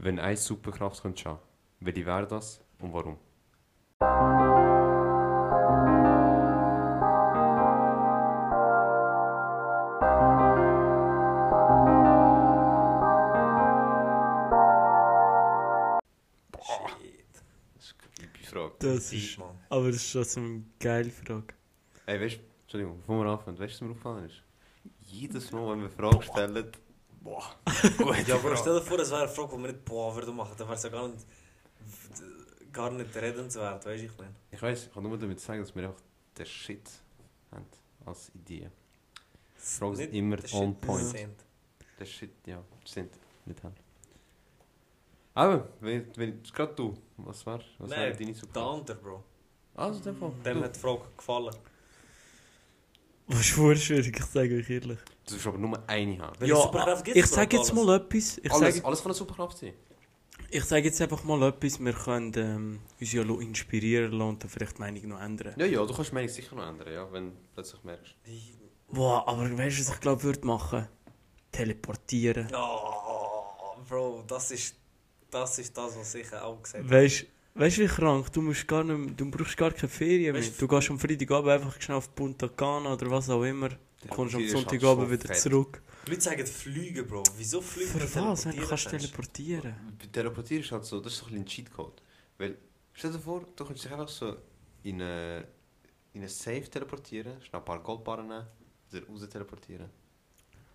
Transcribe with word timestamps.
Wenn 0.00 0.20
eine 0.20 0.36
Superkraft 0.36 1.02
könnte 1.02 1.22
schauen, 1.22 1.38
welche 1.80 2.06
wäre 2.06 2.26
das 2.28 2.60
und 2.78 2.92
warum? 2.92 3.18
Shit. 16.62 17.42
Das 17.74 17.84
ist 17.84 17.94
eine 18.18 18.28
gute 18.28 18.44
Frage. 18.46 18.72
Das 18.78 19.10
Deep, 19.10 19.22
ist, 19.22 19.38
Mann. 19.38 19.58
aber 19.70 19.86
das 19.86 19.96
ist 19.96 20.10
schon 20.10 20.24
so 20.24 20.40
eine 20.40 20.62
geile 20.78 21.10
Frage. 21.10 21.54
Ey, 22.06 22.20
weißt 22.20 22.36
du, 22.36 22.40
Entschuldigung, 22.62 22.98
bevor 22.98 23.24
wir 23.24 23.30
anfangen, 23.32 23.58
weißt 23.58 23.72
du, 23.72 23.74
was 23.74 23.80
mir 23.82 23.90
aufgefallen 23.90 24.24
ist? 24.26 24.42
Jedes 25.02 25.52
Mal, 25.52 25.70
wenn 25.72 25.82
wir 25.82 25.90
Fragen 25.90 26.22
stellen, 26.22 26.72
boah. 27.20 27.54
Ja, 28.26 28.34
aber 28.36 28.56
stell 28.56 28.74
dir 28.74 28.82
vor, 28.82 28.98
es 28.98 29.10
wäre 29.10 29.22
eine 29.22 29.28
Frage, 29.28 29.56
die 29.56 29.62
wir 29.62 29.72
nicht 29.72 29.88
würden 29.90 30.36
machen. 30.36 30.54
Dann 30.56 30.66
wäre 30.68 30.76
es 30.76 30.82
ja 30.82 30.88
gar 30.90 31.08
nicht, 31.08 31.26
gar 32.72 32.90
nicht 32.90 33.16
redenswert, 33.16 33.84
weißt 33.86 34.02
du, 34.02 34.06
ich 34.06 34.18
meine. 34.18 34.34
Ich 34.50 34.60
weiß, 34.62 34.86
ich 34.86 34.92
kann 34.92 35.02
nur 35.02 35.18
damit 35.18 35.40
sagen, 35.40 35.60
dass 35.60 35.74
wir 35.74 35.84
einfach 35.84 36.00
den 36.36 36.46
Shit 36.46 36.90
haben 37.52 37.66
als 38.04 38.30
Idee. 38.34 38.70
Fragen 39.56 39.96
sind 39.96 40.14
immer 40.14 40.36
der 40.36 40.54
on 40.54 40.72
Shit 40.72 40.80
point. 40.80 41.04
sind. 41.04 41.44
Den 41.98 42.06
Shit, 42.06 42.30
ja, 42.46 42.62
sind 42.84 43.10
nicht 43.44 43.62
haben. 43.62 43.74
Aber, 45.34 45.68
wenn, 45.80 46.10
wenn 46.16 46.42
gerade 46.42 46.74
du, 46.74 46.94
was 47.18 47.46
war, 47.46 47.60
was 47.78 47.90
Nein, 47.90 48.00
wäre 48.00 48.16
deine 48.16 48.32
Der 48.32 48.34
Superkraft? 48.34 48.80
andere, 48.80 48.96
Bro. 48.98 49.24
Also, 49.74 50.00
dem 50.00 50.16
Fall. 50.16 50.32
Dem 50.44 50.62
hat 50.64 50.74
die 50.74 50.80
Frage 50.80 51.02
gefallen. 51.16 51.54
Was 53.28 53.40
ist 53.40 53.46
schwierig, 53.46 53.90
ich 54.16 54.24
sage 54.24 54.56
euch 54.56 54.70
ehrlich. 54.70 54.98
Du 55.28 55.34
willst 55.34 55.46
aber 55.46 55.58
nur 55.58 55.78
eine 55.88 56.18
haben. 56.18 56.36
Welche 56.40 56.54
Ja, 56.54 56.62
Superkraft 56.62 57.04
gibt's, 57.04 57.18
ich 57.20 57.26
Bro, 57.26 57.34
sage 57.36 57.56
jetzt 57.56 57.70
alles? 57.70 57.84
mal 57.86 57.96
etwas. 57.96 58.38
Ich 58.42 58.52
alles, 58.52 58.74
sage 58.74 58.86
alles 58.86 58.98
kann 59.02 59.06
eine 59.10 59.14
Superkraft 59.14 59.58
sein. 59.58 59.74
ich 60.50 60.64
sag 60.64 60.84
jetzt 60.84 61.00
einfach 61.02 61.22
mal 61.24 61.42
etwas. 61.42 61.78
Wir 61.78 61.92
können 61.92 62.32
ähm, 62.36 62.80
uns 63.00 63.12
ja 63.12 63.22
lo- 63.22 63.38
inspirieren 63.40 64.12
lassen 64.12 64.28
und 64.30 64.42
dann 64.42 64.50
vielleicht 64.50 64.76
die 64.78 64.80
Meinung 64.80 65.08
noch 65.08 65.20
ändern. 65.20 65.54
Ja, 65.58 65.66
ja, 65.66 65.84
du 65.84 65.94
kannst 65.94 66.10
die 66.10 66.14
Meinung 66.14 66.28
sicher 66.30 66.56
noch 66.56 66.66
ändern, 66.68 66.92
ja, 66.92 67.12
wenn 67.12 67.30
du 67.30 67.36
plötzlich 67.54 67.84
merkst. 67.84 68.14
Boah, 68.90 69.28
aber 69.28 69.42
weißt 69.58 69.78
du, 69.78 69.82
was 69.86 69.94
ich 69.94 70.00
glaube, 70.00 70.22
würde 70.22 70.46
machen? 70.46 70.88
Teleportieren. 71.52 72.48
Oh, 72.54 73.76
Bro, 73.88 74.24
das 74.26 74.50
ist, 74.50 74.76
das 75.30 75.58
ist 75.58 75.76
das, 75.76 75.96
was 75.98 76.14
ich 76.14 76.32
auch 76.34 76.62
gesagt 76.62 76.84
habe. 76.84 76.94
Weißt 76.94 77.26
weißt 77.54 77.76
du, 77.78 77.82
wie 77.82 77.86
krank? 77.86 78.32
Du, 78.32 78.40
musst 78.42 78.66
gar 78.68 78.84
nicht, 78.84 79.18
du 79.18 79.30
brauchst 79.30 79.56
gar 79.56 79.72
keine 79.72 79.88
Ferien 79.88 80.32
mehr. 80.32 80.40
Weißt 80.42 80.60
Du 80.60 80.68
gehst 80.68 80.90
am 80.90 80.98
Freitagabend 80.98 81.50
einfach 81.50 81.80
schnell 81.80 81.98
auf 81.98 82.14
Punta 82.14 82.48
Cana 82.48 82.92
oder 82.94 83.10
was 83.10 83.28
auch 83.30 83.42
immer. 83.44 83.70
Du 84.00 84.08
kommst 84.08 84.34
am 84.34 84.40
Teleportieren 84.40 84.80
ist 84.80 84.84
halt 85.00 85.10
wieder 85.10 85.34
fett. 85.34 85.42
zurück. 85.42 85.82
Die 86.06 86.10
Leute 86.10 86.22
sagen 86.22 86.46
Fliegen, 86.46 87.06
Bro. 87.06 87.22
Wieso 87.36 87.60
fliegen 87.60 87.90
Für 87.90 88.14
was? 88.22 88.42
Du 88.44 88.66
kannst 88.66 88.88
teleportieren. 88.88 89.74
Bei 89.98 90.06
Teleportieren 90.06 90.62
ist 90.62 90.72
halt 90.72 90.84
so, 90.84 91.00
das 91.00 91.12
ist 91.12 91.18
so 91.18 91.24
ein 91.26 91.30
bisschen 91.32 91.42
ein 91.42 91.46
Cheatcode. 91.46 92.02
Weil, 92.38 92.56
stell 92.92 93.12
dir 93.12 93.18
vor, 93.18 93.44
du 93.56 93.64
kannst 93.64 93.84
dich 93.84 93.90
einfach 93.92 94.08
so 94.08 94.36
in 94.84 95.02
eine, 95.02 95.48
in 96.12 96.20
eine 96.20 96.28
Safe 96.28 96.62
teleportieren, 96.70 97.42
schnell 97.42 97.60
ein 97.60 97.64
paar 97.64 97.82
Goldbarren 97.82 98.28
nehmen, 98.28 98.46
raus 99.08 99.28
teleportieren. 99.28 99.90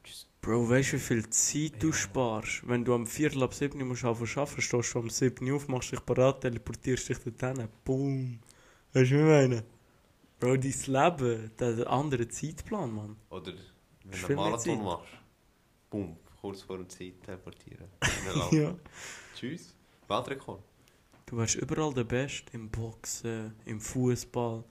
Tschüss. 0.04 0.28
Bro, 0.42 0.70
weißt 0.70 0.92
du, 0.92 0.98
wie 0.98 1.00
viel 1.00 1.30
Zeit 1.30 1.82
du 1.82 1.88
Ja. 1.88 1.94
sparst? 1.94 2.68
Wenn 2.68 2.84
du 2.84 2.94
am 2.94 3.08
Viertel 3.08 3.42
ab 3.44 3.54
7 3.54 3.80
Uhr 3.80 3.88
musst 3.88 4.04
anfangen 4.04 4.30
arbeiten, 4.36 4.62
stehst 4.62 4.94
du 4.94 5.00
am 5.00 5.10
7 5.10 5.50
Uhr 5.50 5.56
auf, 5.56 5.70
machst 5.70 5.94
dich 5.94 6.06
parat, 6.06 6.42
teleportierst 6.42 7.08
dich 7.08 7.20
dorthin. 7.20 7.70
Boom. 7.86 8.40
Weißt 8.92 9.12
du, 9.12 9.16
wie 9.16 9.20
ich 9.20 9.26
meine? 9.26 9.64
Bro, 10.44 10.58
dein 10.58 10.72
Leben, 10.72 11.52
der 11.58 11.68
hat 11.68 11.74
einen 11.76 11.84
anderen 11.88 12.30
Zeitplan, 12.30 12.92
Mann. 12.92 13.16
Oder 13.30 13.54
wenn 14.04 14.20
du 14.22 14.28
einen 14.28 14.36
Marathon 14.36 14.84
machst, 14.84 15.08
boom, 15.90 16.18
kurz 16.42 16.62
vor 16.64 16.78
der 16.80 16.90
Zeit 16.90 17.14
teleportieren. 17.24 17.88
Ja. 18.52 18.76
Tschüss. 19.34 19.74
Weltrekord. 20.08 20.62
Du 21.28 21.38
wärst 21.38 21.56
überall 21.56 21.94
der 21.94 22.04
Beste. 22.04 22.52
Im 22.54 22.70
Boxen, 22.70 23.56
im 23.66 23.80
Fußball. 23.80 24.66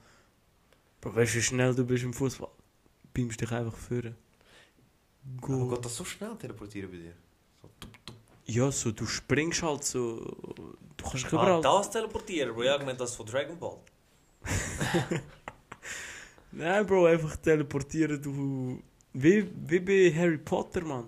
Bro, 1.01 1.15
weißt 1.15 1.33
du, 1.33 1.37
wie 1.39 1.41
schnell 1.41 1.73
du 1.73 1.83
bist 1.85 2.03
im 2.03 2.13
Fußball? 2.13 2.49
Beamst 3.11 3.41
dich 3.41 3.51
einfach 3.51 3.75
führen. 3.75 4.15
Aber 5.41 5.47
Gut. 5.57 5.69
geht 5.71 5.85
das 5.85 5.95
so 5.95 6.05
schnell 6.05 6.35
teleportieren 6.35 6.91
bei 6.91 6.97
dir? 6.97 7.13
So, 7.61 7.67
tup, 7.79 8.05
tup. 8.05 8.15
Ja, 8.45 8.71
so, 8.71 8.91
du 8.91 9.07
springst 9.07 9.63
halt 9.63 9.83
so. 9.83 10.19
Du 10.97 11.03
kannst 11.03 11.25
dich 11.25 11.33
Ah, 11.33 11.57
überall. 11.57 11.61
das 11.61 11.89
teleportieren, 11.89 12.53
Bro. 12.53 12.61
Ja, 12.63 12.75
ich 12.77 12.85
meine 12.85 12.97
das 12.97 13.15
von 13.15 13.25
Dragon 13.25 13.57
Ball. 13.57 13.79
Nein, 16.55 16.85
Bro, 16.85 17.05
einfach 17.05 17.35
teleportieren, 17.37 18.21
du. 18.21 18.79
Wie, 19.13 19.47
wie 19.67 19.79
bei 19.79 20.13
Harry 20.15 20.37
Potter, 20.37 20.81
Mann. 20.83 21.05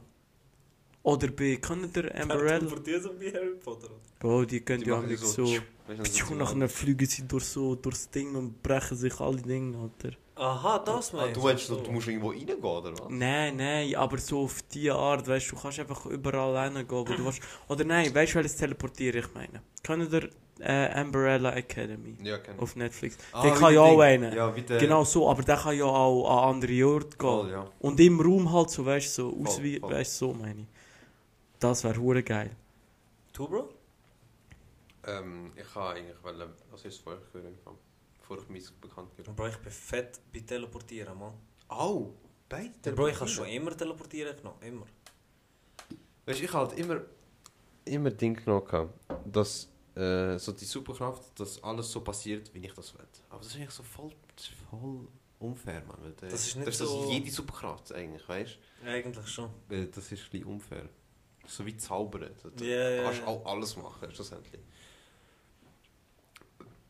Oder 1.04 1.28
bei, 1.30 1.58
kann 1.58 1.92
der 1.94 2.14
Amberella? 2.22 2.60
Teleportieren 2.60 3.02
so 3.04 3.20
wie 3.20 3.32
Harry 3.32 3.56
Potter. 3.64 3.86
oder? 3.88 4.00
Bro, 4.20 4.46
die 4.46 4.62
können 4.62 4.84
Die 4.84 4.90
ja 4.90 5.02
nicht 5.02 5.20
so. 5.20 5.46
sind 5.46 5.64
Pschuh, 6.04 6.28
sie 6.30 6.36
nachher 6.36 6.56
mal- 6.56 6.68
fliegen 6.68 7.06
sie 7.08 7.28
durch 7.28 7.46
so, 7.46 7.76
durchs 7.76 8.10
Ding 8.10 8.34
und 8.36 8.62
brechen 8.64 8.98
sich 8.98 9.20
alle 9.20 9.42
Dinge, 9.42 9.78
Alter. 9.78 10.16
Aha, 10.38 10.80
das 10.80 11.14
Ah, 11.14 11.18
meinst 11.18 11.36
du 11.38 11.42
meinst, 11.42 11.70
du, 11.70 11.76
du 11.78 11.92
musst 11.92 12.08
irgendwo 12.08 12.30
reingehen, 12.30 12.62
oder 12.62 12.92
was? 12.92 13.10
Nein, 13.10 13.56
nein, 13.56 13.96
aber 13.96 14.18
so 14.18 14.42
auf 14.44 14.62
die 14.64 14.92
Art, 14.92 15.26
weißt 15.28 15.52
du, 15.52 15.56
du 15.56 15.62
kannst 15.62 15.80
einfach 15.80 16.06
überall 16.08 16.66
hingehen, 16.66 16.88
wo 16.90 17.04
du 17.06 17.24
willst. 17.26 17.42
Oder 17.70 17.86
nein, 17.86 18.14
weißt 18.14 18.34
du, 18.34 18.36
welches 18.40 18.58
Teleportieren 18.58 19.20
ich 19.22 19.34
meine? 19.34 19.62
Können 19.82 20.10
der 20.10 20.28
äh, 20.60 21.02
Umbrella 21.02 21.54
Academy 21.54 22.18
Ja, 22.22 22.38
kenn 22.40 22.56
ich. 22.56 22.62
auf 22.62 22.76
Netflix? 22.76 23.18
Ah, 23.32 23.44
der 23.44 23.54
kann 23.54 23.74
ja 23.74 23.82
auch 23.82 24.00
einen. 24.02 24.34
Ja, 24.36 24.54
wie 24.54 24.62
der... 24.62 24.78
Genau 24.80 25.06
so, 25.06 25.30
aber 25.30 25.42
der 25.44 25.56
kann 25.56 25.78
ja 25.78 25.86
auch 25.86 26.44
an 26.50 26.56
andere 26.56 26.86
Orte 26.86 27.18
gehen. 27.18 27.18
Voll, 27.30 27.52
ja. 27.52 27.72
Und 27.80 28.00
im 28.02 28.20
Raum 28.20 28.52
halt 28.52 28.70
so, 28.72 28.86
weißt 28.86 29.18
du, 29.18 29.22
so 29.32 29.42
aus 29.42 29.56
Voll, 29.56 29.64
wie, 29.64 29.80
voll. 29.80 29.94
weißt 29.94 30.22
du, 30.22 30.26
so 30.28 30.34
meine 30.34 30.62
ich. 30.62 30.68
Das 31.60 31.82
wäre 31.86 31.98
hure 31.98 32.24
geil. 32.24 32.52
Du, 33.32 33.48
Bro? 33.48 33.70
Ähm, 35.08 35.52
ich 35.56 35.74
kann 35.74 35.96
eigentlich 35.96 36.22
wollen, 36.24 36.42
als 36.72 36.84
erstes 36.84 36.98
vorher 37.04 37.22
hören, 37.32 37.58
bevor 38.28 38.42
ich 38.44 38.50
mich 38.50 38.72
bekannt 38.82 39.16
gebe. 39.16 39.32
Bro, 39.32 39.48
ich 39.48 39.58
bin 39.58 39.72
fett 39.72 40.20
bei 40.34 40.40
Teleportieren, 40.40 41.18
Mann. 41.18 41.34
Au, 41.68 42.14
beide 42.50 42.92
Bro, 42.94 43.08
ich 43.10 43.20
habe 43.20 43.30
schon 43.30 43.48
immer 43.48 43.76
teleportieren 43.78 44.36
genommen. 44.36 44.62
Immer. 44.62 44.86
Weißt 46.26 46.40
du, 46.40 46.44
ich 46.44 46.54
halt 46.54 46.74
immer, 46.74 47.02
immer 47.86 48.10
Ding 48.10 48.34
genommen, 48.36 48.90
dass 49.26 49.70
äh, 49.96 50.38
so 50.40 50.52
die 50.54 50.66
Superkraft, 50.66 51.40
dass 51.40 51.64
alles 51.64 51.92
so 51.92 52.02
passiert, 52.02 52.52
wie 52.54 52.66
ich 52.66 52.74
das 52.74 52.94
will. 52.96 53.06
Aber 53.30 53.40
das 53.40 53.48
ist 53.50 53.56
eigentlich 53.58 53.70
so 53.70 53.84
voll, 53.84 54.12
voll 54.70 55.08
unfair, 55.40 55.84
man. 55.88 56.02
Weil 56.02 56.14
der- 56.14 56.30
Das 56.30 56.48
ist 56.48 56.56
nicht 56.56 56.68
das 56.68 56.78
so- 56.80 57.04
ist 57.04 57.10
jede 57.12 57.30
Superkraft 57.30 57.92
eigentlich, 57.94 58.28
weißt 58.28 58.58
Eigentlich 58.86 59.28
schon. 59.28 59.52
du? 59.70 59.76
Weil 59.76 59.86
Das 59.88 60.12
ist 60.12 60.24
ein 60.24 60.30
bisschen 60.32 60.46
unfair. 60.48 60.90
So 61.48 61.64
wie 61.64 61.78
zaubern. 61.78 62.32
Du 62.42 62.50
du 62.50 62.66
ja, 62.66 63.04
kannst 63.04 63.24
auch 63.24 63.46
alles 63.46 63.78
machen, 63.78 64.12
schlussendlich. 64.12 64.62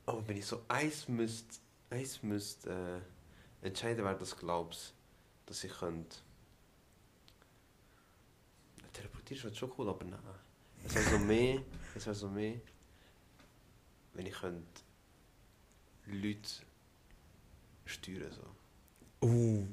Aber 0.05 0.27
wenn 0.27 0.38
ich 0.38 0.45
so 0.45 0.61
eins 0.67 1.07
müsste, 1.07 1.57
eins 1.89 2.21
müsste 2.21 3.01
äh, 3.61 3.67
entscheiden, 3.67 4.05
wer 4.05 4.13
das 4.13 4.38
glaubst, 4.38 4.93
dass 5.45 5.63
ich 5.63 5.73
könnte. 5.73 6.17
Teleportieren 8.93 9.43
wäre 9.45 9.55
schon 9.55 9.71
cool, 9.77 9.89
aber 9.89 10.05
nein. 10.05 10.19
Es 10.85 10.95
wäre 10.95 11.09
so 11.09 11.19
mehr, 11.19 11.61
es 11.95 12.05
wäre 12.05 12.16
so 12.16 12.29
mehr, 12.29 12.61
wenn 14.13 14.25
ich 14.27 14.33
könnte 14.33 14.81
Leute 16.05 16.49
steuern 17.85 18.31
so. 18.31 19.27
Uh. 19.27 19.67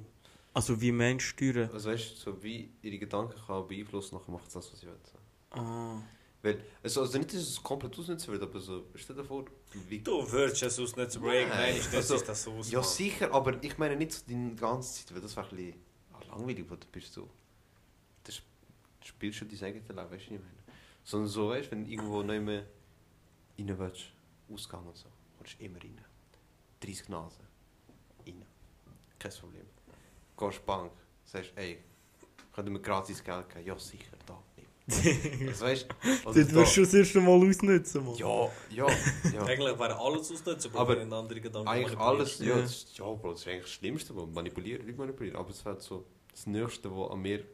Also 0.54 0.80
wie 0.80 0.92
Mensch 0.92 1.28
steuern. 1.28 1.70
Also 1.72 1.90
weißt 1.90 2.12
du, 2.12 2.16
so 2.16 2.42
wie 2.42 2.70
ihre 2.82 2.98
Gedanken 2.98 3.38
kann 3.46 3.66
beeinflussen, 3.66 4.16
nachher 4.16 4.32
macht 4.32 4.48
es 4.48 4.54
das, 4.54 4.72
was 4.72 4.80
sie 4.80 4.86
will. 4.86 4.98
So. 5.04 5.58
Ah. 5.58 6.02
Weil, 6.42 6.60
also, 6.82 7.02
also 7.02 7.18
nicht, 7.18 7.32
dass 7.32 7.40
es 7.40 7.62
komplett 7.62 7.96
ausnutzen 7.96 8.32
wird, 8.32 8.42
aber 8.42 8.58
so, 8.60 8.86
stell 8.96 9.14
dir 9.14 9.24
vor, 9.24 9.44
wie... 9.88 10.00
Du 10.00 10.30
würdest 10.32 10.62
es 10.64 10.78
ausnutzen, 10.78 11.22
Bro. 11.22 11.30
Irgendwann 11.30 11.58
Nein, 11.60 11.76
ist 11.76 11.94
also- 11.94 12.18
das 12.18 12.42
so 12.42 12.52
aus. 12.52 12.70
Ja, 12.70 12.82
sicher, 12.82 13.32
aber 13.32 13.62
ich 13.62 13.78
meine 13.78 13.94
nicht 13.94 14.12
so 14.12 14.24
die 14.26 14.56
ganze 14.56 14.92
Zeit, 15.06 15.14
weil 15.14 15.20
das 15.22 15.36
wäre 15.36 15.48
ein 15.48 15.56
bisschen 15.56 15.80
langweilig, 16.28 16.64
weil 16.68 16.78
du 16.78 16.86
bist 16.90 17.12
so... 17.12 17.30
Das 18.24 18.36
du 19.00 19.06
spielst 19.06 19.38
schon 19.38 19.48
dein 19.48 19.62
eigenes 19.62 19.88
Leben, 19.88 19.98
weißt 19.98 20.10
du, 20.10 20.14
was 20.14 20.22
ich 20.22 20.30
meine? 20.30 20.42
Sondern 21.04 21.28
so, 21.28 21.48
weißt 21.48 21.66
du, 21.68 21.70
wenn 21.72 21.84
du 21.84 21.90
irgendwo 21.90 22.22
nicht 22.24 22.42
mehr 22.42 22.66
rein 23.58 23.78
willst, 23.78 24.04
Ausgang 24.52 24.84
und 24.86 24.96
so, 24.96 25.08
kommst 25.38 25.60
du 25.60 25.64
immer 25.64 25.78
rein. 25.80 26.00
30 26.80 27.08
Nasen, 27.08 27.46
rein. 28.26 28.44
Kein 29.18 29.32
Problem. 29.32 29.66
Gehst 30.36 30.66
Bank, 30.66 30.90
sagst, 31.24 31.52
ey, 31.54 31.78
könnt 32.52 32.66
ihr 32.68 32.72
mir 32.72 32.80
gratis 32.80 33.22
Geld 33.22 33.48
geben? 33.48 33.64
Ja, 33.64 33.78
sicher, 33.78 34.16
da. 34.26 34.42
Also, 34.88 35.64
weißt 35.64 35.86
du, 35.88 36.28
oder 36.28 36.40
Das 36.44 36.52
wirst 36.54 36.76
du 36.76 36.80
das 36.82 36.94
erste 36.94 37.20
Mal 37.20 37.48
ausnutzen, 37.48 38.04
Mann. 38.04 38.16
Ja, 38.16 38.48
ja, 38.70 38.86
ja. 39.32 39.44
Eigentlich 39.44 39.78
wäre 39.78 39.96
alles 39.98 40.30
ausnutzen. 40.32 40.74
Aber 40.74 40.96
wenn 40.98 41.08
du 41.08 41.16
andere 41.16 41.40
Gedanken 41.40 41.68
Eigentlich 41.68 41.98
alles, 41.98 42.38
ja, 42.40 42.46
Ja. 42.46 42.60
das, 42.62 42.70
ist- 42.72 42.98
ja 42.98 43.04
Bro, 43.04 43.30
das 43.32 43.40
ist 43.42 43.48
eigentlich 43.48 43.62
das 43.62 43.70
Schlimmste, 43.70 44.14
wo 44.16 44.26
manipulieren, 44.26 44.84
nicht 44.84 44.98
manipulieren, 44.98 45.36
aber 45.38 45.50
es 45.50 45.64
wäre 45.64 45.80
so 45.80 46.04
das 46.32 46.46
Nächste, 46.46 46.90
was 46.96 47.10
an 47.12 47.20
mir 47.20 47.44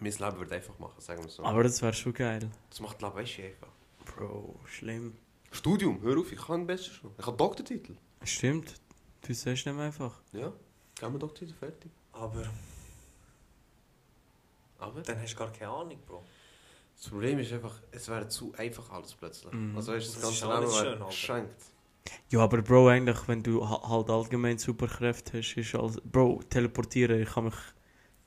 mein 0.00 0.12
Leben 0.12 0.38
würde 0.38 0.54
einfach 0.54 0.78
machen, 0.78 1.00
sagen 1.00 1.22
wir 1.22 1.30
so. 1.30 1.42
Aber 1.44 1.62
das 1.62 1.80
wäre 1.80 1.92
schon 1.94 2.12
geil. 2.14 2.50
das 2.70 2.80
macht 2.80 3.00
Leben 3.00 3.14
weißt 3.14 3.38
du, 3.38 3.42
einfach. 3.44 3.68
Bro, 4.16 4.60
schlimm. 4.66 5.14
Studium, 5.50 6.00
hör 6.02 6.18
auf, 6.18 6.32
ich 6.32 6.38
kann 6.40 6.62
am 6.62 6.66
besten 6.66 6.92
schon. 6.94 7.10
Ich 7.18 7.26
habe 7.26 7.36
Doktortitel. 7.36 7.94
Stimmt. 8.24 8.74
Du 9.26 9.32
sagst 9.34 9.64
nicht 9.66 9.78
einfach. 9.78 10.20
Ja, 10.32 10.52
gehen 10.98 11.12
wir 11.12 11.18
Doktortitel 11.18 11.54
fertig. 11.54 11.90
Aber 12.12 12.42
Aber 14.78 15.00
dann 15.02 15.20
hast 15.20 15.32
du 15.34 15.36
gar 15.38 15.52
keine 15.52 15.70
Ahnung, 15.70 15.98
Bro. 16.06 16.24
Das 16.96 17.08
Problem 17.10 17.38
ist 17.40 17.52
einfach, 17.52 17.80
es 17.90 18.08
wäre 18.08 18.28
zu 18.28 18.52
einfach 18.56 18.88
alles 18.90 19.14
plötzlich. 19.14 19.52
Mhm. 19.52 19.76
Also 19.76 19.92
weißt, 19.92 20.08
du, 20.08 20.12
das 20.12 20.20
Das 20.20 20.32
ist 20.32 20.42
ganze 20.42 20.60
Leben 20.60 20.98
wäre 21.00 21.06
geschenkt. 21.06 21.62
Ja, 22.30 22.40
aber 22.40 22.62
Bro, 22.62 22.88
eigentlich, 22.88 23.16
wenn 23.28 23.42
du 23.42 23.68
ha- 23.68 23.88
halt 23.88 24.10
allgemein 24.10 24.58
Superkräfte 24.58 25.38
hast, 25.38 25.54
ist 25.56 25.74
alles... 25.74 26.00
Bro, 26.04 26.42
teleportieren, 26.48 27.20
ich 27.22 27.28
kann 27.28 27.44
mich 27.44 27.54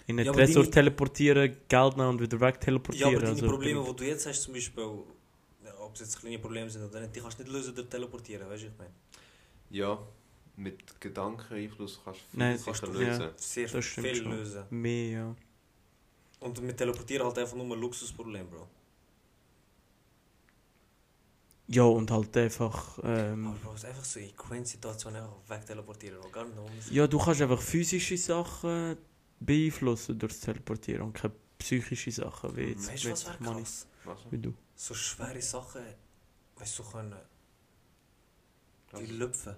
in 0.07 0.17
einen 0.19 0.25
Ja, 0.27 0.31
Tresor 0.33 0.63
deine- 0.63 0.71
teleportieren, 0.71 1.57
Geld 1.67 1.97
nehmen 1.97 2.09
und 2.09 2.21
wieder 2.21 2.39
weg 2.39 2.56
Ja, 2.56 2.59
teleportieren. 2.62 3.09
aber 3.15 3.19
deine 3.21 3.31
also, 3.31 3.47
Probleme, 3.47 3.83
die 3.83 3.95
du 3.95 4.03
jetzt 4.06 4.25
hast, 4.27 4.44
zum 4.44 4.53
Beispiel, 4.53 4.83
ja, 5.63 5.71
ob 5.79 5.94
es 5.95 6.01
jetzt 6.01 6.19
kleine 6.19 6.39
Probleme 6.39 6.69
sind 6.69 6.83
oder 6.83 7.01
nicht, 7.01 7.15
die 7.15 7.19
kannst 7.19 7.39
du 7.39 7.44
nicht 7.44 7.51
lösen 7.51 7.75
durch 7.75 7.88
Teleportieren, 7.89 8.47
weißt 8.50 8.63
du, 8.63 8.67
ich 8.67 8.77
meine. 8.77 8.91
Ja, 9.69 10.00
mit 10.57 11.01
Gedankeneinfluss 11.01 12.01
kannst 12.03 12.21
du 12.31 12.38
Nein, 12.39 12.57
viele 12.59 12.75
Sachen 12.75 12.94
ja. 12.94 13.07
lösen. 13.09 13.29
Sehr 13.35 13.67
Das 13.67 13.85
stimmt 13.85 14.07
viel 14.07 14.15
schon. 14.15 14.31
lösen. 14.31 14.63
Mehr, 14.69 15.09
ja. 15.12 15.35
Und 16.45 16.62
mit 16.62 16.77
Teleportieren 16.77 17.25
halt 17.25 17.39
einfach 17.39 17.56
nur 17.56 17.75
ein 17.75 17.80
Luxusproblem, 17.80 18.47
Bro. 18.47 18.68
Ja, 21.68 21.81
und 21.86 22.12
halt 22.12 22.38
einfach... 22.38 23.00
Ähm, 23.03 23.47
Aber 23.47 23.57
Bro, 23.57 23.74
es 23.74 23.80
ist 23.80 23.86
einfach 23.86 24.06
so 24.06 24.19
in 24.19 24.36
Queen-Situationen 24.36 25.24
einfach 25.24 25.50
wegteleportieren, 25.50 26.21
Bro. 26.21 26.30
Gar 26.30 26.45
nicht 26.45 26.59
um 26.59 26.68
ja, 26.92 27.07
du 27.07 27.18
kannst 27.18 27.42
einfach 27.42 27.59
physische 27.59 28.15
Sachen 28.15 28.95
beeinflussen 29.39 30.19
durch 30.19 30.33
das 30.33 30.42
Teleportieren 30.42 31.01
und 31.01 31.13
keine 31.13 31.33
psychische 31.57 32.12
Sachen, 32.12 32.56
wie 32.56 32.74
jetzt 32.74 32.91
Weißt 32.91 33.06
du, 33.06 33.12
was 33.12 33.25
wäre 33.25 33.38
krass? 33.39 33.88
Was? 34.03 34.19
wie 34.30 34.38
du. 34.38 34.53
So 34.75 34.94
schwere 34.94 35.41
Sachen, 35.41 35.81
weißt 36.57 36.77
du, 36.77 36.83
so 36.83 36.89
können, 36.91 37.15
Was? 38.91 39.01
die 39.01 39.07
lüpfen. 39.07 39.56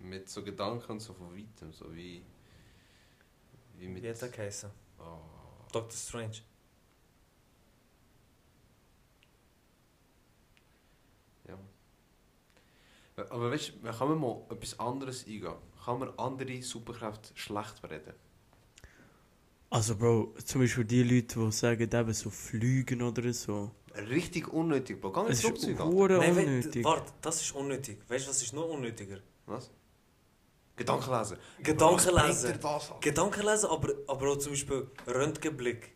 Mit 0.00 0.28
so 0.28 0.42
Gedanken 0.44 1.00
so 1.00 1.14
von 1.14 1.34
weitem, 1.34 1.72
so 1.72 1.94
wie... 1.94 2.22
Wie 3.78 3.88
mit... 3.88 4.02
Wie 4.02 4.10
hat 4.10 4.20
er 4.20 4.28
geheißen? 4.28 4.70
Oh. 4.98 5.43
Doctor 5.74 5.96
Strange. 5.96 6.36
Ja. 11.48 11.58
Aber 13.30 13.50
weißt 13.50 13.72
du, 13.82 13.92
kann 13.92 14.08
man 14.08 14.20
mal 14.20 14.42
etwas 14.50 14.78
anderes 14.78 15.26
eingehen? 15.26 15.54
Kann 15.84 15.98
man 15.98 16.10
andere 16.16 16.62
Superkräfte 16.62 17.30
schlecht 17.34 17.82
reden? 17.84 18.14
Also 19.70 19.96
Bro, 19.96 20.34
zum 20.44 20.60
Beispiel 20.60 20.84
die 20.84 21.02
Leute, 21.02 21.40
die 21.40 21.50
sagen, 21.52 21.82
eben 21.82 22.12
so 22.14 22.30
fliegen 22.30 23.02
oder 23.02 23.32
so. 23.32 23.72
Richtig 23.94 24.46
unnötig, 24.52 25.00
Bro. 25.00 25.26
Ins 25.26 25.38
ist 25.38 25.46
Flugzeug 25.46 25.78
Nein, 25.78 26.36
unnötig. 26.38 26.84
warte, 26.84 27.12
das 27.20 27.40
ist 27.40 27.52
unnötig. 27.52 27.98
Weißt 28.08 28.26
du, 28.26 28.30
was 28.30 28.40
ist 28.42 28.52
noch 28.52 28.68
unnötiger? 28.68 29.18
Was? 29.46 29.70
Gedanken 30.76 31.10
lesen. 31.18 31.36
Gedanken 31.62 32.14
lesen. 32.26 32.58
Gedanken 33.00 33.46
lesen, 33.46 33.66
aber, 33.70 33.88
aber 34.08 34.30
auch 34.30 34.36
zum 34.38 34.52
Beispiel 34.52 34.86
Röntgenblick. 35.06 35.92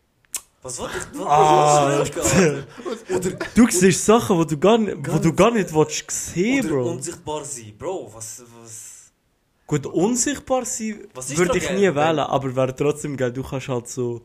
Was 0.63 0.79
wollte 0.81 0.95
ich? 0.99 1.19
Was, 1.19 1.27
Ah? 1.27 2.03
Oder, 3.15 3.31
Du 3.55 3.69
siehst 3.71 4.05
Sachen, 4.05 4.39
die 4.41 4.47
du 4.55 4.59
gar 4.59 4.79
nicht, 4.79 4.97
wo 5.09 5.19
du 5.19 5.33
gar 5.33 5.51
nicht 5.53 5.73
willst 5.73 6.11
sehen, 6.11 6.67
oder 6.67 6.75
Bro. 6.83 6.91
unsichtbar 6.93 7.45
sein. 7.45 7.75
Bro, 7.79 8.11
was... 8.15 8.43
was 8.61 8.95
Gut, 9.67 9.85
unsichtbar 9.87 10.65
sein 10.65 10.99
würde 11.37 11.59
ich 11.59 11.71
nie 11.71 11.95
wählen, 11.95 12.21
aber 12.21 12.57
wäre 12.57 12.75
trotzdem 12.75 13.17
geil. 13.17 13.33
Du 13.33 13.43
kannst 13.43 13.69
halt 13.69 13.87
so... 13.89 14.23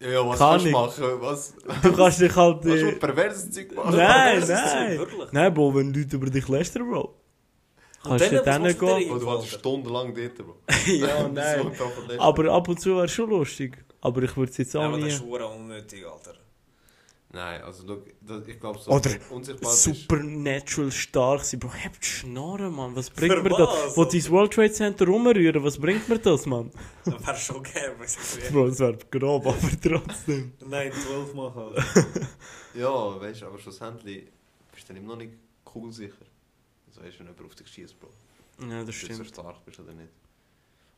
Ja, 0.00 0.08
ja, 0.10 0.26
was 0.28 0.38
Kann 0.38 0.50
kannst 0.50 0.64
du 0.64 0.68
ich. 0.68 0.74
machen? 0.74 1.20
Was? 1.20 1.54
Du 1.82 1.92
kannst 1.92 2.20
dich 2.20 2.34
halt... 2.36 2.64
Was 2.64 2.72
Äh, 2.74 2.92
du 2.92 2.98
perverses 2.98 3.50
Zeug 3.50 3.74
machen? 3.74 3.96
Nein, 3.96 4.44
nein. 4.46 5.00
nein, 5.32 5.54
Bro, 5.54 5.74
wenn 5.74 5.92
Leute 5.92 6.16
über 6.16 6.30
dich 6.30 6.48
lästern, 6.48 6.88
Bro. 6.88 7.14
Kannst 8.08 8.32
du 8.32 8.42
dann, 8.42 8.62
gehen? 8.64 8.78
denn 8.78 9.10
Oh, 9.10 9.18
du 9.18 9.26
warst 9.26 9.48
stundenlang 9.48 10.14
dort, 10.14 10.36
Bro. 10.36 10.56
ja, 10.92 11.28
nein. 11.28 11.70
Aber 12.18 12.52
ab 12.52 12.68
und 12.68 12.80
zu 12.80 12.96
wäre 12.96 13.08
schon 13.08 13.30
lustig. 13.30 13.76
Aber 14.00 14.22
ich 14.22 14.36
würde 14.36 14.50
es 14.50 14.58
jetzt 14.58 14.74
Ja, 14.74 14.80
auch 14.80 14.84
aber 14.84 14.98
das 14.98 15.06
nie... 15.06 15.12
ist 15.12 15.22
hure 15.22 15.46
unnötig, 15.46 16.06
Alter. 16.06 16.34
Nein, 17.32 17.60
also 17.62 17.84
look, 17.86 18.06
das, 18.20 18.46
ich 18.46 18.58
glaube 18.58 18.78
so... 18.78 18.90
Oder 18.90 19.10
Supernatural 19.62 20.90
stark 20.92 21.44
sein. 21.44 21.60
Bro, 21.60 21.70
habt 21.84 22.02
die 22.02 22.06
Schnarren, 22.06 22.72
Mann. 22.74 22.94
Was 22.96 23.10
bringt 23.10 23.34
Für 23.34 23.42
mir 23.42 23.50
was, 23.50 23.58
das? 23.58 23.96
Wo 23.96 24.04
dein 24.04 24.30
World 24.30 24.52
Trade 24.52 24.72
Center 24.72 25.06
rumrühren, 25.06 25.62
was 25.62 25.78
bringt 25.78 26.08
mir 26.08 26.18
das, 26.18 26.46
Mann? 26.46 26.70
Das 27.04 27.26
wäre 27.26 27.36
schon 27.36 27.62
geil, 27.62 27.94
aber. 27.94 28.52
Bro, 28.52 28.66
es 28.68 28.78
wäre 28.78 28.98
grob, 29.10 29.46
aber 29.46 29.58
trotzdem. 29.82 30.52
Nein, 30.66 30.92
12 30.92 31.34
machen. 31.34 31.74
Ja, 32.74 33.20
weißt 33.20 33.42
du, 33.42 33.46
aber 33.46 33.58
schlussendlich 33.58 34.28
bist 34.72 34.88
du 34.88 34.92
dann 34.94 35.02
immer 35.02 35.14
noch 35.14 35.22
nicht 35.22 35.32
cool 35.74 35.92
sicher. 35.92 36.24
Also 36.96 37.06
weißt 37.06 37.16
du, 37.16 37.18
wenn 37.20 37.26
jemand 37.26 37.46
auf 37.46 37.54
dich 37.54 37.68
schießt, 37.68 38.00
Bro. 38.00 38.08
Ja, 38.60 38.68
das 38.68 38.80
Ob 38.80 38.86
du 38.86 38.92
so 38.92 38.92
stimmt. 38.92 39.28
stark 39.28 39.64
bist 39.64 39.80
oder 39.80 39.92
nicht. 39.92 40.08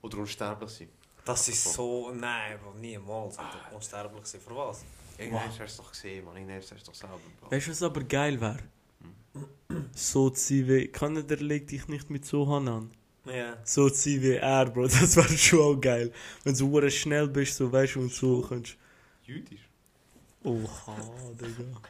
Oder 0.02 0.18
unsterblich 0.18 0.70
sein. 0.70 0.88
Das 1.24 1.48
ist 1.48 1.72
so... 1.72 2.12
Nein, 2.12 2.58
Bro, 2.62 2.74
niemals. 2.74 3.38
Alter. 3.38 3.74
Unsterblich 3.74 4.26
sein. 4.26 4.40
Für 4.40 4.56
was? 4.56 4.84
Irgendwann 5.18 5.48
hast 5.48 5.58
du 5.58 5.64
es 5.64 5.76
doch 5.76 5.90
gesehen, 5.90 6.24
man. 6.24 6.36
Irgendwann 6.36 6.58
hast 6.58 6.70
du 6.70 6.74
es 6.76 6.84
doch 6.84 6.94
selber, 6.94 7.18
Bro. 7.40 7.50
Weißt 7.50 7.66
du, 7.66 7.70
was 7.72 7.82
aber 7.82 8.04
geil 8.04 8.40
wäre? 8.40 8.58
So 9.92 10.30
zu 10.30 10.40
sein 10.40 10.68
wie... 10.68 10.88
Kann 10.88 11.26
der 11.26 11.36
leg 11.38 11.66
dich 11.66 11.88
nicht 11.88 12.10
mit 12.10 12.24
Sohan 12.24 12.68
an? 12.68 12.90
Ja. 13.24 13.58
So 13.64 13.90
zu 13.90 14.10
sein 14.10 14.22
wie 14.22 14.34
er, 14.34 14.66
Bro. 14.66 14.82
Das 14.88 15.16
wäre 15.16 15.36
schon 15.36 15.60
auch 15.60 15.80
geil. 15.80 16.12
Wenn 16.44 16.54
du 16.54 16.58
so 16.58 16.90
schnell 16.90 17.26
bist, 17.26 17.56
so 17.56 17.72
weißt 17.72 17.96
du, 17.96 18.00
und 18.02 18.12
so 18.12 18.42
kannst. 18.42 18.76
Jüdisch. 19.24 19.68
Oha, 20.44 20.96
Digga. 21.40 21.82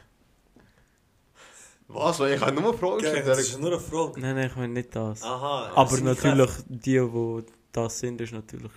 Was? 1.91 2.19
Ich 2.19 2.39
habe 2.39 2.61
nur 2.61 2.77
Fragen 2.77 2.99
gestellt. 2.99 3.27
das 3.27 3.39
ist 3.39 3.59
nur 3.59 3.71
eine 3.71 3.79
Frage. 3.79 4.19
Nein, 4.21 4.35
nein, 4.35 4.47
ich 4.47 4.55
meine 4.55 4.73
nicht 4.73 4.95
das. 4.95 5.23
Aha. 5.23 5.71
Aber 5.75 5.89
das 5.89 6.01
natürlich, 6.01 6.51
die, 6.67 6.99
die 6.99 7.43
das 7.71 7.99
sind, 7.99 8.21
ist 8.21 8.31
natürlich 8.31 8.71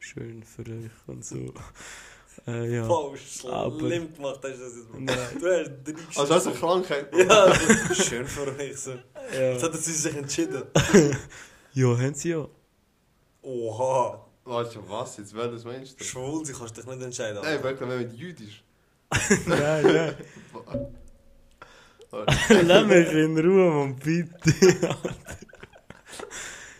schön 0.00 0.42
für 0.42 0.62
euch 0.62 0.90
und 1.06 1.24
so. 1.24 1.36
Äh, 2.46 2.74
ja. 2.76 2.84
Falsch, 2.86 3.44
Aber- 3.48 3.78
schlimm 3.78 4.12
gemacht 4.14 4.40
hast 4.42 4.58
du 4.58 4.64
das 4.64 4.76
jetzt. 4.76 4.94
Nein. 4.98 5.16
Du 5.40 5.46
hast 5.46 5.70
drei 5.84 6.20
Also 6.20 6.34
hast 6.34 6.46
du 6.46 6.50
eine 6.50 6.58
Krankheit? 6.58 7.14
Ja, 7.16 7.44
also, 7.44 7.94
schön 8.02 8.26
für 8.26 8.48
euch 8.56 8.76
so. 8.76 8.90
Jetzt 9.32 9.62
Ja. 9.62 9.68
hat 9.68 9.74
sie 9.76 9.92
sich 9.92 10.16
entschieden. 10.16 10.62
ja, 11.72 11.86
haben 11.86 12.14
sie 12.14 12.30
ja. 12.30 12.46
Oha. 13.42 14.26
Warte, 14.44 14.78
was? 14.88 15.16
Jetzt 15.16 15.34
welches 15.34 15.64
meinst 15.64 16.00
du? 16.00 16.04
Schwul, 16.04 16.44
sie 16.44 16.52
kannst 16.52 16.76
dich 16.76 16.84
nicht 16.86 17.02
entscheiden. 17.02 17.40
Nein, 17.42 17.62
wirklich 17.62 17.88
nicht 17.88 17.98
mit 18.10 18.12
Jüdisch. 18.18 18.64
nein, 19.46 19.82
nein. 19.84 20.16
Lass 22.62 22.86
mich 22.86 23.12
in 23.12 23.38
Ruhe, 23.38 23.70
Mann, 23.70 23.96
bitte. 23.96 24.54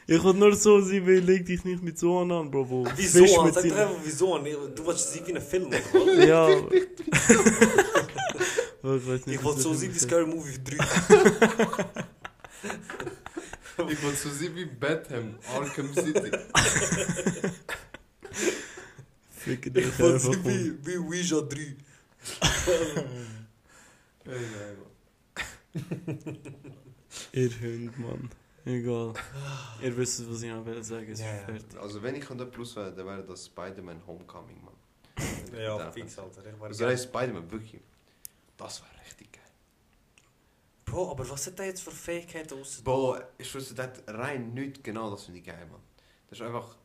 ich 0.07 0.23
will 0.25 0.35
nur 0.35 0.55
so 0.57 0.81
sein, 0.81 1.07
weil 1.07 1.19
leg 1.19 1.45
dich 1.47 1.65
nicht 1.65 1.83
mit 1.83 1.99
so 1.99 2.19
an, 2.21 2.51
Bro. 2.51 2.69
Wo 2.71 2.87
Wieso? 2.97 3.19
Fisch 3.25 3.37
An? 3.39 3.53
Sag 3.53 3.65
doch 3.65 3.77
einfach 3.77 3.97
wieso. 4.05 4.35
an. 4.35 4.45
Du 4.75 4.87
willst 4.87 5.13
sie 5.13 5.27
wie 5.27 5.35
ein 5.35 5.43
Film, 5.43 5.67
oder? 5.67 6.25
Ja. 6.27 6.49
ich 6.59 6.65
weiß 8.83 9.27
nicht, 9.27 9.37
Ich 9.39 9.43
wollte 9.45 9.61
so 9.61 9.75
sehen 9.75 9.93
wie 9.95 9.99
Scary 9.99 10.27
Movie 10.27 10.59
3. 10.63 10.77
Ich 13.89 14.03
wollte 14.03 14.17
so 14.17 14.31
sein 14.31 14.55
wie 14.55 14.65
Bethlehem, 14.65 15.35
Arkham 15.55 15.93
City. 15.93 16.31
Fick 19.37 19.75
dich 19.75 19.87
Ich 19.87 19.99
wollte 19.99 20.19
sie 20.21 20.31
Mann. 20.31 20.45
wie, 20.45 20.87
wie 20.87 20.97
Ouija 20.99 21.41
3. 21.43 21.77
Nein, 24.25 24.35
nein, 24.35 24.77
Ihr 27.33 27.51
Hund, 27.61 27.99
Mann. 27.99 28.31
Egal. 28.65 29.15
Ihr 29.81 29.97
wisst, 29.97 30.29
was 30.29 30.43
ich 30.43 30.53
will 30.53 30.83
sagen. 30.83 31.11
Es 31.11 31.21
ist 31.21 31.25
Ja, 31.25 31.33
fertig. 31.45 31.73
Mann. 31.73 31.83
Also 31.83 32.03
wenn 32.03 32.15
ich 32.17 32.25
könnte 32.25 32.47
Plus 32.47 32.75
wäre, 32.75 32.93
dann 32.93 33.07
wäre 33.07 33.25
das 33.25 33.47
Spider-Man 33.47 34.05
Homecoming, 34.07 34.65
Mann. 34.65 34.75
Ja, 35.57 35.91
fix, 35.93 36.19
Alter. 36.19 36.43
Ich 36.45 36.61
Also 36.61 36.85
geil. 36.85 36.99
Spider-Man, 36.99 37.51
wirklich. 37.51 37.81
Das 38.57 38.83
wäre 38.83 38.91
richtig 39.05 39.33
geil. 39.33 39.43
Bro, 40.85 41.13
aber 41.13 41.29
was 41.31 41.47
hat 41.47 41.59
der 41.59 41.67
jetzt 41.67 41.83
für 41.83 41.91
Fähigkeiten 41.91 42.61
aus? 42.61 42.83
Boah, 42.83 43.29
ich 43.39 43.55
wusste 43.55 43.75
das 43.75 44.03
rein 44.09 44.53
nicht 44.55 44.83
genau, 44.83 45.11
das 45.11 45.25
finde 45.25 45.41
ich 45.41 45.47
geil, 45.47 45.67
Mann. 45.71 45.81
Das 46.29 46.41
ist 46.41 46.47
einfach... 46.47 46.77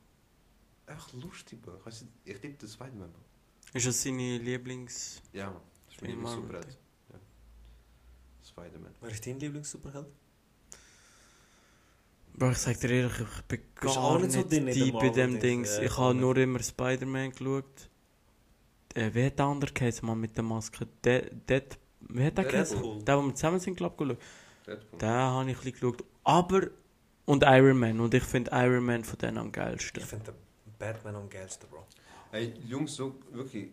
Einfach 0.85 1.13
lustig, 1.13 1.61
Bro. 1.61 1.79
Ich 1.87 2.03
Ich 2.25 2.41
liebe 2.41 2.57
den 2.57 2.69
Spider-Man, 2.69 3.11
Bro. 3.11 3.21
Ist 3.73 3.87
das 3.87 4.03
seine 4.03 4.37
Lieblings... 4.37 5.21
Ja, 5.33 5.49
Mann. 5.49 5.61
Das 5.87 5.95
ist 5.95 6.01
meine 6.01 6.13
Ja, 6.13 6.19
Mann, 6.19 6.35
Superheld. 6.35 6.67
Ja. 6.67 6.75
Spider-Man. 8.51 8.93
Wer 9.01 9.11
ist 9.11 9.25
dein 9.25 9.39
Lieblings-Superheld? 9.39 10.07
Bro, 12.33 12.51
ich 12.51 12.57
sag 12.57 12.79
dir 12.79 12.89
ehrlich, 12.91 13.19
ich 13.19 13.41
bin 13.43 13.59
Bist 13.79 13.95
gar 13.95 14.19
nicht, 14.19 14.35
nicht 14.35 14.49
so 14.49 14.55
in 14.57 14.65
deep 14.65 14.99
der 14.99 15.03
in 15.03 15.13
dem 15.13 15.39
Dings. 15.39 15.77
äh, 15.77 15.85
ich 15.85 15.97
habe 15.97 16.15
nur 16.15 16.37
immer 16.37 16.61
Spider-Man 16.61 17.31
geschaut. 17.31 17.89
Äh, 18.93 19.13
wie 19.13 19.25
hat 19.25 19.39
der 19.39 19.45
andere 19.45 19.71
geheißen, 19.71 20.05
Mann, 20.05 20.19
mit 20.19 20.35
der 20.35 20.43
Maske? 20.43 20.87
Der, 21.03 21.29
der, 21.29 21.63
wie 22.01 22.25
hat 22.25 22.37
der 22.37 22.45
geheißen? 22.45 22.77
Deadpool. 22.77 23.03
Der, 23.03 23.17
wo 23.17 23.21
wir 23.23 23.35
zusammen 23.35 23.59
sind, 23.59 23.75
glaub 23.75 23.93
ich, 23.93 24.07
geschaut. 24.07 24.17
Deadpool. 24.67 24.99
Den 24.99 25.09
habe 25.09 25.51
ich 25.51 25.57
ein 25.57 25.63
bisschen 25.63 25.91
geschaut. 25.91 26.03
Aber... 26.23 26.61
Und 27.25 27.43
Iron 27.45 27.77
Man. 27.79 27.99
Und 27.99 28.13
ich 28.13 28.23
finde 28.23 28.51
Iron 28.53 28.83
Man 28.83 29.03
von 29.03 29.17
denen 29.19 29.37
am 29.37 29.51
geilsten. 29.51 30.01
Ich 30.01 30.09
finde 30.09 30.25
den 30.25 30.35
Batman 30.79 31.15
am 31.15 31.29
geilsten, 31.29 31.69
Bro. 31.69 31.85
Hey, 32.31 32.53
Jungs, 32.65 32.95
so, 32.95 33.19
wirklich, 33.31 33.69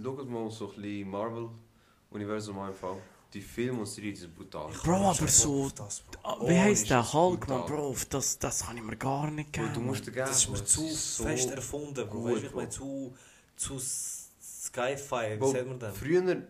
schaut 0.00 0.28
mal 0.28 0.50
so 0.50 0.68
ein 0.70 0.74
bisschen 0.76 1.10
Marvel-Universum 1.10 2.58
einfach. 2.58 2.96
Die 3.32 3.40
Filme 3.40 3.78
und 3.80 3.86
Serien 3.86 4.14
die 4.14 4.20
sind 4.20 4.34
brutal. 4.34 4.72
Bro, 4.82 4.96
aber 5.10 5.28
so- 5.28 5.70
Das, 5.76 6.00
Bro. 6.00 6.20
Oh, 6.40 6.48
wie 6.48 6.58
heisst 6.58 6.82
ist 6.82 6.90
der 6.90 6.98
das 6.98 7.12
Hulk, 7.12 7.48
man, 7.48 7.64
Bro? 7.66 7.94
Das, 8.08 8.38
das 8.38 8.66
kann 8.66 8.76
ich 8.76 8.82
mir 8.82 8.96
gar 8.96 9.30
nicht 9.30 9.52
Bro, 9.52 9.62
geben. 9.62 9.74
du 9.74 9.80
musst 9.80 10.00
Mann. 10.00 10.04
den 10.06 10.14
geben. 10.14 10.26
Das 10.26 10.36
ist 10.38 10.50
mir 10.50 10.64
zu 10.64 10.88
so 10.88 11.22
fest 11.24 11.50
erfunden, 11.50 12.08
Bro. 12.08 12.18
gut, 12.20 12.32
Weißt 12.32 12.42
du, 12.42 12.46
ich 12.48 12.54
meine, 12.54 12.68
zu, 12.70 13.14
zu 13.56 13.76
s- 13.76 14.30
Sci-Fi, 14.40 15.40
wie 15.40 15.50
sagt 15.52 15.66
man 15.68 15.78
das? 15.78 15.96
Früher 15.96 16.42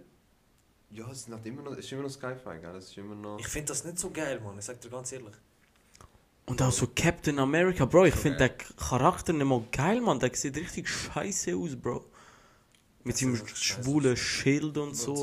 Ja, 0.91 1.09
es 1.11 1.19
ist, 1.19 1.29
nicht 1.29 1.47
immer 1.47 1.63
noch, 1.63 1.73
es 1.73 1.79
ist 1.81 1.93
immer 1.93 2.03
noch 2.03 2.11
Sci-Fi, 2.11 2.59
gell? 2.61 2.75
Es 2.77 2.87
ist 2.87 2.97
immer 2.99 3.15
noch... 3.15 3.39
Ich 3.39 3.47
finde 3.49 3.69
das 3.69 3.85
nicht 3.85 3.99
so 3.99 4.11
geil, 4.11 4.41
Mann. 4.41 4.59
Ich 4.59 4.65
sag 4.65 4.81
dir 4.81 4.89
ganz 4.91 5.13
ehrlich. 5.13 5.35
Und 6.47 6.61
auch 6.63 6.73
so 6.73 6.89
Captain 6.97 7.39
America, 7.39 7.85
Bro, 7.85 8.07
ich 8.07 8.15
Schon 8.15 8.23
finde 8.23 8.49
den 8.49 8.77
Charakter 8.77 9.33
nicht 9.33 9.45
mal 9.47 9.63
geil, 9.71 10.01
man. 10.01 10.19
Der 10.19 10.35
sieht 10.35 10.57
richtig 10.57 10.89
scheiße 10.89 11.55
aus, 11.57 11.77
Bro. 11.77 12.07
Mit 13.03 13.17
seinem 13.17 13.41
schwulen 13.55 14.17
Schild 14.17 14.77
und 14.77 14.95
so. 14.95 15.15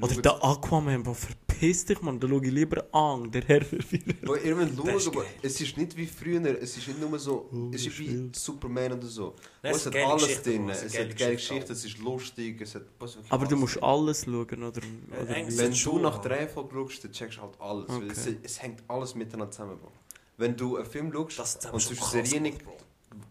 Oder 0.00 0.22
der 0.22 0.42
Aquaman, 0.42 1.02
Bro, 1.02 1.12
verpiss 1.12 1.84
dich, 1.84 2.00
man. 2.00 2.18
Da 2.18 2.26
schau 2.26 2.40
ich 2.40 2.50
lieber 2.50 2.86
an, 2.94 3.30
der 3.30 3.42
Herr 3.42 3.62
verwirrt. 3.62 4.44
Ihr 4.44 4.56
müsst 4.56 5.04
schauen, 5.04 5.24
es 5.42 5.60
ist 5.60 5.76
nicht 5.76 5.94
wie 5.98 6.06
früher, 6.06 6.42
es 6.62 6.78
ist 6.78 6.88
nicht 6.88 6.98
nur 6.98 7.18
so, 7.18 7.48
Oh, 7.52 7.70
es 7.74 7.86
ist 7.86 7.98
wie. 7.98 8.30
Superman 8.32 8.92
oder 8.92 9.06
so. 9.06 9.34
Es 9.60 9.84
hat 9.84 9.96
alles 9.96 10.42
drin, 10.42 10.68
es 10.70 10.98
hat 10.98 11.16
geile 11.16 11.36
Geschichten, 11.36 11.72
es 11.72 11.84
ist 11.84 11.98
lustig, 11.98 12.60
es 12.62 12.74
hat... 12.74 12.84
Aber 13.28 13.46
du 13.46 13.56
musst 13.56 13.82
alles 13.82 14.24
schauen, 14.24 14.62
oder? 14.62 14.80
Wenn 15.26 15.72
du 15.72 15.98
nach 15.98 16.18
drei 16.22 16.48
Folgen 16.48 16.70
schaust, 16.72 17.04
dann 17.04 17.12
checkst 17.12 17.36
du 17.38 17.42
halt 17.42 17.60
alles. 17.60 18.38
Es, 18.42 18.62
hängt 18.62 18.82
alles 18.88 19.14
miteinander 19.14 19.50
zusammen, 19.50 19.78
Bro. 19.78 19.92
Wenn 20.38 20.56
du 20.56 20.76
einen 20.76 20.86
Film 20.86 21.12
schaust 21.12 21.38
Das 21.38 21.54
ist 21.56 21.66
und 21.66 21.90
du 21.90 21.94
Serien 22.02 22.56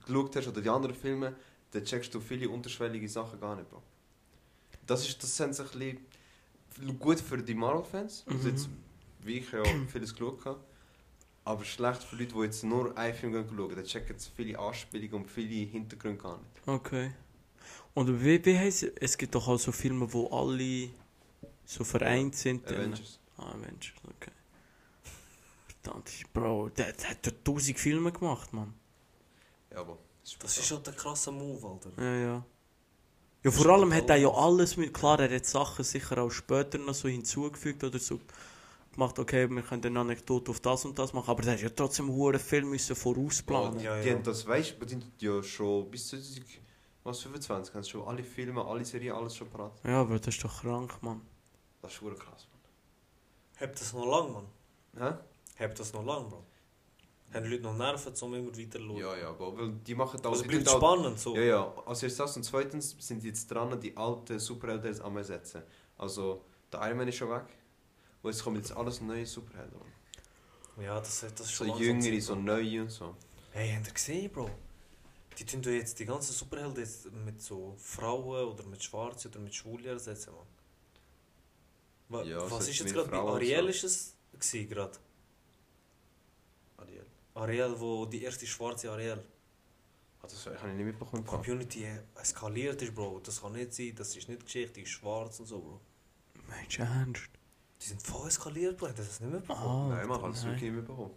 geschaut 0.06 0.36
hast 0.36 0.48
oder 0.48 0.62
die 0.62 0.70
anderen 0.70 0.94
Filme, 0.96 1.36
dann 1.72 1.84
checkst 1.86 2.14
du 2.14 2.20
viele 2.20 2.50
unterschwellige 2.50 3.08
Sachen 3.10 3.40
gar 3.40 3.56
nicht, 3.56 3.70
Bro. 3.70 3.82
Das 4.88 5.08
ist 5.08 5.22
das 5.22 5.36
sind 5.38 5.54
so 5.56 5.64
ein 5.64 5.70
bisschen 5.70 7.00
gut 7.00 7.20
für 7.20 7.38
die 7.38 7.54
Marvel-Fans, 7.54 8.24
also 8.28 8.40
Mhm. 8.40 8.48
jetzt, 8.56 8.70
wie 9.22 9.38
ich 9.40 9.52
ja 9.52 9.64
vieles 9.92 10.14
geschaut 10.14 10.44
habe, 10.46 10.60
aber 11.46 11.64
schlecht 11.66 12.04
für 12.04 12.16
Leute, 12.16 12.34
die 12.34 12.42
jetzt 12.42 12.64
nur 12.64 12.98
einen 12.98 13.14
Film 13.16 13.34
gehen 13.34 13.46
schauen, 13.56 13.76
dann 13.76 13.84
checken 13.86 14.18
sie 14.18 14.30
viele 14.36 14.58
Anspielungen 14.58 15.14
und 15.24 15.30
viele 15.32 15.66
Hintergründe 15.66 16.22
gar 16.22 16.38
nicht. 16.38 16.68
Okay. 16.68 17.12
Und 17.94 18.24
wie, 18.24 18.44
wie 18.46 18.58
heisst 18.58 18.84
es? 18.84 18.92
Es 19.00 19.18
gibt 19.18 19.36
doch 19.36 19.48
auch 19.48 19.58
so 19.58 19.72
Filme, 19.72 20.12
wo 20.14 20.28
alle 20.28 20.90
so 21.66 21.84
vereint 21.84 22.36
sind. 22.36 22.66
dann- 22.70 22.76
Avengers. 22.78 23.20
Ah, 23.38 23.52
Avengers, 23.52 23.94
okay. 24.08 24.32
Verdammt, 25.82 26.12
Bro, 26.34 26.70
der, 26.70 26.92
der 26.94 27.10
hat 27.12 27.26
ja 27.26 27.32
tausend 27.44 27.80
Filme 27.80 28.12
gemacht, 28.12 28.52
man. 28.54 28.74
Ja, 29.72 29.78
aber 29.80 29.98
Das 30.40 30.58
ist 30.58 30.68
schon 30.68 30.84
der 30.84 30.94
krasse 30.94 31.32
Move, 31.32 31.68
Alter. 31.68 31.92
Ja, 32.02 32.16
ja. 32.16 32.46
Ja, 33.42 33.52
vor 33.52 33.68
allem 33.68 33.94
hat 33.94 34.10
er 34.10 34.18
ja 34.18 34.30
alles 34.30 34.76
mit, 34.76 34.94
klar, 34.94 35.20
er 35.22 35.34
hat 35.34 35.46
Sachen 35.46 35.86
sicher 35.86 36.18
auch 36.18 36.30
später 36.30 36.78
noch 36.78 36.94
so 36.94 37.08
hinzugefügt 37.08 37.84
oder 37.86 37.98
so 37.98 38.20
gemacht, 38.92 39.18
okay, 39.18 39.50
wir 39.50 39.62
können 39.62 39.86
eine 39.86 40.00
Anekdote 40.02 40.52
auf 40.52 40.60
das 40.60 40.84
und 40.84 41.00
das 41.00 41.14
machen, 41.14 41.30
aber 41.30 41.42
der 41.44 41.54
hat 41.54 41.62
ja 41.62 41.70
trotzdem 41.70 42.12
einen 42.12 42.40
Film 42.40 42.70
müssen 42.70 42.98
vorausplanen. 42.98 43.80
Ja, 43.80 44.02
Die 44.02 44.10
ja. 44.10 44.16
haben 44.16 44.24
das, 44.24 44.46
weißt 44.46 44.76
du, 44.78 44.86
die 44.86 44.90
sind 44.90 45.22
ja 45.22 45.42
schon 45.42 45.90
bis 45.90 46.10
2025 46.10 47.74
haben 47.74 47.84
sie 47.84 47.90
schon 47.90 48.06
alle 48.06 48.24
Filme, 48.24 48.66
alle 48.66 48.84
Serien, 48.84 49.16
alles 49.16 49.38
schon 49.38 49.50
parat. 49.50 49.80
Ja, 49.86 50.02
aber 50.02 50.20
das 50.20 50.36
ist 50.36 50.44
doch 50.44 50.62
krank, 50.62 51.02
man. 51.02 51.22
Das 51.82 51.92
ist 51.92 51.98
schon 51.98 52.14
krass, 52.18 52.48
Habt 53.60 53.80
das 53.80 53.94
noch 53.94 54.06
lang, 54.06 54.34
Mann? 54.34 54.46
Mann. 54.94 55.18
Hä? 55.58 55.64
Habt 55.64 55.80
das 55.80 55.94
noch 55.94 56.06
lang, 56.06 56.30
Bro? 56.30 56.46
Haben 57.34 57.44
die 57.44 57.50
Leute 57.52 57.64
noch 57.64 57.78
Nerven, 57.78 58.14
um 58.22 58.34
immer 58.34 58.48
weiter 58.58 58.80
zu 58.80 58.86
schauen? 58.86 58.98
Ja, 58.98 59.18
ja, 59.18 59.30
aber 59.30 59.56
weil 59.58 59.72
die 59.86 59.94
machen 59.96 60.20
da 60.22 60.30
Also 60.30 60.44
bleibt 60.46 60.68
auch- 60.68 60.78
spannend, 60.78 61.20
so. 61.20 61.36
Ja, 61.36 61.42
ja. 61.44 61.74
Als 61.86 62.02
erstes 62.04 62.18
das 62.18 62.36
und 62.38 62.44
zweitens 62.44 62.96
sind 63.00 63.24
jetzt 63.24 63.48
dran, 63.52 63.80
die 63.80 63.96
alten 63.96 64.40
Superhelden 64.40 65.00
am 65.02 65.18
ersetzen. 65.18 65.62
Also, 65.98 66.44
der 66.72 66.82
Iron 66.88 66.98
Man 66.98 67.08
ist 67.08 67.16
schon 67.18 67.30
weg. 67.30 67.46
Und 68.22 68.32
jetzt 68.32 68.44
kommen 68.44 68.58
jetzt 68.58 68.72
alles 68.72 69.00
neue 69.02 69.26
Superhelden. 69.26 69.78
Mann. 69.78 70.86
Ja, 70.86 70.98
das, 71.00 71.20
das 71.22 71.32
ist 71.32 71.38
So 71.38 71.46
schon 71.46 71.68
langsam 71.68 71.86
jüngere, 71.86 72.22
so 72.22 72.36
neue 72.36 72.82
und 72.82 72.90
so. 72.92 73.16
Hey, 73.52 73.74
habt 73.76 73.88
ihr 73.88 73.94
gesehen, 73.94 74.32
Bro? 74.32 74.50
Die 75.38 75.46
tun 75.46 75.62
doch 75.62 75.70
jetzt 75.72 75.98
die 76.00 76.06
ganzen 76.06 76.34
Superhelden 76.34 76.78
jetzt 76.78 77.12
mit 77.12 77.42
so 77.42 77.76
Frauen 77.78 78.46
oder 78.48 78.64
mit 78.66 78.84
Schwarzen 78.84 79.30
oder 79.32 79.40
mit 79.40 79.54
Schwulen 79.54 79.86
ersetzen, 79.86 80.34
man. 80.34 80.46
Wa 82.10 82.24
Ja, 82.28 82.44
es 82.44 82.52
was 82.52 82.68
ist 82.68 82.80
jetzt 82.80 82.94
gerade 82.94 83.10
bei 83.10 83.18
Ariel 83.18 83.62
so. 83.74 83.88
ist 83.88 84.16
es 84.38 84.52
gerade? 84.70 84.92
Ariel. 87.40 87.76
Wo 87.80 88.06
die 88.06 88.24
erste 88.24 88.46
schwarze 88.46 88.92
Ariel. 88.92 89.24
Ah, 90.22 90.28
das 90.28 90.46
habe 90.46 90.56
ich 90.58 90.64
nicht 90.76 90.86
mitbekommen. 90.86 91.24
Die 91.24 91.30
Community 91.30 91.88
eskaliert 92.16 92.82
ist, 92.82 92.94
Bro. 92.94 93.22
Das 93.24 93.42
kann 93.42 93.54
nicht 93.54 93.74
sein, 93.74 93.94
das 93.96 94.16
ist 94.16 94.28
nicht 94.28 94.44
Geschichte, 94.44 94.74
die 94.74 94.82
ist 94.82 94.90
schwarz 94.90 95.40
und 95.40 95.46
so, 95.48 95.60
Bro. 95.60 95.80
Meinst 96.50 96.78
du 96.78 96.82
ernst? 96.82 97.30
Die 97.82 97.86
sind 97.88 98.02
voll 98.02 98.28
eskaliert, 98.28 98.78
Bro. 98.78 98.88
Das 98.90 99.20
nicht 99.22 99.32
mitbekommen? 99.32 99.92
Ah, 99.92 99.96
Nein, 99.96 100.08
man 100.08 100.22
hat 100.22 100.34
es 100.34 100.44
wirklich 100.44 100.64
nicht 100.64 100.74
mitbekommen. 100.74 101.12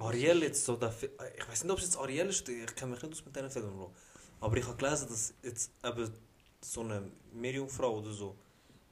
Ariel 0.00 0.42
jetzt 0.42 0.64
so, 0.64 0.76
der 0.76 0.90
Fi- 0.92 1.08
ich 1.38 1.48
weiß 1.48 1.64
nicht, 1.64 1.72
ob 1.72 1.78
es 1.78 1.84
jetzt 1.84 1.96
Ariel 1.96 2.26
ist, 2.26 2.46
ich 2.48 2.74
kenne 2.74 2.92
mich 2.92 3.02
nicht 3.02 3.12
aus 3.12 3.24
mit 3.24 3.34
diesen 3.34 3.48
Filmen, 3.50 3.74
Bro. 3.76 3.94
Aber 4.40 4.56
ich 4.56 4.66
habe 4.66 4.76
gelesen, 4.76 5.08
dass 5.08 5.32
jetzt 5.42 5.70
eben 5.84 6.10
so 6.60 6.80
eine 6.82 7.10
Meerjungfrau 7.32 7.98
oder 7.98 8.12
so. 8.12 8.36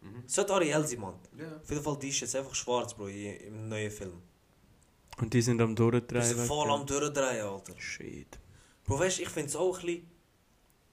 Mhm. 0.00 0.22
Sollte 0.26 0.54
Ariel 0.54 0.86
sein, 0.86 1.00
Mann. 1.00 1.14
Ja. 1.36 1.56
Auf 1.56 1.68
jeden 1.68 1.82
Fall, 1.82 1.98
die 1.98 2.08
ist 2.08 2.20
jetzt 2.20 2.34
einfach 2.36 2.54
schwarz, 2.54 2.94
Bro, 2.94 3.08
im 3.08 3.68
neuen 3.68 3.90
Film. 3.90 4.22
Und 5.18 5.32
die 5.32 5.40
sind 5.42 5.60
am 5.60 5.70
Die 5.70 5.82
Durchdrehen. 5.82 6.22
sind 6.22 6.46
voll 6.46 6.70
am 6.70 6.84
Durchdrehen, 6.86 7.44
Alter. 7.46 7.74
Shit. 7.78 8.38
Bro, 8.84 8.98
weißt 8.98 9.18
du, 9.18 9.22
ich 9.22 9.28
finde 9.28 9.48
es 9.48 9.56
auch 9.56 9.78
ein 9.78 9.86
bisschen. 9.86 10.10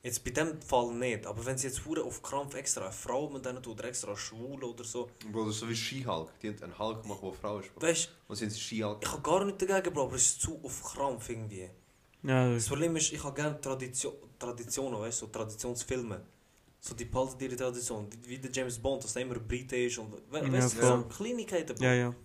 Jetzt 0.01 0.23
bei 0.25 0.31
dem 0.31 0.61
Fall 0.61 0.93
nicht, 0.95 1.25
aber 1.25 1.45
wenn 1.45 1.57
sie 1.57 1.67
jetzt 1.67 1.85
hure 1.85 2.03
auf 2.03 2.21
Krampf 2.21 2.55
extra 2.55 2.83
eine 2.83 2.91
Frau 2.91 3.29
mit 3.29 3.45
denen 3.45 3.63
tut 3.63 3.79
oder 3.79 3.85
extra 3.87 4.13
schwul 4.17 4.61
oder 4.65 4.83
so. 4.83 5.09
Bro, 5.31 5.45
das 5.45 5.55
ist 5.55 5.59
so 5.61 5.69
wie 5.69 5.75
She-Hulk. 5.75 6.29
Die 6.41 6.49
hat 6.49 6.61
einen 6.61 6.77
Hulk 6.77 7.03
gemacht, 7.03 7.21
der 7.21 7.29
eine 7.29 7.37
Frau 7.37 7.59
ist. 7.59 7.73
Bro. 7.73 7.81
Weißt 7.87 8.09
Und 8.27 8.35
sind 8.35 8.49
sie 8.51 8.59
She-Hulk. 8.59 8.97
ich 9.01 9.09
habe 9.11 9.21
gar 9.21 9.45
nichts 9.45 9.65
dagegen, 9.65 9.93
Bro, 9.93 10.03
aber 10.03 10.15
es 10.15 10.23
ist 10.23 10.41
zu 10.41 10.59
auf 10.61 10.83
Krampf 10.83 11.29
irgendwie. 11.29 11.69
Ja, 12.23 12.53
Das 12.53 12.67
Problem 12.67 12.95
ist, 12.97 13.13
ich 13.13 13.23
habe 13.23 13.33
gerne 13.33 13.59
Tradition, 13.61 14.13
Traditionen, 14.37 14.99
weißt 14.99 15.21
du, 15.21 15.25
so 15.25 15.31
Traditionsfilme. 15.31 16.21
So 16.81 16.95
die 16.95 17.05
behalten 17.05 17.41
ihre 17.41 17.55
Tradition, 17.55 18.09
wie, 18.11 18.29
wie 18.29 18.37
der 18.39 18.51
James 18.51 18.77
Bond, 18.79 19.05
dass 19.05 19.15
er 19.15 19.21
immer 19.21 19.35
Brite 19.35 19.77
ist 19.77 19.97
und 19.99 20.11
we 20.29 20.39
Ja, 20.39 20.51
weißt 20.51 20.73
du, 20.77 20.81
voll. 20.81 20.99
so 21.09 21.15
Kleinigkeiten. 21.17 21.75
Bro. 21.77 21.83
ja, 21.85 21.93
ja. 21.93 22.15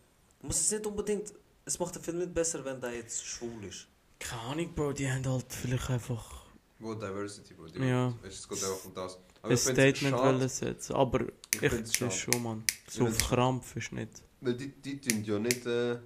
Muss 0.43 0.61
es 0.61 0.71
nicht 0.73 0.85
unbedingt, 0.85 1.33
es 1.69 1.79
macht 1.79 1.95
den 1.95 2.03
Film 2.03 2.19
nicht 2.19 2.35
besser, 2.35 2.65
wenn 2.65 2.81
der 2.81 2.95
jetzt 2.95 3.25
schwul 3.25 3.65
ist. 3.65 3.87
Keine 4.19 4.43
Ahnung, 4.43 4.75
Bro, 4.75 4.93
die 4.95 5.11
haben 5.11 5.25
halt 5.27 5.47
vielleicht 5.53 5.91
einfach 5.91 6.45
Wo 6.81 6.95
Diversity, 6.95 7.55
Bro. 7.55 7.67
Die 7.69 7.79
Ja. 7.81 8.13
Weißt, 8.23 8.39
es 8.41 8.49
geht 8.49 8.65
einfach 8.65 8.85
um 8.85 8.95
das. 8.95 9.19
Aber 9.43 9.51
ein 9.53 9.57
Statement 9.57 10.17
wollen 10.17 10.49
setzen. 10.49 10.95
Aber 10.97 11.21
Ich 11.55 11.63
ich, 11.63 11.73
ist 12.03 12.15
schon, 12.15 12.43
man. 12.43 12.65
Ich 12.87 12.95
So 12.95 13.05
auf 13.05 13.11
find's- 13.11 13.29
Krampf 13.29 13.77
ist 13.77 13.93
nicht. 13.93 14.23
Weil 14.41 14.55
die, 14.55 14.69
die 14.69 15.01
tun 15.01 15.23
ja 15.25 15.39
nicht 15.39 15.67
äh, 15.67 15.99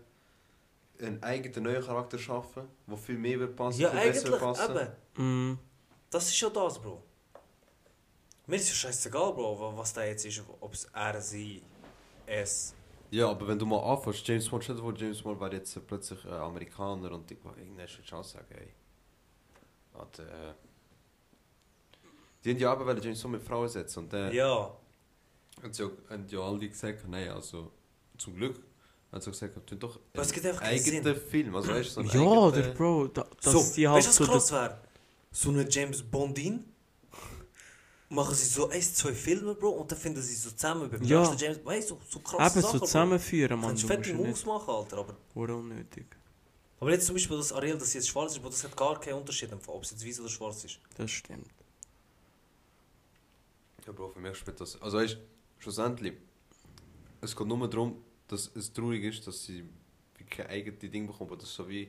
einen 1.00 1.22
eigenen 1.22 1.62
neuen 1.64 1.82
Charakter 1.84 2.18
schaffen, 2.18 2.64
der 2.86 2.96
viel 2.98 3.16
mehr 3.18 3.38
wird 3.40 3.56
passen, 3.56 3.80
Ja, 3.80 3.90
viel 3.90 3.98
eigentlich, 4.00 4.38
passen. 4.40 4.76
eben. 5.16 5.50
Mm. 5.52 5.58
Das 6.10 6.28
ist 6.28 6.40
ja 6.40 6.50
das, 6.50 6.78
Bro. 6.80 7.02
Mir 8.46 8.56
ist 8.56 8.68
ja 8.68 8.74
scheißegal, 8.74 9.32
Bro, 9.32 9.58
wa- 9.60 9.72
was 9.76 9.92
da 9.92 10.04
jetzt 10.04 10.24
ist, 10.26 10.42
ob 10.60 10.72
es 10.74 10.84
er, 10.92 11.20
sie, 11.20 11.62
es. 12.26 12.74
Ja, 13.12 13.28
aber 13.28 13.46
wenn 13.46 13.58
du 13.58 13.66
mal 13.66 13.78
anfängst, 13.78 14.26
James 14.26 14.48
Bond, 14.48 14.64
stell 14.64 14.76
dir 14.76 14.80
vor, 14.82 14.94
James 14.96 15.20
Bond 15.20 15.38
wäre 15.38 15.52
jetzt 15.54 15.86
plötzlich 15.86 16.24
äh, 16.24 16.30
Amerikaner 16.30 17.12
und 17.12 17.30
ich 17.30 17.36
irgendwann 17.44 17.86
schon 17.86 18.04
Chance 18.06 18.32
sagen, 18.38 18.46
ey. 18.58 18.68
Warte, 19.92 20.22
äh. 20.22 20.54
Die 22.42 22.50
haben 22.52 22.58
ja 22.58 22.72
aber 22.72 22.86
wollen 22.86 23.02
James 23.02 23.20
Bond 23.22 23.34
mit 23.34 23.42
Frauen 23.42 23.68
setzen 23.68 23.98
und 24.04 24.12
äh, 24.14 24.32
Ja, 24.34 24.74
haben 25.62 25.72
sie 25.74 25.82
ja, 25.82 25.90
haben 26.08 26.26
ja 26.26 26.40
alle 26.40 26.66
gesagt, 26.68 27.06
nein, 27.06 27.28
also 27.28 27.70
zum 28.16 28.34
Glück 28.34 28.58
haben 29.12 29.20
sie 29.20 29.30
gesagt, 29.30 29.66
tun 29.68 29.78
doch 29.78 30.00
einen 30.14 30.58
eigenen 30.60 31.14
Film, 31.16 31.54
also 31.54 31.70
weißt 31.70 31.96
du, 31.98 32.02
so 32.04 32.18
Ja, 32.18 32.46
eigenen- 32.46 32.62
der 32.62 32.74
Bro, 32.74 33.08
da, 33.08 33.26
dass 33.42 33.52
so, 33.52 33.74
die 33.74 33.86
halt 33.86 34.06
weißt 34.06 34.20
du, 34.20 34.24
so. 34.24 34.32
was 34.32 34.48
krass 34.48 34.52
wäre? 34.52 34.80
So 35.32 35.50
eine 35.50 35.68
James 35.68 36.02
Bondin. 36.02 36.71
Machen 38.14 38.34
sie 38.34 38.44
so 38.44 38.68
ein, 38.68 38.82
zwei 38.82 39.14
Filme, 39.14 39.54
Bro, 39.54 39.70
und 39.70 39.90
dann 39.90 39.98
finden 39.98 40.20
sie 40.20 40.34
so 40.34 40.50
zusammen 40.50 40.90
beim 40.90 41.02
Ja. 41.02 41.20
nächsten 41.20 41.38
James 41.38 41.64
Weißt 41.64 41.90
du, 41.90 41.94
so, 41.94 42.00
so 42.10 42.18
krass. 42.20 42.54
Eben 42.54 42.66
so 42.66 42.78
zusammenführen, 42.80 43.58
man. 43.58 43.68
Kannst 43.70 43.84
Du 43.84 43.88
du 43.88 43.94
musst 43.94 44.06
fette 44.06 44.18
Moves 44.18 44.36
nicht. 44.36 44.46
machen, 44.46 44.70
Alter. 44.70 44.98
Aber, 44.98 45.16
Hure 45.34 45.54
unnötig. 45.56 46.06
aber 46.78 46.90
jetzt 46.92 47.06
zum 47.06 47.14
Beispiel 47.14 47.36
das 47.38 47.52
Ariel, 47.54 47.78
das 47.78 47.94
jetzt 47.94 48.08
schwarz 48.08 48.32
ist, 48.32 48.42
Bro, 48.42 48.50
das 48.50 48.64
hat 48.64 48.76
gar 48.76 49.00
keinen 49.00 49.14
Unterschied, 49.14 49.50
im 49.50 49.60
Fall, 49.60 49.74
ob 49.76 49.82
es 49.84 49.92
jetzt 49.92 50.06
weiß 50.06 50.20
oder 50.20 50.28
schwarz 50.28 50.62
ist. 50.64 50.78
Das 50.96 51.10
stimmt. 51.10 51.46
Ja, 53.86 53.92
Bro, 53.92 54.10
für 54.10 54.20
mich 54.20 54.36
spielt 54.36 54.60
das. 54.60 54.80
Also, 54.80 54.98
weißt 54.98 55.14
du, 55.14 55.18
schlussendlich, 55.58 56.12
es 57.20 57.34
geht 57.34 57.46
nur 57.46 57.68
darum, 57.68 58.04
dass 58.28 58.50
es 58.54 58.72
traurig 58.72 59.04
ist, 59.04 59.26
dass 59.26 59.44
sie 59.44 59.64
wie 60.18 60.24
kein 60.24 60.46
eigenes 60.48 60.78
Ding 60.80 61.06
bekommen. 61.06 61.30
Das 61.38 61.48
ist 61.48 61.54
so 61.54 61.68
wie. 61.68 61.86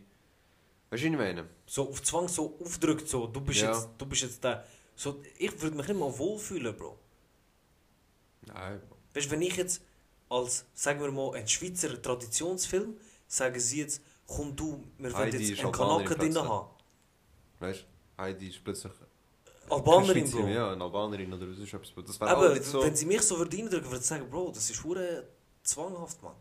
Weißt 0.89 1.03
du, 1.03 1.07
was 1.07 1.11
ich 1.13 1.17
meine? 1.17 1.49
So 1.65 1.89
auf 1.89 2.01
Zwang 2.01 2.27
so 2.27 2.57
aufdrückt, 2.63 3.07
so, 3.09 3.27
du 3.27 3.41
bist, 3.41 3.61
Ja. 3.61 3.73
jetzt, 3.73 3.89
du 3.97 4.05
bist 4.05 4.21
jetzt 4.23 4.43
der. 4.43 4.65
So, 4.95 5.21
ich 5.37 5.61
würde 5.61 5.75
mich 5.77 5.87
nicht 5.87 5.99
mal 5.99 6.17
wohlfühlen, 6.17 6.75
Bro. 6.75 6.97
Nein, 8.45 8.81
Bro. 8.87 8.97
Weißt 9.13 9.27
du, 9.27 9.31
wenn 9.31 9.41
ich 9.41 9.55
jetzt 9.55 9.81
als, 10.29 10.65
sagen 10.73 11.01
wir 11.01 11.11
mal, 11.11 11.35
ein 11.35 11.47
Schweizer 11.47 12.01
Traditionsfilm, 12.01 12.97
sagen 13.27 13.59
sie 13.59 13.81
jetzt, 13.81 14.01
komm 14.27 14.55
du, 14.55 14.83
wir 14.97 15.13
wollen 15.13 15.31
jetzt 15.31 15.59
einen 15.59 15.71
Kanaken 15.71 16.17
drin 16.17 16.37
haben. 16.37 16.69
Weißt 17.59 17.81
du, 17.81 18.21
Heidi 18.21 18.49
ist 18.49 18.63
plötzlich. 18.63 18.93
Albanerin, 19.69 20.29
Bro. 20.29 20.47
Ja, 20.47 20.71
eine 20.73 20.83
Albanerin 20.83 21.33
oder 21.33 21.47
ist 21.47 21.73
etwas. 21.73 21.93
Das 22.05 22.19
wäre 22.19 22.29
Aber 22.31 22.61
so. 22.61 22.83
wenn 22.83 22.95
sie 22.95 23.05
mich 23.05 23.21
so 23.21 23.35
verdienen 23.37 23.69
drücken, 23.69 23.85
würde 23.85 23.99
ich 23.99 24.05
sagen, 24.05 24.29
Bro, 24.29 24.51
das 24.51 24.69
ist 24.69 24.83
hure 24.83 25.27
zwanghaft, 25.63 26.21
Mann. 26.21 26.35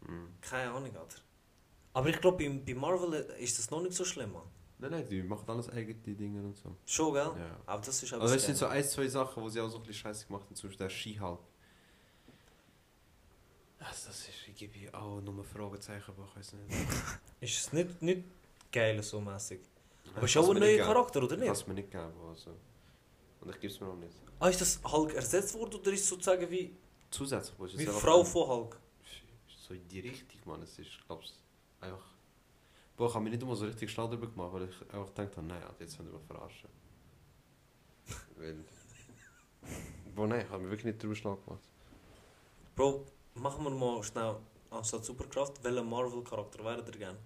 Mhm. 0.00 0.28
Keine 0.40 0.70
Ahnung, 0.72 0.96
Alter. 0.96 1.18
Aber 1.92 2.08
ich 2.08 2.20
glaube, 2.20 2.36
bei, 2.38 2.48
bei 2.48 2.74
Marvel 2.74 3.14
ist 3.38 3.58
das 3.58 3.70
noch 3.70 3.80
nicht 3.80 3.94
so 3.94 4.04
schlimm, 4.04 4.32
Mann. 4.32 4.42
Nein, 4.80 4.90
nein, 4.92 5.08
die 5.08 5.22
machen 5.22 5.44
alles 5.48 5.68
eigene 5.70 5.94
Dinge 5.94 6.40
und 6.40 6.56
so. 6.56 6.76
Schon, 6.86 7.12
gell? 7.12 7.24
Ja. 7.24 7.60
Aber 7.66 7.82
das 7.84 8.02
ist 8.02 8.12
Also, 8.12 8.34
es 8.34 8.44
sind 8.44 8.56
so 8.56 8.66
ein, 8.66 8.84
zwei 8.84 9.08
Sachen, 9.08 9.42
wo 9.42 9.48
sie 9.48 9.60
auch 9.60 9.68
so 9.68 9.78
ein 9.78 9.82
bisschen 9.82 10.02
scheiße 10.02 10.26
gemacht 10.26 10.44
haben. 10.44 10.54
Zum 10.54 10.70
Beispiel 10.70 10.86
der 10.86 10.90
Skihulk. 10.94 11.40
Also 13.80 14.08
das 14.08 14.20
ist, 14.20 14.30
ich 14.46 14.54
gebe 14.56 14.92
auch 14.96 15.20
nur 15.20 15.44
Fragezeichen, 15.44 16.10
aber 16.10 16.28
ich 16.30 16.36
weiß 16.36 16.52
nicht. 16.54 16.76
Ist 17.40 17.58
es 17.58 17.72
nicht, 17.72 18.02
nicht 18.02 18.24
geil 18.72 19.00
so 19.02 19.20
mäßig? 19.20 19.60
Aber 20.14 20.26
Ich 20.26 20.34
ist 20.34 20.36
auch 20.42 20.50
ein 20.50 20.58
neuer. 20.58 20.84
Charakter, 20.84 21.22
oder 21.22 21.36
nicht? 21.36 21.48
es 21.50 21.66
mir 21.66 21.74
nicht 21.74 21.90
geben, 21.90 22.12
also. 22.28 22.56
Und 23.40 23.50
ich 23.50 23.60
gebe 23.60 23.72
es 23.72 23.80
mir 23.80 23.86
auch 23.86 23.96
nicht. 23.96 24.12
Ah, 24.40 24.48
ist 24.48 24.60
das 24.60 24.80
Hulk 24.84 25.14
ersetzt 25.14 25.54
worden 25.54 25.76
oder 25.76 25.92
ist 25.92 26.02
es 26.02 26.08
sozusagen 26.08 26.50
wie, 26.50 26.76
Zusätzlich, 27.10 27.58
wo 27.58 27.64
es 27.66 27.78
wie 27.78 27.86
Frau 27.86 28.24
von 28.24 28.48
Hulk? 28.48 28.80
So 29.46 29.74
in 29.74 29.86
die 29.88 30.00
Richtung, 30.00 30.40
Mann. 30.44 30.62
Es 30.62 30.78
ist, 30.78 30.90
glaubst 31.06 31.34
einfach... 31.80 32.17
Boah, 32.98 33.06
ich 33.06 33.14
habe 33.14 33.24
mir 33.24 33.30
nicht 33.30 33.42
immer 33.42 33.54
so 33.54 33.64
richtig 33.64 33.92
schlau 33.92 34.08
darüber 34.08 34.26
gemacht, 34.26 34.52
weil 34.52 34.64
ich 34.64 34.82
einfach 34.92 35.14
gedacht 35.14 35.36
habe, 35.36 35.46
nein, 35.46 35.62
jetzt 35.78 35.96
können 35.96 36.10
wir 36.10 36.18
verarschen. 36.18 36.68
weil... 38.36 38.56
Boah, 40.16 40.26
nein, 40.26 40.44
ich 40.44 40.50
habe 40.50 40.64
mir 40.64 40.70
wirklich 40.70 40.86
nicht 40.86 41.00
drüber 41.00 41.14
schlau 41.14 41.36
gemacht. 41.36 41.62
Bro, 42.74 43.06
machen 43.34 43.62
wir 43.62 43.70
mal 43.70 44.02
schnell 44.02 44.34
anstatt 44.70 45.04
Superkraft, 45.04 45.62
welchen 45.62 45.88
Marvel-Charakter 45.88 46.64
wäre 46.64 46.84
ihr 46.84 46.98
gerne? 46.98 47.18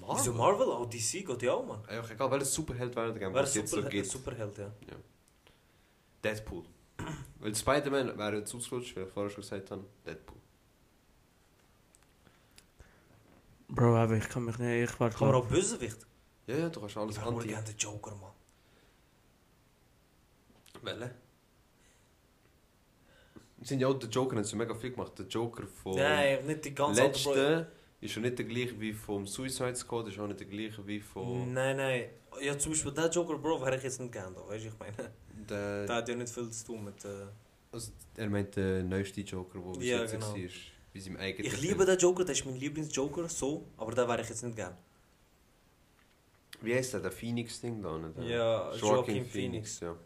Wieso 0.00 0.32
Marvel? 0.32 0.68
Auch 0.72 0.86
DC 0.86 1.24
geht 1.24 1.42
ja 1.42 1.52
auch, 1.52 1.64
Mann. 1.64 1.84
Einfach 1.86 2.10
egal, 2.10 2.28
welcher 2.28 2.46
Superheld 2.46 2.96
wäre 2.96 3.12
der 3.12 3.18
gerne, 3.20 3.34
Wäre 3.34 3.46
jetzt 3.46 3.70
so. 3.70 4.18
Superheld, 4.18 4.58
ja. 4.58 4.72
Deadpool. 6.24 6.64
weil 7.38 7.54
Spider-Man 7.54 8.18
wäre 8.18 8.38
jetzt 8.38 8.52
ausgerutscht, 8.52 8.96
wie 8.96 9.00
ich 9.02 9.08
vorher 9.08 9.30
schon 9.30 9.42
gesagt 9.42 9.70
habe. 9.70 9.84
Deadpool. 10.04 10.40
Bro, 13.74 13.96
aber 13.96 14.16
ich 14.16 14.28
kann 14.28 14.44
mich 14.44 14.58
nicht. 14.58 14.90
Ich 14.90 15.00
war 15.00 15.10
Kann 15.10 15.28
man 15.28 15.36
auch 15.36 15.46
Bösewicht? 15.46 15.98
Ja, 16.46 16.56
ja, 16.56 16.68
du 16.68 16.80
kannst 16.80 16.96
alles 16.96 17.16
Ich 17.16 17.24
wohl 17.24 17.34
anti... 17.34 17.48
gerne 17.48 17.64
der 17.64 17.74
Joker, 17.76 18.14
Mann. 18.16 18.32
Welche? 20.82 21.10
Sind 23.62 23.80
ja 23.80 23.88
auch 23.88 23.98
der 23.98 24.08
Joker, 24.08 24.36
haben 24.36 24.44
sie 24.44 24.56
mega 24.56 24.74
viel 24.74 24.90
gemacht. 24.90 25.12
Der 25.18 25.26
Joker 25.26 25.66
von... 25.66 25.94
Nein, 25.96 26.46
nicht 26.46 26.64
die 26.64 26.74
ganze 26.74 27.02
alte 27.02 27.22
Bro. 27.22 27.34
letzte 27.34 27.72
ist 28.00 28.12
schon 28.12 28.22
nicht 28.22 28.38
der 28.38 28.46
gleiche 28.46 28.80
wie 28.80 28.92
vom 28.94 29.26
Suicide 29.26 29.76
Squad, 29.76 30.08
ist 30.08 30.18
auch 30.18 30.26
nicht 30.26 30.40
der 30.40 30.46
gleiche 30.46 30.86
wie 30.86 31.00
von... 31.00 31.52
Nein, 31.52 31.76
nein. 31.76 32.04
Ja, 32.40 32.58
zum 32.58 32.72
Beispiel 32.72 32.92
der 32.92 33.10
Joker, 33.10 33.36
Bro, 33.36 33.60
wäre 33.60 33.76
ich 33.76 33.82
jetzt 33.82 34.00
nicht 34.00 34.12
gerne, 34.12 34.36
weißt 34.36 34.64
du, 34.64 34.68
ich 34.68 34.78
meine. 34.78 35.10
Der, 35.48 35.86
Der 35.86 35.96
hat 35.96 36.08
ja 36.08 36.14
nicht 36.14 36.32
viel 36.32 36.48
zu 36.50 36.64
tun 36.66 36.84
mit. 36.84 37.04
Äh... 37.04 37.26
also, 37.72 37.92
er 38.16 38.30
meint 38.30 38.56
den 38.56 38.88
neuesten 38.88 39.24
Joker, 39.24 39.58
der 39.58 39.78
bis 39.78 39.88
Ja, 39.88 40.00
jetzt 40.00 40.12
genau. 40.12 40.32
war, 40.32 40.40
wie 40.92 41.00
seinem 41.00 41.16
eigenen 41.16 41.46
Ich 41.52 41.60
liebe 41.60 41.84
den 41.84 41.98
Joker, 41.98 42.24
der 42.24 42.34
ist 42.34 42.44
mein 42.44 42.56
Lieblings-Joker, 42.56 43.28
so, 43.28 43.66
aber 43.76 43.92
den 43.94 44.08
wäre 44.08 44.22
ich 44.22 44.28
jetzt 44.28 44.42
nicht 44.42 44.56
gern. 44.56 44.76
Wie 46.62 46.74
heißt 46.74 46.94
der? 46.94 47.00
Der 47.00 47.12
Phoenix-Ding 47.12 47.82
da? 47.82 47.98
Nicht? 47.98 48.18
Ja, 48.28 48.74
Joaquin 48.74 49.24
Phoenix. 49.24 49.80
ja. 49.80 49.96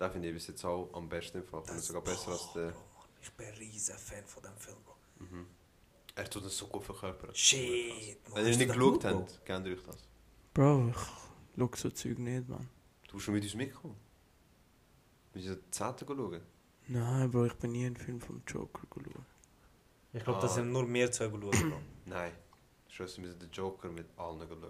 Den 0.00 0.10
finde 0.12 0.28
ich 0.28 0.34
bis 0.34 0.46
jetzt 0.46 0.64
auch 0.64 0.88
am 0.94 1.08
besten 1.08 1.38
im 1.38 1.44
Fall. 1.44 1.62
Finde 1.64 1.80
ich 1.80 1.86
sogar 1.86 2.02
besser 2.02 2.30
als 2.30 2.52
der... 2.54 2.70
Bro, 2.70 2.82
ich 3.20 3.32
bin 3.32 3.46
ein 3.46 3.54
riesen 3.54 3.96
Fan 3.96 4.24
von 4.24 4.42
dem 4.42 4.56
Film, 4.56 4.76
Bro. 4.84 4.94
Mhm. 5.18 5.46
Er 6.14 6.30
tut 6.30 6.44
das 6.44 6.56
so 6.56 6.66
gut 6.68 6.84
verkörpern. 6.84 7.34
Shit. 7.34 8.18
Wenn 8.32 8.44
ihr 8.44 8.44
nicht 8.44 8.60
du 8.60 8.64
den 8.64 8.68
geschaut 8.68 9.00
Bro? 9.00 9.08
habt, 9.08 9.44
kennt 9.44 9.66
ihr 9.66 9.72
euch 9.74 9.82
das. 9.82 9.96
Bro, 10.54 10.88
ich 10.90 10.96
schau 11.58 11.70
so 11.74 11.90
Zeug 11.90 12.18
nicht, 12.18 12.48
man. 12.48 12.68
Du 13.08 13.14
musst 13.14 13.24
schon 13.26 13.34
mit 13.34 13.42
uns 13.44 13.54
mitkommen. 13.54 13.96
Wir 15.32 15.42
müssen 15.42 15.60
die 15.64 15.70
Zeiten 15.70 16.06
schauen. 16.06 16.40
Nein, 16.86 17.30
Bro, 17.30 17.46
ich 17.46 17.54
bin 17.54 17.72
nie 17.72 17.86
einen 17.86 17.96
Film 17.96 18.20
vom 18.20 18.40
Joker 18.46 18.82
geschaut. 18.90 19.24
Ich 20.18 20.24
glaube, 20.24 20.40
das 20.40 20.52
Ah. 20.52 20.54
sind 20.56 20.72
nur 20.72 20.84
mehr 20.86 21.10
zwei 21.10 21.28
geschaut. 21.28 21.54
Nein. 22.06 22.32
Scheiße, 22.88 23.16
wir 23.18 23.26
müssen 23.28 23.38
den 23.40 23.50
Joker 23.50 23.88
mit 23.88 24.06
allen 24.16 24.38
schauen. 24.40 24.60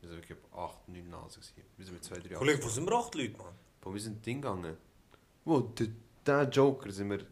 Wir 0.00 0.08
sind 0.08 0.18
wirklich 0.18 0.38
ab 0.52 0.58
8, 0.80 0.88
9 0.88 1.08
Nase 1.10 1.38
gewesen. 1.40 1.62
Wir 1.76 1.84
sind 1.84 1.94
mit 1.94 2.04
2, 2.04 2.18
3 2.20 2.34
Kollege, 2.34 2.64
wo 2.64 2.68
sind 2.68 2.84
wir 2.88 2.96
acht 2.98 3.14
Leute, 3.14 3.36
Mann? 3.38 3.54
Wo 3.82 3.92
wir 3.92 4.00
sind 4.00 4.24
Ding 4.26 4.40
gegangen. 4.42 4.76
Wo, 5.44 5.60
der, 5.60 5.88
der 6.26 6.48
Joker 6.48 6.90
sind 6.90 7.10
wir 7.10 7.24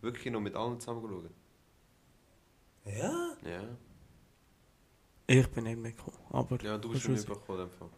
wirklich 0.00 0.32
noch 0.32 0.40
mit 0.40 0.54
allen 0.54 0.78
zusammen 0.80 1.02
geschaut. 1.02 1.30
Ja? 2.86 3.36
Ja. 3.44 3.62
Ich 5.26 5.46
bin 5.48 5.64
nicht 5.64 5.78
mitgekommen, 5.78 6.18
aber... 6.30 6.62
Ja, 6.62 6.76
du 6.78 6.88
das 6.88 6.92
bist 6.92 7.04
schon 7.04 7.14
mitbekommen 7.14 7.70
in. 7.80 7.88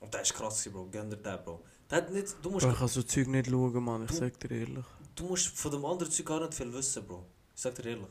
Und 0.00 0.12
der 0.14 0.22
ist 0.22 0.34
krass, 0.34 0.62
gewesen, 0.64 0.72
Bro. 0.72 0.88
Gönn 0.90 1.10
dir 1.10 1.16
den, 1.18 1.44
Bro. 1.44 1.62
Der 1.90 1.98
hat 1.98 2.10
nicht, 2.10 2.34
du, 2.42 2.50
musst, 2.50 2.64
Bro, 2.66 2.72
ich 2.72 2.78
kann 2.78 2.88
so 2.88 3.02
Zeug 3.02 3.26
nicht 3.28 3.50
schauen, 3.50 3.84
man. 3.84 4.02
Ich 4.04 4.10
Du- 4.10 4.16
sag 4.16 4.40
dir 4.40 4.50
ehrlich. 4.50 4.84
du 5.14 5.24
musst 5.26 5.48
von 5.58 5.70
dem 5.70 5.84
anderen 5.84 6.10
Zeug 6.10 6.26
gar 6.26 6.40
nicht 6.40 6.54
viel 6.54 6.72
wissen, 6.72 7.06
Bro. 7.06 7.26
Ich 7.54 7.62
sag 7.62 7.74
dir 7.76 7.86
ehrlich. 7.90 8.06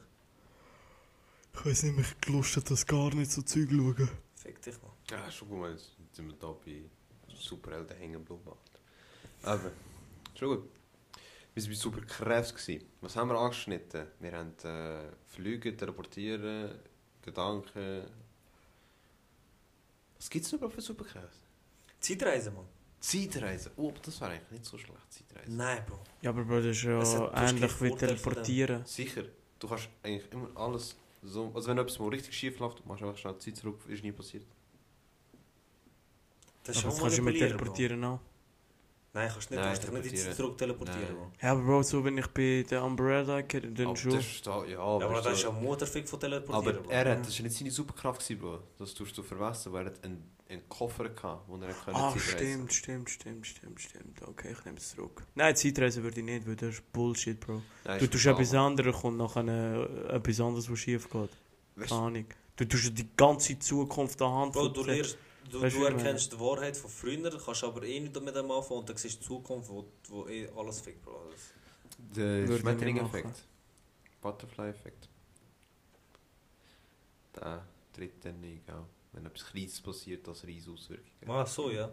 Ich 1.53 1.65
weiß 1.65 1.84
nicht, 1.84 1.97
mich 1.97 2.21
gelustet, 2.21 2.69
das 2.71 2.86
gar 2.86 3.13
nicht 3.13 3.32
so 3.32 3.41
Zeug 3.41 3.69
schauen. 3.69 4.10
Fick 4.36 4.62
dich, 4.62 4.75
Mann. 4.82 4.91
Ja, 5.10 5.29
schon 5.32 5.49
gut, 5.49 5.69
jetzt 5.69 5.91
sind 6.13 6.27
wir 6.27 6.36
da 6.36 6.51
bei 6.65 6.84
Superhelden 7.27 7.95
hängen 7.97 8.25
geblieben. 8.25 8.51
Aber, 9.43 9.71
schon 10.36 10.47
gut. 10.58 10.69
Wir 11.53 11.63
waren 11.63 11.69
bei 11.69 11.75
Superkräfte. 11.75 12.53
gewesen. 12.56 12.88
Was 13.01 13.15
haben 13.15 13.29
wir 13.29 13.38
angeschnitten? 13.38 14.08
Wir 14.19 14.32
haben 14.32 14.53
äh, 14.63 15.12
Flüge, 15.27 15.77
Teleportieren, 15.77 16.79
Gedanken. 17.21 18.06
Was 20.17 20.29
gibt 20.29 20.45
es 20.45 20.51
noch 20.53 20.71
für 20.71 20.82
Superkräfte? 20.82 21.45
Zeitreise, 21.99 22.49
Mann. 22.51 22.67
Zeitreisen. 23.03 23.71
Oh, 23.75 23.89
aber 23.89 23.99
das 24.01 24.21
wäre 24.21 24.31
eigentlich 24.31 24.51
nicht 24.51 24.65
so 24.65 24.77
schlecht, 24.77 25.11
Zeitreisen. 25.11 25.57
Nein, 25.57 25.83
Bro. 25.85 25.99
Ja, 26.21 26.29
aber 26.29 26.45
Bro, 26.45 26.57
das 26.61 26.67
ist 26.67 26.83
ja 26.83 27.01
Es 27.01 27.15
hat- 27.15 27.49
ähnlich 27.51 27.81
wie 27.81 27.91
teleportieren. 27.95 28.85
Sicher, 28.85 29.23
du 29.59 29.67
kannst 29.67 29.89
eigentlich 30.01 30.31
immer 30.31 30.49
alles 30.55 30.95
so... 31.21 31.51
Also 31.53 31.67
wenn 31.69 31.77
etwas 31.79 31.99
mal 31.99 32.07
richtig 32.09 32.33
schief 32.33 32.59
läuft, 32.59 32.85
machst 32.85 33.01
du 33.01 33.07
einfach 33.07 33.19
schnell 33.19 33.37
Zeit 33.39 33.57
zurück, 33.57 33.81
ist 33.89 34.03
nie 34.03 34.13
passiert. 34.13 34.45
Das 36.63 36.77
ist 36.77 36.83
Aber 36.85 36.93
das 36.93 37.01
kannst 37.01 37.17
du 37.17 37.21
mit 37.23 37.37
teleportieren 37.37 38.03
auch. 38.05 38.19
Nein, 39.15 39.30
kannst 39.32 39.49
du 39.52 39.54
nicht. 39.54 39.63
Nein, 39.63 39.76
du 39.76 39.80
kannst 39.80 39.84
dich 39.84 39.91
nicht 39.91 40.06
in 40.06 40.12
die 40.12 40.17
Zeit 40.17 40.36
teleportieren. 40.36 40.36
zurück 40.36 40.58
teleportieren, 40.58 41.15
Nein. 41.19 41.32
Ja, 41.41 41.52
aber 41.52 41.62
Bro, 41.62 41.84
so 41.84 42.04
wenn 42.04 42.17
ich 42.17 42.28
bei 42.28 42.65
der 42.67 42.84
Umbrella 42.84 43.41
kenne, 43.43 43.71
dann 43.71 43.88
aber 43.88 43.95
schon. 43.95 44.13
das 44.13 44.26
ist 44.26 44.47
da, 44.47 44.63
ja, 44.65 44.69
Ja, 44.71 44.80
aber 44.80 45.21
das 45.21 45.34
ist 45.34 45.43
du, 45.43 45.47
ja 45.47 45.54
Motorfick 45.54 46.10
von 46.10 46.19
teleportieren, 46.19 46.78
Aber 46.80 46.91
er 46.91 47.12
hat, 47.12 47.28
das 47.28 47.38
war 47.38 47.43
nicht 47.43 47.56
seine 47.58 47.69
Superkraft, 47.71 48.21
gewesen, 48.21 48.39
Bro. 48.41 48.60
Das 48.80 48.93
tust 48.95 49.15
du 49.15 49.21
vergessen, 49.21 49.71
weil 49.71 49.86
er 49.86 49.91
hat 49.93 50.04
einen, 50.04 50.23
einen 50.49 50.67
Koffer 50.67 51.10
gehabt, 51.10 51.47
wo 51.47 51.54
er 51.58 51.67
nicht 51.67 51.78
Ah, 51.88 52.10
Zeitreisen. 52.12 52.21
stimmt, 52.21 52.73
stimmt, 52.73 53.10
stimmt, 53.12 53.45
stimmt, 53.47 53.82
stimmt. 53.82 54.21
Okay, 54.28 54.52
ich 54.58 54.65
nehme 54.65 54.78
es 54.78 54.89
zurück. 54.95 55.21
Nein, 55.36 55.56
Zeitreise 55.56 56.02
würde 56.02 56.19
ich 56.19 56.26
nicht, 56.26 56.47
weil 56.47 56.56
das 56.56 56.69
ist 56.76 56.91
Bullshit, 56.91 57.39
Bro. 57.39 57.62
Nein, 57.86 57.99
Du 57.99 58.08
tust 58.08 58.26
etwas 58.26 58.54
anderes, 58.56 58.95
kommt 58.99 59.17
nachher 59.17 59.47
äh, 59.47 60.15
etwas 60.15 60.39
anderes, 60.39 60.71
was 60.71 60.80
schief 60.80 61.08
geht. 61.08 61.30
Keine 61.76 61.88
du, 61.88 61.93
Ahnung. 61.95 62.26
Du 62.56 62.65
tust 62.65 62.97
die 62.97 63.08
ganze 63.15 63.58
Zukunft 63.60 64.19
anhand 64.23 64.54
Bro, 64.54 64.69
du, 64.69 64.84
der- 64.84 64.95
lernst, 64.95 65.17
du, 65.51 65.62
Weißt 65.62 65.75
du 65.75 65.86
erkennst 65.86 66.34
die 66.34 66.39
Wahrheit 66.39 66.77
von 66.77 66.89
früher, 66.89 67.39
kannst 67.39 67.63
aber 67.63 67.84
eh 67.84 67.99
nicht 67.99 68.19
mit 68.21 68.36
dem 68.36 68.51
anfangen 68.51 68.79
und 68.79 68.89
dann 68.89 68.97
siehst 68.97 69.15
du 69.15 69.19
die 69.19 69.27
Zukunft, 69.27 69.69
wo, 69.69 69.86
wo 70.10 70.27
eh 70.27 70.49
alles 70.56 70.82
fickt, 70.82 71.01
Bro. 71.03 71.29
Der 72.15 72.58
Schmetterling-Effekt. 72.58 73.47
Butterfly-Effekt. 74.21 75.10
Der 77.36 77.65
tritt 77.93 78.23
dann 78.25 78.39
nicht, 78.39 78.69
auch. 78.71 78.86
Wenn 79.12 79.25
etwas 79.25 79.45
Kleines 79.45 79.79
passiert, 79.79 80.27
das 80.27 80.43
riesige 80.43 80.73
Auswirkungen. 80.73 81.29
Ah, 81.29 81.45
so, 81.45 81.69
ja. 81.69 81.91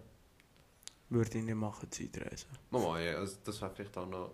Würde 1.10 1.38
ich 1.38 1.44
nicht 1.44 1.54
machen, 1.54 1.90
Zeitreise. 1.90 2.46
Mama, 2.70 2.98
ja, 3.00 3.16
also 3.16 3.36
das 3.44 3.60
wäre 3.60 3.74
vielleicht 3.74 3.96
auch 3.98 4.06
noch 4.06 4.30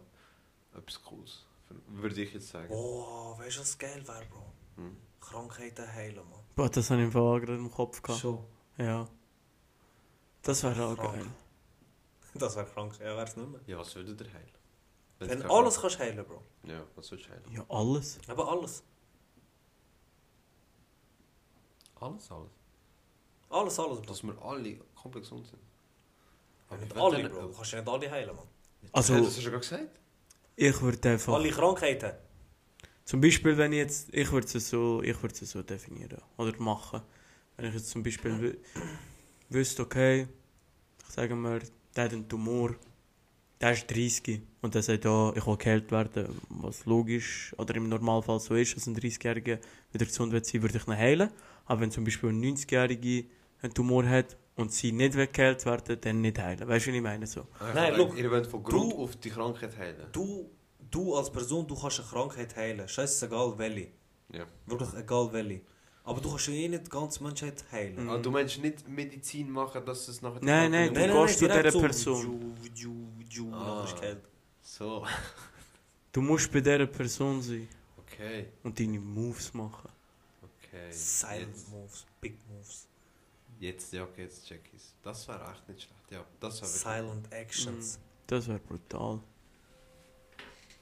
etwas 0.76 1.02
Cooles. 1.02 1.44
Würde 1.88 2.22
ich 2.22 2.32
jetzt 2.32 2.48
sagen. 2.48 2.68
Oh, 2.70 3.36
weißt 3.38 3.56
du, 3.56 3.60
was 3.60 3.78
geil 3.78 4.06
wäre, 4.06 4.24
Bro? 4.30 4.42
Hm. 4.76 4.96
Krankheiten 5.20 5.92
heilen, 5.92 6.16
Mann. 6.16 6.44
Boah, 6.54 6.70
das 6.70 6.90
habe 6.90 7.00
ich 7.00 7.06
im 7.06 7.12
Fall 7.12 7.40
gerade 7.40 7.58
im 7.58 7.70
Kopf 7.70 8.00
gehabt. 8.02 8.20
Schon. 8.20 8.38
Ja. 8.78 9.08
Das 10.42 10.62
wäre 10.62 10.84
auch 10.86 10.96
Krank. 10.96 11.14
geil. 11.14 11.26
Das 12.34 12.56
wäre 12.56 12.66
krank. 12.66 12.92
Ja, 13.00 13.16
wär's 13.16 13.36
nicht 13.36 13.48
mehr. 13.48 13.60
Ja, 13.66 13.78
was 13.78 13.94
würde 13.94 14.14
der 14.14 14.32
heilen? 14.32 14.50
Wenn 15.18 15.40
du 15.40 15.50
alles 15.50 15.80
kannst 15.80 15.98
heilen, 15.98 16.24
Bro. 16.24 16.42
Ja, 16.64 16.82
was 16.94 17.10
würdest 17.10 17.28
du 17.28 17.32
heilen? 17.32 17.44
Ja, 17.52 17.64
alles. 17.68 18.18
Aber 18.28 18.48
alles. 18.50 18.82
Alles, 21.98 22.30
alles. 22.30 22.50
Alles, 23.48 23.78
alles, 23.78 24.00
Bro. 24.00 24.06
Dass 24.06 24.22
wir 24.22 24.42
alle 24.42 24.76
komplett 24.94 25.24
gesund 25.24 25.46
sind. 25.46 25.62
Ja, 26.70 26.76
nicht 26.76 26.96
alle, 26.96 27.28
Bro. 27.30 27.40
Du 27.48 27.52
kannst 27.54 27.72
ja 27.72 27.78
nicht 27.80 27.88
alle 27.88 28.10
heilen, 28.10 28.36
Mann. 28.36 28.46
Also- 28.92 29.14
Ja, 29.14 29.18
das 29.20 29.28
hast 29.28 29.38
du 29.38 29.42
ja 29.42 29.48
gerade 29.50 29.60
gesagt. 29.60 30.00
Ich 30.56 30.80
würde 30.80 31.10
einfach... 31.10 31.34
Alle 31.34 31.50
Krankheiten. 31.50 32.12
Zum 33.04 33.20
Beispiel, 33.20 33.56
wenn 33.56 33.72
ich 33.72 33.78
jetzt... 33.78 34.12
Ich 34.12 34.30
würde 34.32 34.46
es 34.46 34.68
so, 34.68 35.02
ich 35.02 35.20
würde 35.22 35.34
es 35.34 35.50
so 35.50 35.62
definieren. 35.62 36.20
Oder 36.36 36.58
machen. 36.60 37.02
Wenn 37.56 37.66
ich 37.68 37.74
jetzt 37.74 37.90
zum 37.90 38.02
Beispiel 38.02 38.32
wü- 38.32 38.56
wüsste, 39.48 39.82
okay, 39.82 40.28
ich 41.08 41.14
sage 41.14 41.34
mir, 41.34 41.60
der 41.94 42.04
hat 42.04 42.12
einen 42.12 42.28
Tumor, 42.28 42.74
der 43.60 43.72
ist 43.72 43.86
30 43.90 44.42
und 44.60 44.74
der 44.74 44.82
sagt, 44.82 45.04
ja, 45.04 45.32
ich 45.34 45.46
will 45.46 45.56
geheilt 45.56 45.90
werden, 45.90 46.40
was 46.50 46.84
logisch 46.84 47.54
oder 47.58 47.74
im 47.76 47.88
Normalfall 47.88 48.38
so 48.40 48.54
ist, 48.54 48.76
dass 48.76 48.86
ein 48.86 48.96
30-Jähriger 48.96 49.58
wieder 49.92 50.04
gesund 50.04 50.32
wird 50.32 50.44
sein, 50.46 50.60
würde 50.62 50.76
ich 50.76 50.86
ihn 50.86 50.96
heilen. 50.96 51.30
Aber 51.64 51.80
wenn 51.80 51.90
zum 51.90 52.04
Beispiel 52.04 52.28
ein 52.30 52.40
90-Jährige 52.44 53.24
einen 53.62 53.72
Tumor 53.72 54.06
hat 54.06 54.36
und 54.56 54.72
sie 54.72 54.92
nicht 54.92 55.14
will 55.14 55.26
geheilt 55.26 55.64
werden, 55.64 55.98
dann 56.00 56.20
nicht 56.20 56.38
heilen. 56.38 56.68
Weißt 56.68 56.86
du, 56.86 56.90
was 56.90 56.96
ich 56.96 57.02
meine? 57.02 57.26
So. 57.26 57.46
Nein, 57.74 57.88
Aber 57.94 57.96
look, 57.96 58.18
Ihr 58.18 58.30
wollt 58.30 58.46
von 58.46 58.62
Grund 58.62 58.92
du- 58.92 58.98
auf 58.98 59.16
die 59.16 59.30
Krankheit 59.30 59.76
heilen. 59.78 60.06
Du, 60.12 60.50
du 60.90 61.14
als 61.14 61.32
Person, 61.32 61.66
du 61.66 61.74
kannst 61.74 62.00
eine 62.00 62.08
Krankheit 62.08 62.54
heilen. 62.56 62.86
Scheißegal 62.86 63.56
welche. 63.56 63.88
Ja. 64.32 64.44
Wirklich 64.66 64.92
egal 64.94 65.32
welche. 65.32 65.62
Aber 66.06 66.20
du 66.20 66.30
kannst 66.30 66.46
ja 66.46 66.54
eh 66.54 66.68
nicht 66.68 66.86
die 66.86 66.90
ganze 66.90 67.22
Menschheit 67.22 67.64
heilen. 67.72 68.04
Mhm. 68.04 68.10
Ah, 68.10 68.18
du 68.18 68.30
meinst 68.30 68.58
nicht 68.58 68.88
Medizin 68.88 69.50
machen, 69.50 69.84
dass 69.84 70.06
es 70.08 70.22
nachher... 70.22 70.38
die 70.40 70.46
Nein, 70.46 70.70
nein, 70.70 70.94
Krankheit- 70.94 71.10
du 71.10 71.22
gehst 71.26 71.38
zu 71.40 71.48
dieser 71.48 71.70
so, 71.72 71.80
Person. 71.80 72.56
Ju, 72.74 72.94
ju, 73.28 73.48
ju, 73.50 73.52
Ah. 73.52 73.86
So. 74.62 75.04
Du 76.12 76.22
musst 76.22 76.50
bei 76.50 76.60
dieser 76.60 76.86
Person 76.86 77.42
sein 77.42 77.68
Okay, 77.98 78.46
und 78.62 78.78
deine 78.80 78.98
Moves 78.98 79.52
machen. 79.52 79.90
okay. 80.42 80.90
Silent 80.90 81.48
Jetzt, 81.54 81.70
Moves, 81.70 82.06
Big 82.22 82.38
Moves. 82.48 82.86
jetzt, 83.60 83.92
ja, 83.92 84.04
okay, 84.04 84.22
jetzt 84.22 84.46
check 84.46 84.62
ich's. 84.74 84.94
Das 85.02 85.28
war 85.28 85.52
echt 85.52 85.68
nicht 85.68 85.82
schlecht. 85.82 86.10
Ja, 86.10 86.24
das 86.40 86.62
war 86.62 86.68
wirklich... 86.68 86.82
Silent 86.82 87.32
Actions. 87.32 87.98
Das 88.28 88.48
wäre 88.48 88.60
brutal. 88.60 89.20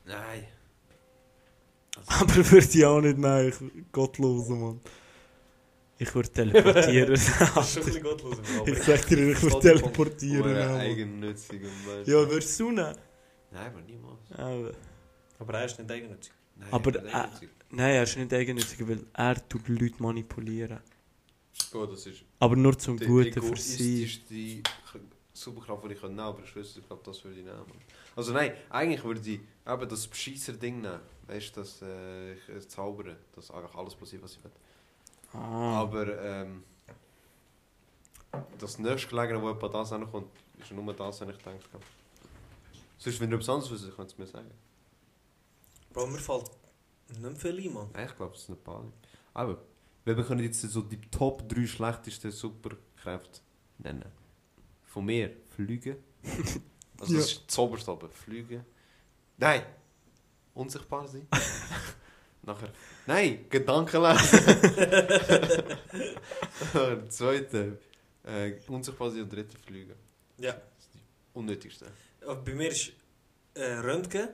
Nein. 0.05 0.47
Also, 1.97 2.11
Aber 2.25 2.37
würde 2.51 2.67
ich 2.67 2.85
auch 2.85 3.01
nicht, 3.01 3.19
nein, 3.19 3.49
ich, 3.49 3.93
gottlos, 3.93 4.49
Mann. 4.51 4.81
Ich 6.05 6.14
würde 6.14 6.29
teleportieren. 6.31 7.09
Das 7.14 7.23
ist 7.29 7.73
schon 7.75 7.83
ein 7.83 7.87
bisschen 7.87 8.03
gottlos. 8.03 8.38
aber 8.59 8.69
ich 8.69 8.83
sag 8.83 9.07
dir, 9.07 9.31
ich 9.33 9.43
würde 9.43 9.61
teleportieren. 9.61 10.53
Mann. 10.53 10.81
eigennützig 10.81 11.62
Ja, 12.05 12.29
würdest 12.31 12.61
du 12.61 12.71
nehmen? 12.71 12.95
Nein, 13.51 13.67
aber 13.67 13.81
niemals. 13.81 14.21
Aber, 14.33 14.73
Aber 15.38 15.55
er 15.59 15.64
ist 15.64 15.79
nicht 15.79 15.90
eigennützig. 15.90 16.33
Nein, 16.57 16.69
Aber, 16.73 16.90
äh, 16.95 17.09
eigennützig. 17.09 17.49
nein, 17.71 17.95
er 17.95 18.03
ist 18.03 18.17
nicht 18.17 18.33
eigennützig, 18.35 18.88
weil 18.88 19.01
er 19.12 19.49
tut 19.49 19.67
die 19.69 19.73
Leute 19.73 20.03
manipulieren. 20.03 20.81
Oh, 21.73 21.87
das 21.87 22.07
ist... 22.07 22.23
Aber 22.40 22.57
nur 22.57 22.77
zum 22.79 22.99
die 22.99 23.07
Guten 23.07 23.33
für 23.33 23.57
sie. 23.57 24.05
egoistischste 24.05 24.62
Superkraft, 25.33 25.85
die 25.85 25.93
ich 25.95 26.03
nehmen 26.03 26.17
kann, 26.17 26.27
aber 26.27 26.43
ich 26.45 26.55
wüsste, 26.55 26.81
ich 26.81 26.87
glaube, 26.87 27.03
das 27.05 27.25
würde 27.25 27.38
ich 27.38 27.45
nehmen. 27.45 27.64
Also 28.17 28.33
nein, 28.33 28.53
eigentlich 28.71 29.03
würde 29.05 29.21
ich 29.29 29.40
eben 29.67 29.88
das 29.88 30.07
Bescheisser-Ding 30.07 30.81
nehmen. 30.81 31.01
Weißt 31.27 31.57
du, 31.57 31.61
das 31.61 31.81
äh, 31.83 32.35
ich- 32.35 32.49
äh, 32.49 32.69
Zaubern, 32.69 33.17
dass 33.35 33.51
eigentlich 33.51 33.75
alles 33.75 33.95
passiert, 33.95 34.23
was 34.23 34.33
ich 34.37 34.45
will. 34.45 34.51
Ah, 35.35 35.81
Aber 35.81 36.23
ähm, 36.23 36.62
das 38.59 38.79
nächstgelegene, 38.79 39.40
wo 39.42 39.51
etwa 39.51 39.68
das 39.68 39.90
kommt, 39.90 40.29
ist 40.59 40.70
nur 40.73 40.92
das, 40.94 41.20
was 41.20 41.29
ich 41.29 41.38
gedacht 41.38 41.68
habe. 41.73 41.85
Sonst, 42.99 43.20
wenn 43.20 43.31
du 43.31 43.37
etwas 43.37 43.49
anderes 43.49 43.70
wüsstest, 43.70 43.97
könntest 43.97 44.18
du 44.18 44.23
mir 44.23 44.29
sagen. 44.29 44.51
Bro, 45.92 46.07
mir 46.07 46.18
fällt 46.18 46.51
nicht 47.20 47.38
viel 47.40 47.66
ein, 47.66 47.73
Mann. 47.75 47.88
Nein, 47.92 48.07
ich 48.09 48.16
glaube, 48.16 48.35
es 48.35 48.42
ist 48.42 48.49
nicht 48.49 48.64
Bali. 48.64 48.88
Aber, 49.35 49.59
wir 50.05 50.14
können 50.25 50.42
jetzt 50.42 50.61
so 50.62 50.83
die 50.83 51.01
Top 51.11 51.49
3 51.49 51.66
schlechtesten 51.66 52.31
Superkräfte 52.31 53.40
nennen. 53.79 54.05
Von 54.85 55.05
mir, 55.07 55.37
Fliegen. 55.55 55.97
Also 57.01 57.16
das 57.16 57.27
Ja. 57.33 57.38
ist 57.38 57.44
das 57.49 57.59
oberste 57.59 57.92
oben. 57.92 58.09
Fliegen. 58.12 58.64
Nein! 59.37 59.62
Unsichtbar 60.55 61.09
sein. 61.09 61.27
Nachher. 62.46 62.68
Nein! 63.07 63.46
Gedanken 63.48 64.02
lesen. 64.02 64.40
Der 66.74 67.09
Zweite. 67.09 67.78
Äh, 68.24 68.52
unsichtbar 68.68 69.11
sein 69.11 69.22
und 69.22 69.33
dritte 69.33 69.57
Fliegen. 69.59 69.94
Ja. 70.38 70.52
Das 70.52 70.61
ist 70.85 70.94
die 70.94 71.00
unnötigste. 71.38 71.87
Aber 72.22 72.37
bei 72.37 72.54
mir 72.54 72.68
ist 72.70 72.92
äh, 73.54 73.64
Röntgen, 73.74 74.28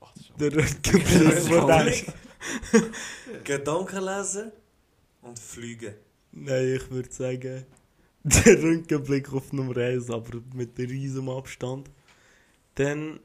Ach, 0.00 0.12
das 0.14 0.22
ist 0.22 0.32
auch- 0.32 0.36
der 0.36 0.50
dem. 0.50 2.14
Gedanken 3.44 4.04
lesen 4.04 4.52
und 5.22 5.38
fliegen. 5.38 5.94
Nein, 6.32 6.74
ich 6.76 6.90
würde 6.90 7.12
sagen, 7.12 7.64
der 8.22 8.62
Röntgenblick 8.62 9.32
auf 9.32 9.52
Nummer 9.52 9.76
1, 9.78 10.10
aber 10.10 10.40
mit 10.54 10.78
einem 10.78 10.88
riesen 10.90 11.28
Abstand. 11.28 11.90
Dann. 12.76 13.20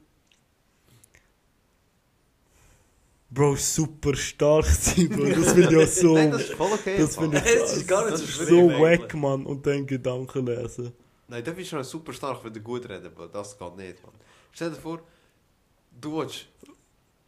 Bro, 3.34 3.56
super 3.56 4.14
stark 4.14 4.66
sein, 4.86 5.08
Bro. 5.08 5.26
Das 5.26 5.54
finde 5.54 5.70
ich 5.72 5.78
auch 5.78 5.88
so. 5.88 6.14
Nein, 6.16 6.32
das 6.32 6.42
ist 6.42 6.54
voll 6.54 6.72
okay. 6.74 6.98
das 6.98 7.16
finde 7.16 7.38
ich 7.38 7.44
Das 7.44 7.78
ist 7.78 7.88
gar 7.88 8.02
nicht 8.02 8.14
Das 8.14 8.20
so 8.20 8.26
ist 8.26 8.48
schlimm. 8.48 8.70
so 8.70 8.80
wack, 8.80 9.14
Mann. 9.14 9.46
Und 9.46 9.66
dann 9.66 9.88
Gedanken 9.88 10.46
lesen. 10.46 10.92
Nein, 11.30 11.42
da 11.42 11.52
bist 11.52 11.72
du 11.72 11.76
schon 11.78 11.84
super 11.86 12.12
stark, 12.12 12.44
wenn 12.44 12.54
du 12.54 12.60
gut 12.60 12.88
reden, 12.90 13.06
aber 13.08 13.30
das 13.30 13.58
geht 13.58 13.78
nicht, 13.78 14.04
Mann. 14.04 14.12
Stell 14.52 14.70
dir 14.72 14.76
vor, 14.76 15.02
du 16.00 16.18
willst... 16.18 16.46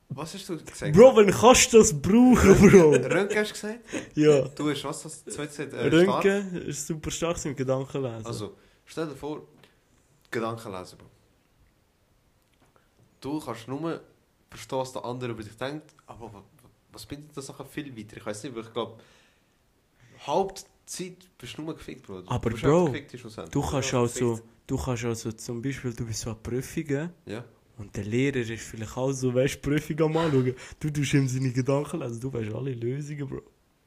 Was 0.09 0.33
hast 0.33 0.47
du 0.49 0.57
gesagt? 0.57 0.93
Bro, 0.93 1.15
wenn 1.15 1.31
kannst 1.31 1.71
du 1.73 1.77
das 1.77 1.93
brauchen, 1.93 2.69
Bro? 2.69 2.89
Röntgen 2.91 3.37
hast 3.39 3.49
du 3.51 3.53
gesagt? 3.53 3.79
Ja. 4.13 4.41
Du 4.41 4.69
hast 4.69 4.83
was, 4.83 5.03
das 5.03 5.23
zweite 5.23 5.47
gesagt? 5.67 5.73
Äh, 5.73 6.03
stark? 6.03 6.25
Röntgen 6.25 6.61
ist 6.67 6.85
super 6.85 7.09
stark 7.11 7.37
sein 7.37 7.55
Gedanken 7.55 8.03
lesen. 8.03 8.25
Also, 8.25 8.53
stell 8.85 9.07
dir 9.07 9.15
vor, 9.15 9.41
Gedanken 10.29 10.71
lesen, 10.71 10.97
Bro. 10.97 11.07
Du 13.21 13.39
kannst 13.39 13.67
nur 13.69 14.01
verstehen, 14.57 14.79
was 14.79 14.93
der 14.93 15.03
andere 15.05 15.31
über 15.31 15.43
dich 15.43 15.55
denkt, 15.57 15.93
aber 16.07 16.31
wa- 16.33 16.37
wa- 16.37 16.43
was 16.91 17.05
bringt 17.05 17.35
das 17.35 17.47
nachher 17.47 17.65
viel 17.65 17.95
weiter? 17.97 18.17
Ich 18.17 18.25
weiß 18.25 18.43
nicht, 18.43 18.51
aber 18.53 18.61
ich 18.61 18.73
glaube, 18.73 18.99
Hauptzeit 20.25 21.17
bist 21.37 21.57
du 21.57 21.61
nur 21.63 21.75
gefickt, 21.75 22.05
Bro. 22.07 22.23
Aber 22.27 22.49
Bro, 22.51 22.85
gefickt, 22.91 23.13
du 23.13 23.61
kannst 23.61 23.91
Ja, 23.91 23.99
also, 24.01 24.39
du 24.67 24.77
kannst 24.77 25.05
also 25.05 25.31
zum 25.31 25.61
Beispiel, 25.61 25.93
du 25.93 26.05
bist 26.05 26.21
so 26.21 26.31
an 26.31 26.41
Prüfungen 26.41 27.09
Ja? 27.25 27.43
und 27.77 27.95
der 27.95 28.05
Lehrer 28.05 28.37
ist 28.37 28.61
vielleicht 28.63 28.95
auch 28.95 29.11
so, 29.11 29.33
weißt 29.33 29.55
du, 29.55 29.59
Prüfung 29.69 29.99
am 30.01 30.17
anschauen. 30.17 30.53
Du 30.79 30.89
tust 30.89 31.13
ihm 31.13 31.27
seine 31.27 31.51
Gedanken 31.51 31.99
lesen, 31.99 32.19
du 32.21 32.31
weißt 32.31 32.53
alle 32.53 32.73
Lösungen, 32.73 33.27
Bro. 33.27 33.41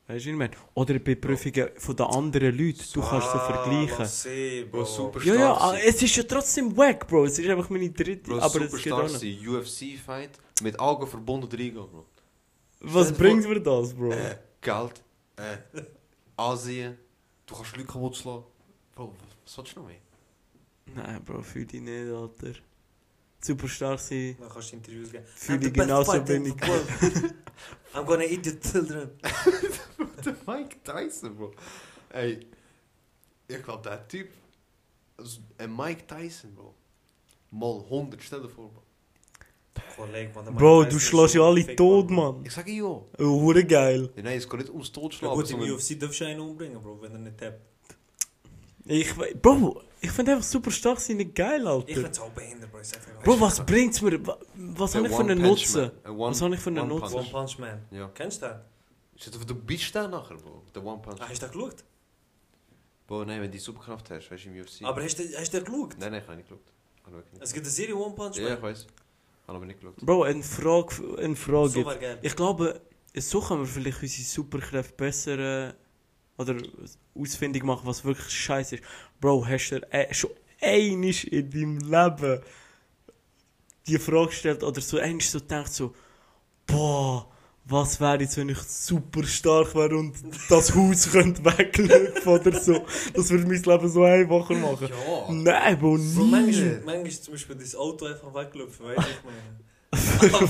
Weißt 0.09 0.25
du, 0.25 0.29
was 0.29 0.33
ich 0.33 0.33
meine? 0.35 0.51
Oder 0.75 0.99
bei 1.01 1.15
Prüfungen 1.17 1.69
von 1.79 1.97
den 1.97 2.07
anderen 2.07 2.57
Leuten, 2.57 2.85
du 2.93 3.01
kannst 3.01 3.27
so 3.33 3.39
Ah, 3.39 3.53
vergleichen. 3.53 4.07
sehen, 4.07 4.71
Bro, 4.71 4.79
Bro. 4.79 4.85
super 4.87 5.23
Ja, 5.25 5.35
ja, 5.35 5.53
ah, 5.55 5.77
es 5.85 6.01
ist 6.01 6.15
ja 6.17 6.23
trotzdem 6.23 6.77
wack, 6.77 7.09
Bro. 7.09 7.25
Es 7.25 7.39
ist 7.39 7.49
einfach 7.49 7.69
meine 7.71 7.91
dritte, 7.91 8.31
Bro, 8.31 8.39
aber 8.39 8.61
es 8.63 8.71
super 8.71 8.83
geht 8.83 8.93
auch 8.93 9.11
noch. 9.13 9.21
UFC-Fight, 9.61 10.31
mit 10.63 10.79
Augen 10.79 11.07
verbunden 11.09 11.49
reingehen, 11.51 11.75
Bro. 11.91 12.07
Was 12.81 13.13
bringt 13.13 13.49
mir 13.49 13.61
das, 13.61 13.93
Bro? 13.95 14.13
Äh, 14.13 14.39
Geld, 14.61 15.03
äh, 15.37 15.57
Asien, 16.37 16.97
du 17.47 17.55
kannst 17.57 17.77
Leute 17.77 17.89
kaputt 17.89 18.17
schlagen. 18.17 18.45
Bro, 18.95 19.13
was 19.45 19.57
willst 19.59 19.75
du 19.77 19.81
noch 19.81 19.89
mehr? 19.89 19.97
Nein, 20.95 21.25
Bro, 21.25 21.43
fühl 21.43 21.67
dich 21.67 21.81
nicht, 21.81 22.11
Alter. 22.13 22.53
Super 23.41 23.69
stark 23.69 23.99
sein, 23.99 24.37
Dann 24.39 24.49
kannst 24.49 24.71
du 24.73 24.77
Interviews 24.77 25.11
geben. 25.11 25.25
fühl 25.35 25.57
I'm 25.57 25.63
the 25.63 25.71
dich 25.73 25.83
genauso 25.83 26.29
wenig. 26.29 26.55
I'm 27.95 28.05
gonna 28.05 28.25
eat 28.25 28.45
the 28.45 28.59
children. 28.61 29.11
Der 30.27 30.35
Mike 30.47 30.77
Tyson, 30.85 31.37
Bro. 31.37 31.53
Ey, 32.11 32.47
ich 33.49 33.63
glaube, 33.63 33.83
der 33.89 34.07
Typ, 34.09 34.29
also, 35.17 35.41
ein 35.59 35.75
Mike 35.75 36.07
Tyson, 36.07 36.55
Bro. 36.55 36.75
Mal 37.53 37.81
100, 37.85 38.23
stell 38.23 38.43
dir 38.43 38.49
vor, 38.49 38.71
Bro. 38.71 38.83
Man, 39.99 40.55
Bro, 40.55 40.85
du 40.85 40.99
ist 41.27 41.35
ja 41.35 41.43
alle 41.43 41.75
tot. 41.77 42.11
Mann. 42.11 42.43
Ich 42.45 42.53
sage 42.53 42.71
ja. 42.73 42.85
Oh, 42.85 43.05
hure 43.19 43.65
geil. 43.65 44.11
Ja, 44.17 44.23
Nein, 44.23 44.39
es 44.39 44.49
geht 44.49 44.61
nicht 44.61 44.71
ums 44.71 44.89
Ja 44.89 44.93
Totschlagen. 44.93 45.37
gut, 45.37 45.51
im 45.51 45.61
UFC 45.61 45.99
darfst 45.99 46.21
du 46.21 46.25
einen 46.27 46.41
umbringen, 46.41 46.83
Bro, 46.83 47.01
wenn 47.03 47.13
er 47.13 47.19
nicht 47.19 47.39
tappt. 47.39 47.61
Ich, 48.85 49.15
Bro, 49.41 49.83
ich 50.01 50.11
finde 50.11 50.33
einfach 50.33 50.45
super 50.45 50.71
stark 50.71 51.01
sein 51.01 51.17
nicht 51.19 51.35
geil, 51.35 51.61
Ich 51.63 51.67
Alter. 51.67 52.01
find's 52.03 52.19
auch 52.21 52.31
behindert, 52.31 52.71
Bro. 52.71 52.81
Ich 52.81 52.89
sag 52.89 53.23
Bro, 53.23 53.41
was 53.41 53.65
bringt's 53.65 54.01
mir? 54.03 54.25
Wa- 54.27 54.39
Was 54.55 54.95
Ein 54.95 54.99
habe 55.05 55.09
ich 55.09 55.15
für 55.17 55.21
einen 55.23 55.43
Nutzen? 55.43 55.91
Man. 56.05 56.19
Was 56.19 56.43
habe 56.43 56.55
ich 56.55 56.61
für 56.61 56.71
einen. 56.71 56.89
Nutzen? 56.89 57.15
One 57.15 57.29
Punch 57.31 57.59
Man. 57.59 57.83
Ja. 57.91 58.09
Kennst 58.15 58.43
du 58.43 58.47
den? 58.47 58.57
Du 59.47 59.55
bist 59.55 59.95
da 59.95 60.07
nachher, 60.09 60.37
Bro. 60.37 60.63
Der 60.75 60.85
One 60.85 61.01
Punch. 61.01 61.21
Ah, 61.21 61.29
hast 61.29 61.43
du 61.43 61.47
den 61.47 61.53
geschaut? 61.53 61.85
Bro, 63.07 63.25
nein, 63.25 63.41
wenn 63.41 63.51
du 63.51 63.53
die 63.53 63.59
Superkraft 63.59 64.11
hast, 64.11 64.31
weißt 64.31 64.45
du, 64.45 64.49
im 64.51 64.61
UFC. 64.61 64.83
Aber 64.83 65.03
hast 65.03 65.19
du, 65.19 65.25
hast 65.39 65.53
du 65.53 65.61
den 65.61 65.65
geschaut? 65.65 65.97
Nein, 65.99 66.13
nein, 66.13 66.23
ich 66.23 66.27
habe 66.29 66.37
nicht 66.37 66.49
geschaut. 66.49 66.65
Ich 67.07 67.33
nicht. 67.33 67.43
Es 67.43 67.53
gibt 67.53 67.65
eine 67.65 67.73
Serie 67.73 67.97
One 67.97 68.15
Punch 68.15 68.37
Ja, 68.37 68.49
ich 68.49 68.51
Man. 68.55 68.63
weiß. 68.63 68.87
Habe 69.47 69.57
aber 69.59 69.67
nicht 69.67 69.81
geschaut. 69.81 69.97
Bro, 69.97 70.23
eine 70.25 70.43
Frage, 70.43 71.19
eine 71.19 71.37
Frage. 71.37 71.71
So. 71.71 71.93
Ich 72.23 72.35
glaube, 72.37 72.81
so 73.15 73.41
können 73.41 73.61
wir 73.61 73.67
vielleicht 73.67 74.03
unsere 74.03 74.29
Superkräfte 74.29 74.95
besser 74.95 75.69
äh, 75.69 75.75
oder 76.37 76.57
ausfindig 77.15 77.63
machen, 77.63 77.87
was 77.87 78.05
wirklich 78.05 78.29
scheiße 78.29 78.77
ist. 78.77 78.85
Bro, 79.21 79.47
hast 79.47 79.71
du 79.71 79.81
dir 79.81 79.93
äh, 79.93 80.13
schon 80.13 80.31
einmal 80.61 81.11
in 81.11 81.51
deinem 81.51 81.79
Leben 81.79 82.43
die 83.87 83.99
Frage 83.99 84.27
gestellt 84.29 84.65
oder 84.65 84.81
so 84.81 84.99
einmal 84.99 85.21
so 85.21 85.39
gedacht, 85.39 85.73
so, 85.73 85.95
boah, 86.67 87.31
was 87.69 88.01
wäre 88.01 88.21
jetzt, 88.21 88.37
wenn 88.37 88.49
ich 88.49 88.59
super 88.59 89.25
stark 89.25 89.75
wäre 89.75 89.97
und 89.97 90.15
das 90.49 90.75
Haus 90.75 91.11
könnte 91.11 91.45
weglaufen 91.45 92.33
oder 92.33 92.61
so. 92.61 92.85
Das 93.13 93.31
würde 93.31 93.47
mein 93.47 93.63
Leben 93.63 93.89
so 93.89 94.05
einfacher 94.05 94.55
machen. 94.55 94.89
Ja. 94.89 95.33
Nein, 95.33 95.79
Bro, 95.79 95.97
nie. 95.99 96.31
manchmal, 96.31 96.83
manchmal 96.85 97.07
ist 97.07 97.25
zum 97.25 97.35
Beispiel 97.35 97.57
das 97.57 97.75
Auto 97.75 98.07
einfach 98.07 98.33
weggelaufen, 98.35 98.87
weißt 98.87 98.99
du, 98.99 99.03
ich 99.03 99.25
meine. 99.25 99.67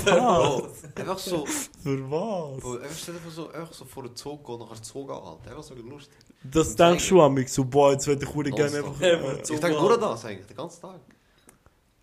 Bro, 0.05 0.69
einfach 0.97 1.19
so. 1.19 1.47
Für 1.47 2.11
was? 2.11 2.61
Bro, 2.61 2.73
einfach 2.79 2.97
stell 2.97 3.15
dir 3.15 3.21
vor, 3.21 3.31
so, 3.33 3.51
einfach 3.51 3.73
so 3.73 3.85
vor 3.85 4.03
den 4.03 4.17
Zug 4.17 4.45
gehen, 4.45 4.59
nachher 4.59 4.83
Zug 4.83 5.11
anhalten. 5.11 5.49
Einfach 5.49 5.63
so 5.63 5.75
lustig. 5.75 6.19
Das 6.45 6.69
Und 6.71 6.81
denkst 6.81 7.09
du 7.09 7.23
an 7.23 7.33
mich, 7.33 7.53
so, 7.53 7.65
boah, 7.65 7.93
jetzt 7.93 8.07
würde 8.07 8.25
ich 8.25 8.35
hure 8.35 8.51
gerne 8.51 8.79
einfach... 8.79 9.01
Äh, 9.01 9.41
Ich 9.43 9.49
denke 9.61 9.71
nur 9.81 9.95
an 9.95 10.01
das 10.01 10.25
eigentlich, 10.25 10.47
den 10.47 10.57
ganzen 10.57 10.83
Tag. 10.83 11.01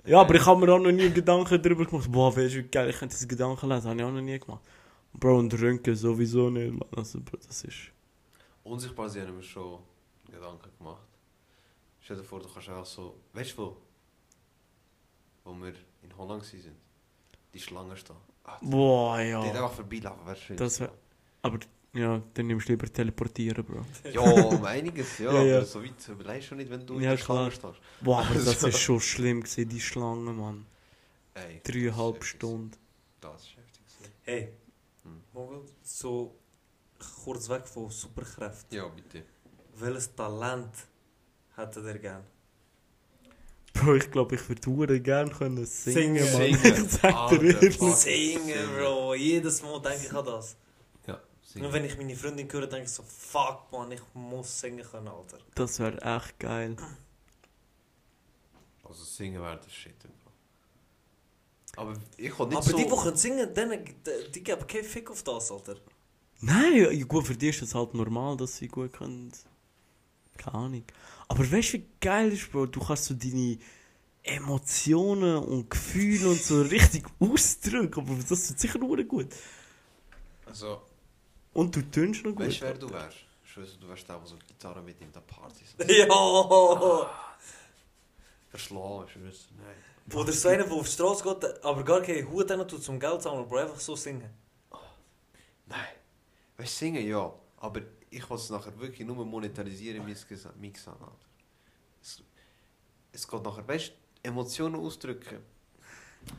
Ja, 0.05 0.21
aber 0.21 0.35
ich 0.35 0.45
habe 0.45 0.65
mir 0.65 0.73
auch 0.73 0.79
noch 0.79 0.91
nie 0.91 1.09
Gedanken 1.11 1.61
darüber 1.61 1.85
gemacht. 1.85 2.11
Boah, 2.11 2.35
wäre 2.35 2.49
schon 2.49 2.69
geil, 2.69 2.89
ich 2.89 2.97
könnte 2.97 3.15
diese 3.15 3.27
Gedanken 3.27 3.69
lesen. 3.69 3.89
Habe 3.89 3.99
ich 3.99 4.05
auch 4.05 4.11
noch 4.11 4.21
nie 4.21 4.39
gemacht. 4.39 4.61
Bro, 5.13 5.39
und 5.39 5.53
Röntgen 5.59 5.95
sowieso 5.95 6.49
nicht, 6.49 6.71
Mann. 6.71 6.89
Also, 6.95 7.19
Bro, 7.21 7.37
das 7.45 7.63
ist... 7.63 7.91
Unsichtbar 8.63 9.09
sein 9.09 9.27
haben 9.27 9.35
wir 9.37 9.43
schon 9.43 9.79
Gedanken 10.31 10.69
gemacht. 10.77 11.03
Stell 11.99 12.17
dir 12.17 12.23
vor, 12.23 12.39
du 12.39 12.49
kannst 12.51 12.69
einfach 12.69 12.85
so. 12.85 13.15
Weißt 13.33 13.57
du 13.57 13.61
wo? 13.61 13.77
Wo 15.43 15.53
wir 15.61 15.73
in 16.01 16.17
Holland 16.17 16.43
waren. 16.43 16.75
Die 17.53 17.59
Schlange 17.59 17.95
stehen. 17.97 18.15
Ah, 18.45 18.57
die 18.61 18.65
Boah, 18.65 19.17
die 19.21 19.29
ja. 19.29 19.41
einfach 19.41 19.71
vorbeilaufen, 19.73 20.25
wäre 20.25 20.35
schön. 20.35 20.57
Das 20.57 20.79
wär- 20.79 20.91
Aber, 21.41 21.59
ja, 21.93 22.21
dann 22.33 22.47
nimmst 22.47 22.67
du 22.67 22.73
lieber 22.73 22.91
teleportieren, 22.91 23.63
Bro. 23.63 23.85
Ja, 24.11 24.21
um 24.21 24.63
einiges, 24.65 25.19
ja. 25.19 25.31
Ja, 25.33 25.43
ja. 25.43 25.57
Aber 25.57 25.65
so 25.65 25.83
weit 25.83 26.07
überlegst 26.09 26.51
du 26.51 26.55
nicht, 26.55 26.69
wenn 26.71 26.85
du 26.85 26.95
in 26.95 27.01
Ja, 27.03 27.11
der 27.11 27.17
Schlange 27.17 27.51
stehst. 27.51 27.79
Boah, 28.01 28.19
aber 28.25 28.33
das 28.39 28.63
ist 28.63 28.79
schon 28.79 28.99
schlimm 28.99 29.41
gewesen, 29.41 29.69
die 29.69 29.79
Schlange, 29.81 30.31
Mann. 30.33 30.65
Ey, 31.35 31.61
Dreieinhalb 31.63 32.23
Stunden. 32.23 32.71
Das 33.21 33.41
ist 33.43 33.57
heftig. 33.57 34.11
Hey. 34.23 34.53
Mogel, 35.33 35.61
so 35.81 36.35
kurz 37.23 37.49
weg 37.49 37.67
von 37.67 37.89
Superkräften. 37.89 38.77
Ja, 38.77 38.87
bitte. 38.87 39.23
Welches 39.75 40.13
Talent 40.15 40.73
hätte 41.55 41.81
der 41.81 41.97
gern? 41.99 42.23
Bro, 43.73 43.95
ich 43.95 44.11
glaube, 44.11 44.35
ich 44.35 44.65
würde 44.67 45.01
gerne 45.01 45.31
können 45.31 45.65
singen, 45.65 46.23
Singen. 46.23 46.33
Mann. 46.33 46.61
Singen. 46.61 46.85
Ich 46.85 46.91
sag 46.91 47.29
dir. 47.39 47.71
Singen, 47.95 48.69
Bro. 48.77 49.15
Jedes 49.15 49.61
Mal 49.63 49.81
denke 49.81 50.05
ich 50.05 50.13
an 50.13 50.25
das. 50.25 50.55
Ja, 51.07 51.15
Und 51.15 51.21
singen. 51.43 51.73
wenn 51.73 51.85
ich 51.85 51.97
meine 51.97 52.15
Freundin 52.15 52.51
höre, 52.51 52.67
denke 52.67 52.85
ich 52.85 52.91
so, 52.91 53.01
fuck 53.03 53.71
man, 53.71 53.91
ich 53.91 54.01
muss 54.13 54.59
singen 54.59 54.85
können, 54.85 55.07
Alter. 55.07 55.39
Das 55.55 55.79
wäre 55.79 55.99
echt 56.01 56.39
geil. 56.39 56.75
Also 58.83 59.03
singen 59.03 59.41
wäre 59.41 59.59
der 59.59 59.69
Shit. 59.69 59.95
Aber 61.75 61.93
ich 62.17 62.29
kann 62.35 62.49
nicht 62.49 62.57
Aber 62.57 62.69
so... 62.69 62.77
die, 62.77 62.83
die 62.83 62.89
können 62.89 63.17
singen, 63.17 63.53
denen, 63.53 63.85
die, 63.85 64.31
die 64.31 64.43
geben 64.43 64.67
keinen 64.67 64.83
Fick 64.83 65.09
auf 65.09 65.23
das, 65.23 65.51
Alter. 65.51 65.75
Nein, 66.41 67.07
gut, 67.07 67.25
für 67.25 67.35
die 67.35 67.49
ist 67.49 67.61
es 67.61 67.73
halt 67.73 67.93
normal, 67.93 68.37
dass 68.37 68.57
sie 68.57 68.67
gut 68.67 68.93
können. 68.93 69.31
Keine 70.37 70.55
Ahnung. 70.55 70.83
Aber 71.27 71.39
weißt 71.51 71.73
du, 71.73 71.77
wie 71.77 71.85
geil 72.01 72.31
ist, 72.31 72.51
Bro? 72.51 72.67
Du 72.67 72.79
kannst 72.79 73.05
so 73.05 73.13
deine 73.13 73.57
Emotionen 74.23 75.37
und 75.37 75.69
Gefühle 75.69 76.29
und 76.29 76.41
so 76.41 76.61
richtig 76.61 77.05
ausdrücken. 77.19 78.01
Aber 78.01 78.15
das 78.27 78.47
tut 78.47 78.59
sicher 78.59 78.77
nur 78.79 79.01
gut. 79.03 79.27
Also, 80.45 80.81
Und 81.53 81.75
du 81.75 81.81
tönst 81.89 82.23
noch 82.23 82.35
gut. 82.35 82.45
weißt 82.47 82.61
du, 82.61 82.65
wer 82.65 82.73
du 82.75 82.89
wärst? 82.89 83.17
Ich 83.45 83.57
weiß, 83.57 83.79
du 83.79 83.87
wärst 83.87 84.09
der, 84.09 84.17
der 84.17 84.27
so 84.27 84.35
Gitarre 84.47 84.81
mit 84.81 84.99
in 85.01 85.11
der 85.11 85.21
Partys. 85.21 85.75
Ja! 85.87 87.09
Verschlagen, 88.49 89.07
ich 89.07 89.23
weiß. 89.25 89.47
Nein. 89.57 89.92
Einer, 90.07 90.63
der 90.63 90.73
auf 90.73 90.85
die 90.85 90.91
Straße 90.91 91.23
geht, 91.23 91.63
aber 91.63 91.83
gar 91.83 92.01
keinen 92.01 92.29
Hut 92.29 92.49
hat 92.51 92.69
tut 92.69 92.83
zum 92.83 92.99
Geld 92.99 93.21
sammeln, 93.21 93.45
aber 93.45 93.61
einfach 93.61 93.79
so 93.79 93.95
singen. 93.95 94.29
Nein. 95.65 95.79
Weißt 96.57 96.73
du, 96.73 96.85
singen 96.85 97.07
ja. 97.07 97.33
Aber 97.57 97.81
ich 98.09 98.29
will 98.29 98.37
es 98.37 98.49
nachher 98.49 98.77
wirklich 98.79 99.07
nur 99.07 99.25
monetarisieren, 99.25 100.05
Gesang. 100.05 100.53
Mein 100.59 100.73
Gesang 100.73 100.99
Alter. 100.99 101.15
es, 102.01 102.21
es 103.11 103.27
geht 103.27 103.43
nachher, 103.43 103.67
weißt 103.67 103.89
du, 103.89 103.93
Emotionen 104.29 104.75
ausdrücken. 104.75 105.39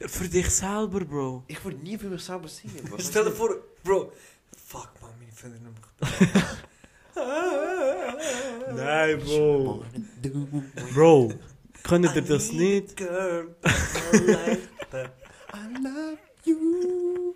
Für 0.01 0.29
dich 0.29 0.51
selber, 0.51 1.01
Bro. 1.01 1.45
Ich 1.47 1.63
würde 1.65 1.79
nie 1.79 1.99
für 1.99 2.09
mich 2.09 2.23
selber 2.23 2.49
singen. 2.49 2.81
was 2.91 3.07
Stell 3.09 3.25
dir 3.25 3.33
vor, 3.33 3.51
Bro, 3.83 4.13
fuck 4.57 4.91
man, 5.01 5.11
meine 5.19 5.59
nimmt 5.59 5.81
Nein? 8.75 9.21
Bro. 9.21 9.85
Bro, 10.95 11.33
könnt 11.85 12.13
ihr 12.17 12.23
das 12.23 12.51
nicht? 12.53 12.97
Girl, 12.97 13.55
I 14.13 14.17
like 14.19 14.91
that. 14.91 15.13
I 15.55 15.83
love 15.83 16.19
you. 16.45 17.35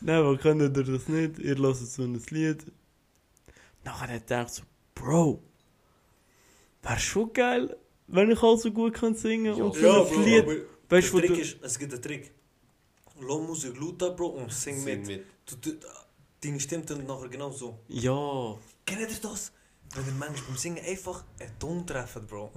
Nein, 0.00 0.16
aber 0.16 0.36
könnt 0.38 0.60
ihr 0.62 0.68
das 0.70 1.06
nicht? 1.08 1.38
Ihr 1.38 1.56
hört 1.58 1.76
so 1.76 2.02
ein 2.02 2.20
Lied. 2.30 2.64
Nachher 3.84 4.08
hat 4.14 4.30
er 4.30 4.48
so, 4.48 4.62
Bro, 4.94 5.42
wäre 6.82 6.98
schon 6.98 7.32
geil, 7.32 7.76
wenn 8.08 8.30
ich 8.30 8.42
auch 8.42 8.56
so 8.56 8.70
gut 8.72 8.94
kann 8.94 9.14
singen 9.14 9.56
Ja, 9.56 9.64
und 9.64 9.74
so 9.74 9.80
Ja, 9.86 10.02
ein 10.02 10.08
Bro, 10.12 10.20
Lied. 10.22 10.42
aber 10.42 10.54
Weißt 10.88 11.12
du, 11.12 11.20
der 11.20 11.28
Trick 11.28 11.36
du... 11.36 11.42
ist, 11.42 11.56
es 11.62 11.78
gibt 11.78 11.92
einen 11.92 12.02
Trick. 12.02 12.32
Lass 13.20 13.40
Musik 13.40 13.78
laut 13.80 14.02
an, 14.02 14.16
Bro, 14.16 14.26
und 14.28 14.52
sing, 14.52 14.78
Sing 14.80 14.98
mit. 15.00 15.06
mit. 15.06 15.26
Du, 15.46 15.56
du, 15.56 15.78
deine 16.42 16.58
Stimme 16.60 16.84
dann 16.84 17.06
nachher 17.06 17.28
genau 17.28 17.50
so. 17.50 17.78
Ja. 17.88 18.56
Kennt 18.84 19.00
ihr 19.00 19.08
das? 19.22 19.52
Wenn 19.94 20.04
der 20.04 20.14
Mensch 20.14 20.42
beim 20.42 20.56
Singen 20.56 20.84
einfach 20.84 21.24
einen 21.40 21.58
Ton 21.58 21.86
treffen, 21.86 22.26
Bro. 22.26 22.50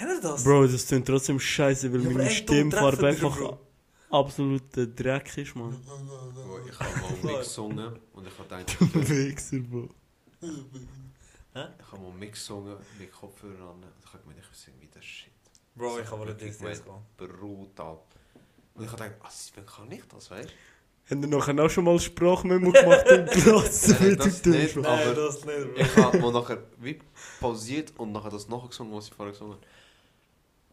Ihr 0.00 0.20
das? 0.20 0.42
Bro, 0.44 0.66
das 0.66 0.86
klingt 0.86 1.06
trotzdem 1.06 1.38
scheiße, 1.38 1.92
weil 1.92 2.00
meine 2.00 2.30
Stimmfarbe 2.30 3.06
einfach 3.06 3.56
absoluter 4.10 4.86
Dreck 4.86 5.36
ist, 5.38 5.54
Mann. 5.54 5.76
Ich 6.68 6.78
habe 6.80 6.90
mal 7.00 7.32
mitgesungen 7.32 7.98
und 8.12 8.26
ich 8.26 8.38
habe 8.38 8.64
gedacht, 8.64 9.08
Wichser, 9.10 9.58
Bro. 9.58 9.88
ich 10.42 11.92
habe 11.92 12.02
mal 12.02 12.12
mitgesungen 12.18 12.76
mit 12.98 13.12
Kopfhörern 13.12 13.60
an 13.62 13.68
und 13.76 13.84
ich 14.04 14.12
habe 14.12 14.22
gemeint, 14.22 14.40
ich 14.50 14.58
singe 14.58 14.76
wie 14.80 14.86
der 14.88 15.02
Shit. 15.02 15.30
Bro, 15.76 15.98
ich 16.00 16.10
habe 16.10 16.26
nicht 16.26 16.58
gut. 16.58 16.68
gehen. 16.68 16.80
Brutal. 17.16 17.98
Und 18.74 18.84
ich 18.84 18.90
habe 18.90 19.02
gedacht, 19.04 19.16
was, 19.22 19.52
wie 19.54 19.60
kann 19.62 19.90
ich 19.92 20.02
das, 20.12 20.30
weißt 20.30 20.48
Haben 21.10 21.22
ihr 21.22 21.28
nachher 21.28 21.64
auch 21.64 21.68
schon 21.70 21.84
mal 21.84 21.98
Sprachmemo 22.00 22.72
gemacht 22.72 23.06
und 23.10 23.30
gelassen, 23.44 23.96
Nein, 24.00 24.16
das 24.16 24.42
du 24.42 24.50
nicht. 24.50 24.74
tust? 24.74 24.86
Aber- 24.86 24.96
Nein, 25.04 25.14
das 25.14 25.44
nicht, 25.44 25.74
Bro. 25.74 25.80
Ich 25.82 25.96
habe 25.96 26.18
mal 26.18 26.32
nachher 26.32 26.58
wie 26.78 26.98
pausiert 27.40 27.92
und 27.98 28.10
nachher 28.12 28.30
das 28.30 28.48
nachgesungen, 28.48 28.92
was 28.92 29.06
ich 29.08 29.14
vorher 29.14 29.32
gesungen 29.32 29.54
habe. 29.54 29.66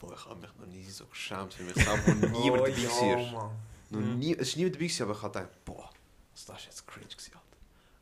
Boah, 0.02 0.14
ich 0.14 0.26
habe 0.26 0.40
mich 0.42 0.50
noch 0.60 0.66
nie 0.66 0.84
so 0.90 1.06
geschämt 1.06 1.54
für 1.54 1.62
mich 1.64 1.76
selber, 1.76 2.02
wo 2.08 2.12
niemand 2.40 2.62
Oh, 2.64 2.66
dabei 2.66 2.70
ja, 2.72 2.90
war. 2.90 3.32
Mann. 3.32 3.56
Noch 3.92 4.00
Ja. 4.00 4.06
nie, 4.16 4.36
es 4.36 4.52
war 4.52 4.58
niemand 4.58 4.76
dabei, 4.76 5.04
aber 5.04 5.12
ich 5.14 5.22
habe 5.22 5.40
gedacht, 5.40 5.66
boah, 5.66 5.90
also 6.34 6.54
das 6.54 6.60
ist 6.62 6.66
jetzt 6.66 6.88
cringe 6.88 7.06
gewesen, 7.08 7.34
Alter. 7.36 7.58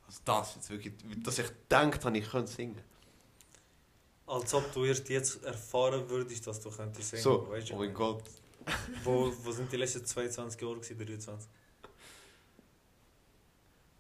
Also 0.08 0.20
das 0.24 0.50
ist 0.50 0.56
jetzt 0.56 0.70
wirklich, 0.70 0.94
dass 1.24 1.40
ich 1.40 1.48
gedacht 1.48 2.06
habe, 2.06 2.18
ich 2.18 2.30
könnte 2.30 2.52
singen. 2.52 2.82
Als 4.28 4.54
ob 4.54 4.72
du 4.74 4.86
erst 4.86 5.10
jetzt 5.10 5.44
erfahren 5.44 6.08
würdest, 6.10 6.46
dass 6.48 6.60
du 6.62 6.70
könntest 6.72 7.10
singen. 7.10 7.24
So, 7.24 7.50
weißt 7.50 7.70
du? 7.70 7.74
oh 7.74 7.78
mein 7.80 7.94
Gott. 7.94 8.24
Wo, 9.04 9.34
wo 9.44 9.52
sind 9.52 9.72
die 9.72 9.78
letzten 9.78 10.06
22 10.06 10.62
Jahre 10.62 10.76
gewesen, 10.76 10.98
23? 10.98 11.50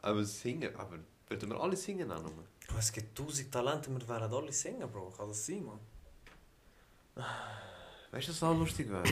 Aber 0.01 0.23
singen, 0.23 0.75
aber 0.75 0.99
würden 1.27 1.49
wir 1.49 1.59
alle 1.59 1.75
singen 1.75 2.09
auch 2.11 2.21
nochmal? 2.21 2.45
Es 2.77 2.91
gibt 2.91 3.17
tausend 3.17 3.51
Talente, 3.51 3.89
wir 3.91 4.07
werden 4.07 4.31
alle 4.33 4.53
singen, 4.53 4.89
Bro. 4.89 5.09
Kann 5.17 5.27
das 5.27 5.45
sein, 5.45 5.65
Mann? 5.65 5.79
Weißt 8.11 8.27
du, 8.27 8.31
was 8.31 8.43
auch 8.43 8.57
lustig 8.57 8.89
wäre? 8.89 9.03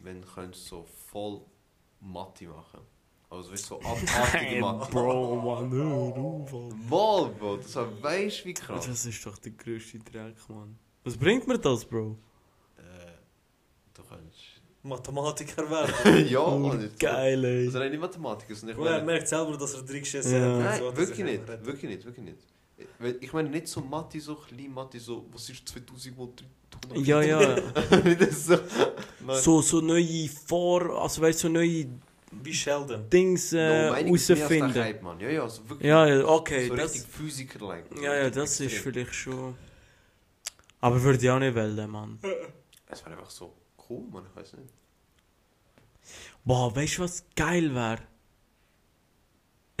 Wenn 0.00 0.20
du 0.22 0.28
könntest 0.28 0.66
so 0.66 0.84
voll 1.10 1.40
Mathe 2.00 2.46
machen. 2.46 2.80
Also 3.30 3.52
weißt 3.52 3.64
du, 3.64 3.68
so 3.74 3.80
abartige 3.82 4.60
Mathe. 4.60 4.90
Bro, 4.90 5.36
Mann, 5.36 5.70
hör 5.70 5.92
auf. 5.92 6.52
Mal, 6.52 7.28
Bro, 7.38 7.56
das 7.58 7.74
war 7.76 8.02
weißt 8.02 8.44
wie 8.46 8.54
krass. 8.54 8.86
Das 8.86 9.04
ist 9.04 9.24
doch 9.26 9.36
der 9.38 9.52
grösste 9.52 9.98
Dreck, 9.98 10.36
Mann. 10.48 10.78
Was 11.04 11.16
bringt 11.16 11.46
mir 11.46 11.58
das, 11.58 11.84
Bro? 11.84 12.16
Äh, 12.76 12.82
du 13.94 14.02
kannst. 14.02 14.36
Mathematiker 14.82 15.68
werden. 15.70 16.26
ja, 16.28 16.46
Mann. 16.56 16.80
ist 16.80 16.92
so- 16.92 17.06
geil, 17.06 17.44
ey. 17.44 17.66
Also 17.66 17.78
nein, 17.78 17.90
nicht 17.90 18.00
Mathematiker, 18.00 18.54
sondern 18.54 18.78
ich 18.78 18.82
Bro, 18.84 18.90
er 18.92 19.02
merkt 19.04 19.28
selber, 19.28 19.56
dass 19.58 19.74
er 19.74 19.82
drei 19.82 19.98
geschissen 19.98 20.32
Ja. 20.32 20.40
hat. 20.64 20.80
Nein, 20.80 20.96
wirklich 20.96 21.18
nicht, 21.24 21.46
wirklich 21.66 21.90
nicht, 21.90 22.04
wirklich 22.04 22.24
nicht. 22.24 22.38
Ich 23.20 23.32
meine 23.32 23.48
nicht 23.48 23.68
so 23.68 23.80
Mathe, 23.80 24.20
so 24.20 24.36
klein 24.36 24.72
Mathe, 24.72 25.00
so, 25.00 25.26
was 25.32 25.48
ist 25.50 25.68
2000 25.68 26.16
mal 26.16 26.28
300? 26.94 27.06
Ja, 27.06 27.22
ja. 27.22 27.56
So. 28.30 28.58
So, 29.34 29.62
so 29.62 29.80
neue 29.80 30.28
Vor... 30.28 31.02
Also 31.02 31.20
weißt 31.22 31.42
du, 31.44 31.48
so 31.48 31.52
neue 31.52 31.86
Wie 32.30 32.54
Sheldon. 32.54 33.08
Dings 33.10 33.52
No, 33.52 33.58
äh, 33.58 34.10
ist 34.10 34.28
der 34.28 34.36
herausfinden. 34.36 35.20
Ja, 35.20 35.28
ja, 35.28 35.48
so 35.48 35.68
wirklich. 35.68 35.88
Ja, 35.88 36.06
ja, 36.06 36.24
okay. 36.24 36.68
so 36.68 36.76
das, 36.76 36.94
richtig 36.94 37.10
Physiker-like. 37.12 37.84
ja, 38.00 38.14
ja, 38.14 38.30
das 38.30 38.52
ist 38.52 38.60
Extrem. 38.60 38.92
vielleicht 38.92 39.14
schon... 39.14 39.54
Aber 40.80 41.02
würde 41.02 41.18
ich 41.18 41.30
auch 41.30 41.38
nicht 41.38 41.54
wählen, 41.54 41.90
Mann. 41.90 42.18
Es 42.90 43.04
war 43.04 43.12
einfach 43.12 43.28
so 43.28 43.52
cool, 43.90 44.04
Mann, 44.10 44.24
ich 44.30 44.36
weiß 44.36 44.54
nicht. 44.54 44.72
Boah, 46.44 46.74
weißt 46.74 46.98
du, 46.98 47.02
was 47.02 47.24
geil 47.36 47.74
wäre? 47.74 47.98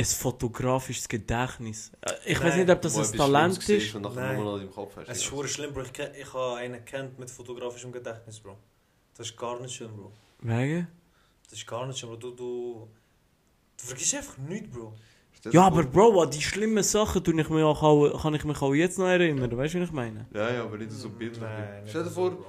Ein 0.00 0.04
fotografisches 0.04 1.08
Gedächtnis. 1.08 1.90
Äh, 2.02 2.32
Ich 2.32 2.40
weiß 2.40 2.54
nicht, 2.56 2.70
ob 2.70 2.80
das 2.82 2.96
ein 2.96 3.18
Talent 3.18 3.68
ist. 3.68 3.94
Und 3.96 4.02
nachher 4.02 4.14
Nein. 4.34 4.36
nur 4.36 4.60
im 4.62 4.70
Kopf 4.70 4.94
hast. 4.96 5.08
Es 5.08 5.18
ist 5.18 5.24
schwer 5.24 5.48
schlimm, 5.48 5.72
Bro. 5.74 5.82
Ich, 5.82 5.98
ich 6.20 6.32
habe 6.32 6.56
einen 6.56 6.84
kennt 6.84 7.18
mit 7.18 7.28
fotografischem 7.30 7.90
Gedächtnis, 7.90 8.38
Bro. 8.38 8.56
Das 9.16 9.26
ist 9.28 9.36
gar 9.36 9.58
nicht 9.60 9.74
schön, 9.74 9.90
Bro. 9.96 10.12
Wegen? 10.40 10.86
Das 11.50 11.58
ist 11.58 11.66
gar 11.66 11.84
nicht 11.86 11.98
schön, 11.98 12.10
Bro. 12.10 12.16
Du, 12.16 12.30
du, 12.30 12.88
du 13.76 13.84
vergisst 13.84 14.14
einfach 14.14 14.38
nichts, 14.38 14.70
Bro. 14.70 14.94
Ja, 15.50 15.62
aber 15.66 15.82
Bro, 15.82 16.22
an 16.22 16.30
die 16.30 16.42
schlimmen 16.42 16.84
Sachen 16.84 17.22
tue 17.24 17.40
ich 17.40 17.48
mich 17.48 17.62
auch, 17.64 18.22
kann 18.22 18.34
ich 18.34 18.44
mich 18.44 18.62
auch 18.62 18.74
jetzt 18.74 18.98
noch 19.00 19.06
erinnern. 19.06 19.56
Weißt 19.56 19.74
du, 19.74 19.80
was 19.80 19.88
ich 19.88 19.92
meine? 19.94 20.26
Ja, 20.32 20.52
ja, 20.52 20.62
aber 20.62 20.78
nicht 20.78 20.92
so 20.92 21.08
bildlich. 21.08 21.42
Stell 21.86 22.04
dir 22.04 22.10
vor, 22.10 22.30
Bro. 22.30 22.46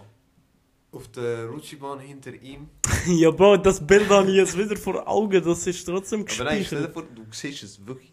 Auf 0.91 1.07
der 1.09 1.47
Rutschibahn 1.47 1.99
hinter 1.99 2.33
ihm. 2.33 2.69
ja, 3.07 3.31
Bro, 3.31 3.57
das 3.57 3.85
Bild 3.85 4.09
habe 4.09 4.29
ich 4.29 4.37
jetzt 4.37 4.57
wieder 4.57 4.75
vor 4.75 5.07
Augen. 5.07 5.43
Das 5.43 5.65
ist 5.67 5.85
trotzdem 5.85 6.21
Aber 6.21 6.43
nein, 6.45 6.63
stell 6.65 6.81
dir 6.81 6.87
gespeichert. 6.87 6.93
vor, 6.93 7.03
du 7.03 7.25
siehst 7.31 7.63
es 7.63 7.85
wirklich. 7.85 8.11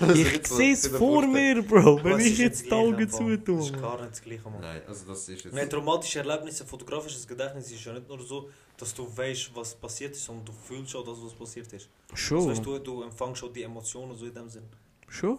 Also 0.00 0.14
Ich 0.22 0.46
sehe 0.46 0.72
es 0.72 0.86
vor 0.88 1.26
mir, 1.26 1.62
Bro. 1.62 2.02
Wenn 2.02 2.18
ich 2.18 2.38
jetzt 2.38 2.66
die 2.66 2.72
Augen 2.72 2.92
Mann. 2.92 3.06
Das 3.06 3.12
ist 3.12 3.18
zutue. 3.18 3.72
gar 3.80 4.00
nicht 4.00 4.12
das 4.12 4.22
Gleiche, 4.22 4.50
Mann. 4.50 4.60
Nein, 4.60 4.82
also 4.86 5.06
das 5.06 5.28
ist 5.28 5.44
jetzt. 5.44 5.54
Nein, 5.54 5.70
traumatische 5.70 6.18
Erlebnisse, 6.18 6.64
fotografisches 6.64 7.26
Gedächtnis 7.26 7.70
ist 7.70 7.84
ja 7.84 7.92
nicht 7.92 8.08
nur 8.08 8.20
so, 8.20 8.50
dass 8.76 8.92
du 8.94 9.06
weißt, 9.16 9.50
was 9.54 9.74
passiert 9.74 10.12
ist, 10.12 10.24
sondern 10.24 10.46
du 10.46 10.52
fühlst 10.52 10.90
schon 10.90 11.04
das, 11.04 11.22
was 11.22 11.32
passiert 11.34 11.72
ist. 11.72 11.88
Das 12.08 12.18
Schon. 12.18 12.48
heißt, 12.48 12.64
du, 12.64 12.78
du 12.78 13.02
empfängst 13.02 13.38
schon 13.38 13.52
die 13.52 13.62
Emotionen 13.62 14.16
so 14.16 14.26
in 14.26 14.34
dem 14.34 14.48
Sinn. 14.48 14.64
Schon? 15.08 15.38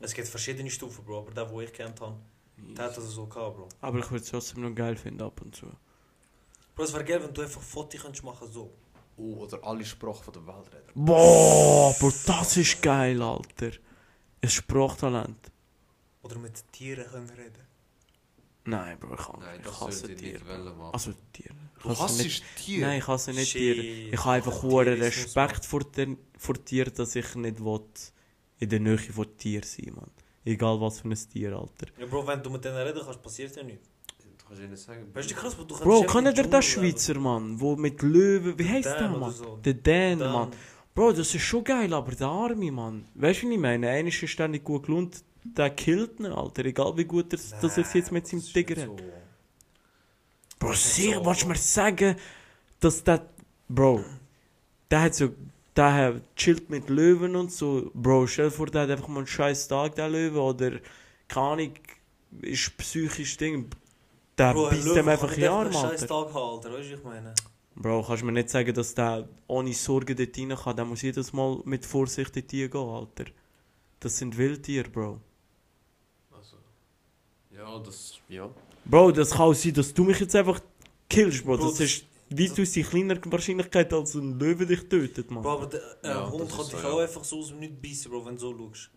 Es 0.00 0.12
gibt 0.12 0.28
verschiedene 0.28 0.70
Stufen, 0.70 1.04
Bro, 1.04 1.20
aber 1.20 1.30
der, 1.32 1.50
wo 1.50 1.60
ich 1.60 1.72
kennt 1.72 2.00
habe, 2.00 2.16
der 2.58 2.84
hat 2.84 2.96
das 2.96 3.04
so 3.10 3.26
gehabt, 3.26 3.56
Bro. 3.56 3.68
Aber 3.80 3.98
ich 3.98 4.10
würde 4.10 4.22
es 4.22 4.30
trotzdem 4.30 4.62
noch 4.62 4.74
geil 4.74 4.96
finden 4.96 5.22
ab 5.22 5.40
und 5.42 5.56
zu. 5.56 5.66
Bro, 6.76 6.84
es 6.84 6.92
wäre 6.92 7.04
geil, 7.04 7.22
wenn 7.22 7.32
du 7.32 7.40
einfach 7.40 7.62
Fotos 7.62 8.02
kannst 8.02 8.22
machen 8.22 8.48
so. 8.52 8.70
Oh, 9.16 9.36
oder 9.44 9.64
alle 9.64 9.82
Sprachen 9.82 10.22
von 10.22 10.34
der 10.34 10.46
Welt 10.46 10.70
reden. 10.70 10.92
Boah, 10.94 11.94
Bro, 11.98 12.12
das 12.26 12.56
ist 12.58 12.82
geil, 12.82 13.20
Alter. 13.22 13.70
Ein 14.42 14.50
Sprachtalent. 14.50 15.50
Oder 16.22 16.38
mit 16.38 16.70
Tieren 16.72 17.06
können 17.06 17.30
reden. 17.30 17.66
Nein, 18.66 18.98
Bro, 18.98 19.14
ich, 19.14 19.24
kann, 19.24 19.40
Nein, 19.40 19.60
ich 19.64 19.80
hasse 19.80 20.14
Tiere. 20.14 20.90
Also 20.92 21.14
Tiere. 21.32 21.54
Ich 21.78 21.82
Du 21.82 21.88
hasse 21.98 22.22
nicht, 22.22 22.42
hasst 22.42 22.64
Tiere? 22.64 22.86
Nein, 22.88 22.98
ich 22.98 23.06
hasse 23.06 23.30
nicht. 23.32 23.52
Tiere. 23.52 23.80
Ich 24.12 24.20
habe 24.20 24.32
einfach 24.32 24.62
hohen 24.62 24.88
Respekt 24.88 25.64
vor, 25.64 25.82
den, 25.82 26.18
vor 26.36 26.62
Tieren, 26.62 26.92
dass 26.94 27.16
ich 27.16 27.34
nicht 27.36 27.64
will, 27.64 27.80
in 28.58 28.68
der 28.68 28.80
Nähe 28.80 28.98
von 28.98 29.34
Tieren 29.38 29.64
sein 29.66 29.94
Mann. 29.94 30.10
Egal 30.44 30.78
was 30.78 31.00
für 31.00 31.08
ein 31.08 31.14
Tier, 31.14 31.56
Alter. 31.56 31.86
Ja, 31.98 32.04
Bro, 32.04 32.26
wenn 32.26 32.42
du 32.42 32.50
mit 32.50 32.62
denen 32.62 32.76
reden 32.76 33.00
kannst, 33.02 33.22
passiert 33.22 33.56
ja 33.56 33.62
nichts. 33.62 33.88
Du 34.48 34.54
kannst 34.54 34.62
ihnen 34.62 34.76
sagen. 34.76 35.10
Weißt 35.12 35.30
du, 35.30 35.34
krass, 35.34 35.54
Bro, 35.56 35.64
du 35.64 35.74
kannst 35.74 35.84
Bro, 35.84 36.00
ihr 36.02 36.06
den 36.06 36.34
Dschungel 36.34 36.50
leben. 36.52 36.62
Schweizer 36.62 37.18
Mann, 37.18 37.60
wo 37.60 37.74
mit 37.76 38.00
Löwen, 38.02 38.56
wie 38.58 38.68
heißt 38.68 38.86
der 39.00 39.08
Mann? 39.08 39.32
so. 39.32 39.56
Der 39.56 39.74
Dan, 39.74 40.18
Dan. 40.20 40.32
Mann. 40.32 40.50
Bro, 40.94 41.12
das 41.12 41.34
ist 41.34 41.42
schon 41.42 41.64
geil, 41.64 41.92
aber 41.92 42.12
der 42.12 42.28
Arme, 42.28 42.70
Mann. 42.70 43.04
Weißt 43.14 43.42
du, 43.42 43.46
was 43.48 43.52
ich 43.54 43.58
meine? 43.58 43.88
Einer 43.90 44.08
ist 44.08 44.28
ständig 44.30 44.62
gut 44.64 44.86
gelohnt, 44.86 45.22
der 45.42 45.70
killt 45.70 46.20
ihn, 46.20 46.26
Alter. 46.26 46.64
Egal 46.64 46.96
wie 46.96 47.04
gut 47.04 47.32
er, 47.32 47.38
dass 47.60 47.76
er 47.76 47.84
es 47.84 47.92
jetzt 47.92 48.12
mit 48.12 48.26
seinem 48.28 48.40
Das 48.40 48.52
Tiger 48.52 48.74
nicht 48.76 48.88
hat. 48.88 48.98
so. 48.98 49.04
Bro, 50.58 50.68
Das 50.70 50.94
sicher, 50.94 51.16
so. 51.18 51.26
willst 51.26 51.42
du 51.42 51.48
mir 51.48 51.56
sagen, 51.56 52.16
dass 52.80 53.02
der. 53.02 53.28
Bro, 53.68 54.04
der 54.90 55.00
hat 55.02 55.14
so. 55.16 55.30
Der 55.74 55.92
hat 55.92 56.36
chillt 56.36 56.70
mit 56.70 56.88
Löwen 56.88 57.34
und 57.36 57.52
so. 57.52 57.90
Bro, 57.92 58.28
stell 58.28 58.46
dir 58.46 58.50
vor, 58.52 58.66
der 58.66 58.82
hat 58.82 58.90
einfach 58.90 59.08
mal 59.08 59.18
einen 59.18 59.26
scheiß 59.26 59.68
Tag, 59.68 59.96
der 59.96 60.08
Löwe. 60.08 60.40
Oder. 60.40 60.78
Keine 61.28 61.46
Ahnung, 61.46 61.72
ist 62.42 62.76
psychisch 62.78 63.36
Ding. 63.36 63.68
Der 64.38 64.52
Bro, 64.52 64.70
Löwe 64.70 64.94
dem 64.94 65.08
einfach 65.08 65.28
nicht 65.28 65.36
in 65.38 65.42
den 65.44 65.50
Arm, 65.50 65.60
einen 65.66 65.72
scheiß 65.72 66.02
Alter. 66.02 66.06
Tag 66.06 66.34
haben, 66.34 66.54
Alter, 66.56 66.72
weißt 66.72 66.88
du, 66.90 66.92
was 66.92 66.98
ich 66.98 67.04
meine? 67.04 67.34
Bro, 67.74 68.02
kannst 68.02 68.22
du 68.22 68.26
mir 68.26 68.32
nicht 68.32 68.50
sagen, 68.50 68.74
dass 68.74 68.94
der 68.94 69.28
ohne 69.46 69.72
Sorge 69.72 70.14
dort 70.14 70.36
rein 70.38 70.56
kann. 70.56 70.76
Der 70.76 70.84
muss 70.84 71.02
jedes 71.02 71.32
Mal 71.32 71.60
mit 71.64 71.84
Vorsicht 71.86 72.34
dort 72.36 72.48
gehen, 72.48 72.72
Alter. 72.76 73.24
Das 74.00 74.16
sind 74.16 74.36
Wildtiere, 74.36 74.88
Bro. 74.90 75.20
Also, 76.32 76.56
ja, 77.54 77.78
das. 77.78 78.14
Ja. 78.28 78.48
Bro, 78.84 79.12
das 79.12 79.30
kann 79.30 79.40
auch 79.40 79.54
sein, 79.54 79.72
dass 79.74 79.92
du 79.92 80.04
mich 80.04 80.20
jetzt 80.20 80.34
einfach 80.36 80.60
killst, 81.08 81.44
Bro. 81.44 81.56
Bro, 81.56 81.64
Das 81.68 81.78
das- 81.78 81.80
ist 81.80 82.04
weitaus 82.30 82.70
die 82.72 82.82
kleinere 82.82 83.20
Wahrscheinlichkeit, 83.32 83.92
als 83.92 84.14
ein 84.14 84.38
Löwe 84.38 84.66
dich 84.66 84.88
tötet, 84.88 85.30
Mann. 85.30 85.42
Bro, 85.42 85.50
aber 85.52 85.66
der 85.66 85.80
ein 86.02 86.10
Ja, 86.10 86.30
Hund 86.30 86.50
kann 86.50 86.66
dich 86.66 86.84
auch 86.84 86.98
einfach 86.98 87.24
so 87.24 87.38
aus 87.38 87.48
dem 87.48 87.60
Nichts 87.60 87.80
beißen, 87.82 88.10
Bro, 88.10 88.26
wenn 88.26 88.34
du 88.34 88.40
so 88.40 88.56
schaust. 88.56 88.90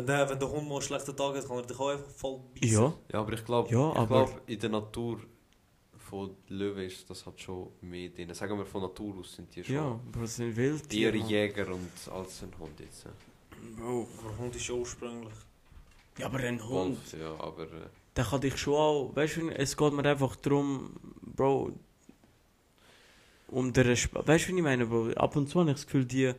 Wenn 0.00 0.06
der, 0.06 0.28
wenn 0.30 0.38
der 0.38 0.50
Hund 0.50 0.68
mal 0.68 0.74
einen 0.76 0.82
schlechten 0.82 1.16
Tag 1.16 1.36
hat, 1.36 1.46
kann 1.46 1.56
er 1.58 1.62
dich 1.62 1.78
auch 1.78 1.88
einfach 1.90 2.10
voll 2.10 2.40
beißen. 2.54 2.74
Ja, 2.76 2.92
Ja, 3.12 3.20
aber 3.20 3.32
ich 3.32 3.44
glaube, 3.44 3.70
Ja, 3.70 3.92
ich 3.92 3.98
aber- 3.98 4.24
glaub, 4.26 4.42
in 4.48 4.58
der 4.58 4.70
Natur 4.70 5.20
von 6.08 6.36
Löwen 6.48 6.84
ist 6.86 7.08
das 7.08 7.24
halt 7.24 7.40
schon 7.40 7.68
mehr 7.82 8.08
drin. 8.08 8.34
Sagen 8.34 8.58
wir 8.58 8.66
von 8.66 8.82
Natur 8.82 9.18
aus 9.20 9.34
sind 9.34 9.54
die 9.54 9.62
schon 9.62 9.74
ja, 9.74 10.00
Bro, 10.10 10.22
das 10.22 10.36
sind 10.36 10.56
Wildtiere. 10.56 11.16
Mann. 11.18 11.28
Jäger 11.28 11.68
und 11.68 11.90
als 12.12 12.42
ein 12.42 12.52
Hund 12.58 12.80
jetzt. 12.80 13.04
ja. 13.04 13.10
Bro. 13.76 14.08
Aber 14.18 14.28
der 14.30 14.38
Hund 14.38 14.56
ist 14.56 14.66
ja 14.68 14.74
ursprünglich. 14.74 15.34
Ja, 16.18 16.26
aber 16.26 16.38
ein 16.38 16.60
Hund, 16.60 16.98
Wolf, 17.12 17.20
ja, 17.20 17.32
aber 17.38 17.62
äh, 17.64 17.86
der 18.16 18.24
kann 18.24 18.40
dich 18.40 18.56
schon 18.56 18.74
auch... 18.74 19.12
Weißt 19.14 19.36
du, 19.36 19.48
es 19.50 19.76
geht 19.76 19.92
mir 19.92 20.04
einfach 20.04 20.34
darum, 20.36 20.90
Bro... 21.36 21.72
Um 23.48 23.72
den 23.72 23.86
Respekt... 23.86 24.26
Weißt 24.26 24.46
du, 24.48 24.52
was 24.52 24.56
ich 24.58 24.62
meine, 24.62 24.86
Bro? 24.86 25.10
Ab 25.12 25.36
und 25.36 25.48
zu 25.48 25.60
habe 25.60 25.70
ich 25.70 25.76
das 25.76 25.86
Gefühl, 25.86 26.04
die... 26.04 26.32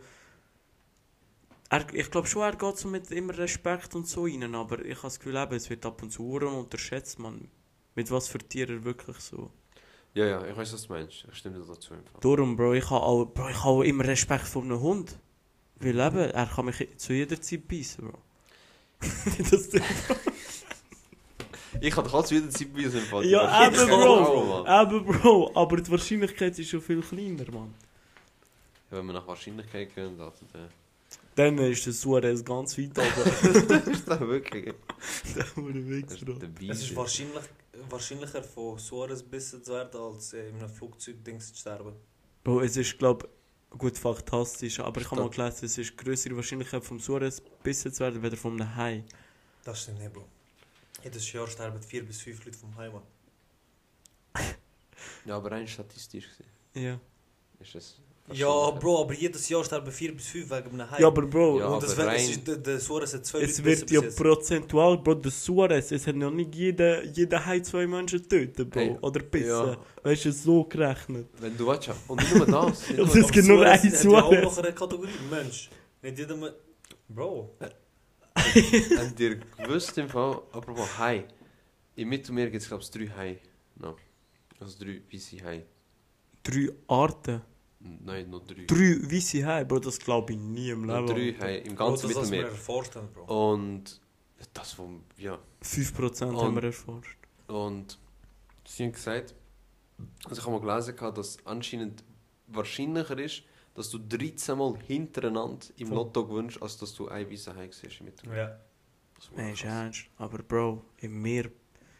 Er, 1.71 1.85
ich 1.93 2.11
glaube 2.11 2.27
schon, 2.27 2.41
er 2.41 2.57
geht 2.57 2.77
so 2.77 2.89
mit 2.89 3.09
immer 3.11 3.37
Respekt 3.37 3.95
und 3.95 4.05
so 4.05 4.25
rein, 4.25 4.55
aber 4.55 4.83
ich 4.83 4.97
habe 4.97 5.03
das 5.03 5.19
Gefühl, 5.19 5.37
eben, 5.37 5.55
es 5.55 5.69
wird 5.69 5.85
ab 5.85 6.03
und 6.03 6.11
zu 6.11 6.29
unterschätzt, 6.29 7.17
man. 7.17 7.47
Mit 7.95 8.11
was 8.11 8.27
für 8.27 8.39
Tieren 8.39 8.79
er 8.79 8.83
wirklich 8.83 9.17
so... 9.19 9.51
ja, 10.13 10.25
ja, 10.25 10.45
ich 10.45 10.57
weiß, 10.57 10.73
was 10.73 10.87
du 10.87 10.93
meinst. 10.93 11.25
Ich 11.31 11.37
stimme 11.37 11.59
dir 11.59 11.65
dazu 11.65 11.93
einfach. 11.93 12.19
Darum, 12.19 12.57
Bro, 12.57 12.73
ich 12.73 12.89
habe 12.89 13.01
auch, 13.01 13.23
Bro, 13.23 13.49
ich 13.49 13.63
habe 13.63 13.87
immer 13.87 14.03
Respekt 14.03 14.47
vor 14.47 14.63
einem 14.63 14.81
Hund. 14.81 15.17
Weil 15.77 15.97
eben, 15.97 16.17
er 16.17 16.45
kann 16.45 16.65
mich 16.65 16.89
zu 16.97 17.13
jeder 17.13 17.39
Zeit 17.39 17.65
beißen, 17.65 18.05
Bro. 18.05 18.19
das 19.49 19.69
Ich 21.79 21.93
kann 21.93 22.03
doch 22.03 22.13
alles 22.15 22.31
wieder 22.31 22.49
Zeit 22.49 22.73
bei 22.73 22.85
uns 22.85 22.95
im 22.95 23.01
Fall. 23.01 23.25
Ja, 23.25 23.67
eben, 23.67 23.87
Bro. 23.87 24.65
Aber 24.67 24.99
Bro, 24.99 25.51
aber 25.55 25.77
die 25.77 25.89
Wahrscheinlichkeit 25.89 26.59
ist 26.59 26.69
schon 26.69 26.81
viel 26.81 27.01
kleiner, 27.01 27.49
Mann. 27.49 27.73
Ja, 28.91 28.97
wenn 28.97 29.05
wir 29.05 29.13
nach 29.13 29.25
Wahrscheinlichkeit 29.25 29.95
gehen, 29.95 30.17
dann 30.17 30.33
dann- 31.35 31.57
ist 31.57 31.85
der 31.85 31.93
Suarez 31.93 32.43
ganz 32.43 32.77
weit 32.77 32.97
oben. 32.97 33.67
das 33.67 33.87
ist 33.87 34.07
dann 34.07 34.27
wirklich. 34.27 34.73
der 35.35 35.55
wurde 35.55 35.81
der 36.47 36.69
Es 36.69 36.81
ist 36.83 36.95
wahrscheinlich, 36.95 37.43
wahrscheinlicher 37.89 38.43
von 38.43 38.77
Suarez 38.77 39.19
gebissen 39.23 39.63
zu 39.63 39.71
werden, 39.71 39.99
als 39.99 40.33
äh, 40.33 40.49
in 40.49 40.55
einem 40.57 40.69
Flugzeug-Dings 40.69 41.53
zu 41.53 41.59
sterben. 41.59 41.93
Bro, 42.43 42.61
es 42.61 42.75
ist, 42.77 42.97
glaube 42.97 43.29
gut 43.77 43.97
fantastisch, 43.97 44.79
aber 44.79 44.99
ich 44.99 45.09
habe 45.09 45.21
mal 45.21 45.29
gelesen, 45.29 45.65
es 45.65 45.77
ist 45.77 45.95
größere 45.97 46.35
Wahrscheinlichkeit 46.35 46.83
vom 46.83 46.99
Suarez 46.99 47.41
bissen 47.63 47.93
zu 47.93 48.01
werden, 48.03 48.21
weder 48.21 48.35
vom 48.35 48.59
einem 48.59 48.75
Hai. 48.75 49.03
Das 49.63 49.83
stimmt 49.83 49.99
nicht, 49.99 50.11
Bro. 50.11 50.25
Jedes 51.03 51.31
Jahr 51.31 51.47
sterben 51.47 51.81
vier 51.81 52.05
bis 52.05 52.21
fünf 52.21 52.43
Leute 52.45 52.57
vom 52.57 52.75
Heimat. 52.75 53.03
Ja, 55.25 55.37
aber 55.37 55.51
rein 55.51 55.67
statistisch 55.67 56.27
gesehen 56.27 56.49
Ja. 56.85 56.99
ist 57.59 57.75
es. 57.75 57.99
Ja. 58.33 58.71
Bro, 58.71 59.01
aber 59.01 59.13
jedes 59.13 59.47
Jahr 59.49 59.63
sterben 59.63 59.91
vier 59.91 60.13
bis 60.15 60.27
fünf 60.27 60.49
wegen 60.49 60.69
einem 60.79 60.89
Hai. 60.91 60.99
Ja, 61.01 61.07
aber 61.07 61.21
Bro, 61.23 61.59
Ja, 61.59 61.67
Und 61.67 61.83
das, 61.83 61.97
aber 61.97 62.07
rein- 62.07 62.19
ist, 62.29 62.47
der, 62.47 62.57
der 62.57 62.79
Suarez 62.79 63.13
hat 63.13 63.25
zwei 63.25 63.41
es 63.41 63.63
wird 63.63 63.89
ja 63.91 64.01
prozentual, 64.01 64.97
Bro, 64.97 65.15
der 65.15 65.31
Suarez, 65.31 65.91
es 65.91 66.05
hat 66.07 66.15
noch 66.15 66.31
nicht 66.31 66.53
jeder, 66.55 67.03
jeder 67.03 67.45
Hai 67.45 67.59
zwei 67.61 67.85
Menschen 67.87 68.27
töten, 68.27 68.69
Bro. 68.69 68.79
Hey, 68.79 68.97
Oder 69.01 69.19
bissen. 69.21 69.47
ja. 69.47 69.77
Weißt 70.03 70.25
du, 70.25 70.31
so 70.31 70.63
gerechnet. 70.63 71.27
Wenn 71.39 71.55
du 71.57 71.71
ja. 71.71 71.95
Und 72.07 72.19
nicht 72.21 72.35
nur 72.35 72.45
das. 72.45 72.89
nicht 72.89 72.99
das 73.35 73.43
nur 73.45 73.57
Suarez 73.57 74.03
ja 74.03 74.09
auch 74.23 74.31
noch 74.43 74.57
eine 74.57 74.73
Kategorie, 74.73 75.09
Mensch. 75.29 75.69
Nicht 76.01 76.17
jeder... 76.17 76.35
Me- 76.35 76.55
Bro. 77.07 77.55
Habt 78.35 79.19
ihr 79.19 79.39
gewusst 79.57 79.97
im 79.97 80.09
Fall, 80.09 80.41
apropos 80.51 80.97
Hai? 80.97 81.25
Im 81.95 82.09
Mittelmeer 82.09 82.49
gibt 82.49 82.63
es 82.63 82.67
glaube 82.67 82.83
ich 82.83 82.89
drei 82.89 83.07
Hai. 83.15 83.39
No. 83.75 83.95
Also 84.59 84.83
drei 84.83 85.01
weiße 85.11 85.43
Hai. 85.43 85.65
Drei 86.43 86.69
Arten. 86.87 87.41
Nein, 87.83 88.29
noch 88.29 88.45
drei. 88.45 88.65
Drei 88.65 88.97
weiße 89.11 89.45
Hai, 89.45 89.63
Bro, 89.63 89.79
das 89.79 89.97
glaube 89.99 90.33
ich 90.33 90.39
nie 90.39 90.69
im 90.69 90.85
Noch 90.85 91.05
drei 91.05 91.13
Leben. 91.15 91.39
Hai 91.41 91.57
im 91.59 91.75
Bro, 91.75 91.87
ganzen 91.89 92.07
das, 92.09 92.15
was 92.17 92.31
wir 92.31 92.37
Mittelmeer. 92.39 92.51
erforscht 92.51 92.95
haben, 92.95 93.07
Bro. 93.13 93.53
Und 93.53 94.01
das 94.53 94.73
vom, 94.73 95.03
ja. 95.17 95.39
5% 95.61 96.29
Und- 96.35 96.41
haben 96.41 96.55
wir 96.55 96.63
erforscht. 96.63 97.17
Und 97.47 97.97
sie 98.65 98.83
haben 98.85 98.91
gesagt, 98.91 99.33
also 100.25 100.39
ich 100.41 100.47
habe 100.47 100.59
mal 100.59 100.61
gelesen, 100.73 100.95
gehabt, 100.95 101.17
dass 101.17 101.37
anscheinend 101.45 102.03
wahrscheinlicher 102.47 103.17
ist, 103.17 103.43
dass 103.73 103.89
du 103.89 103.97
13 103.99 104.57
Mal 104.57 104.75
hintereinander 104.85 105.65
im 105.77 105.87
Voll. 105.87 105.97
Lotto 105.97 106.27
gewinnst, 106.27 106.61
als 106.61 106.77
dass 106.77 106.93
du 106.93 107.07
ein 107.07 107.29
weiße 107.29 107.55
Hai 107.55 107.69
siehst 107.71 107.99
im 107.99 108.05
Mittelmeer. 108.07 108.37
Ja. 108.37 108.59
Das 109.15 109.29
Nein, 109.35 109.53
ist 109.53 109.63
ernst. 109.63 110.05
Aber 110.17 110.39
Bro, 110.39 110.83
im 110.97 111.21
Meer, 111.21 111.49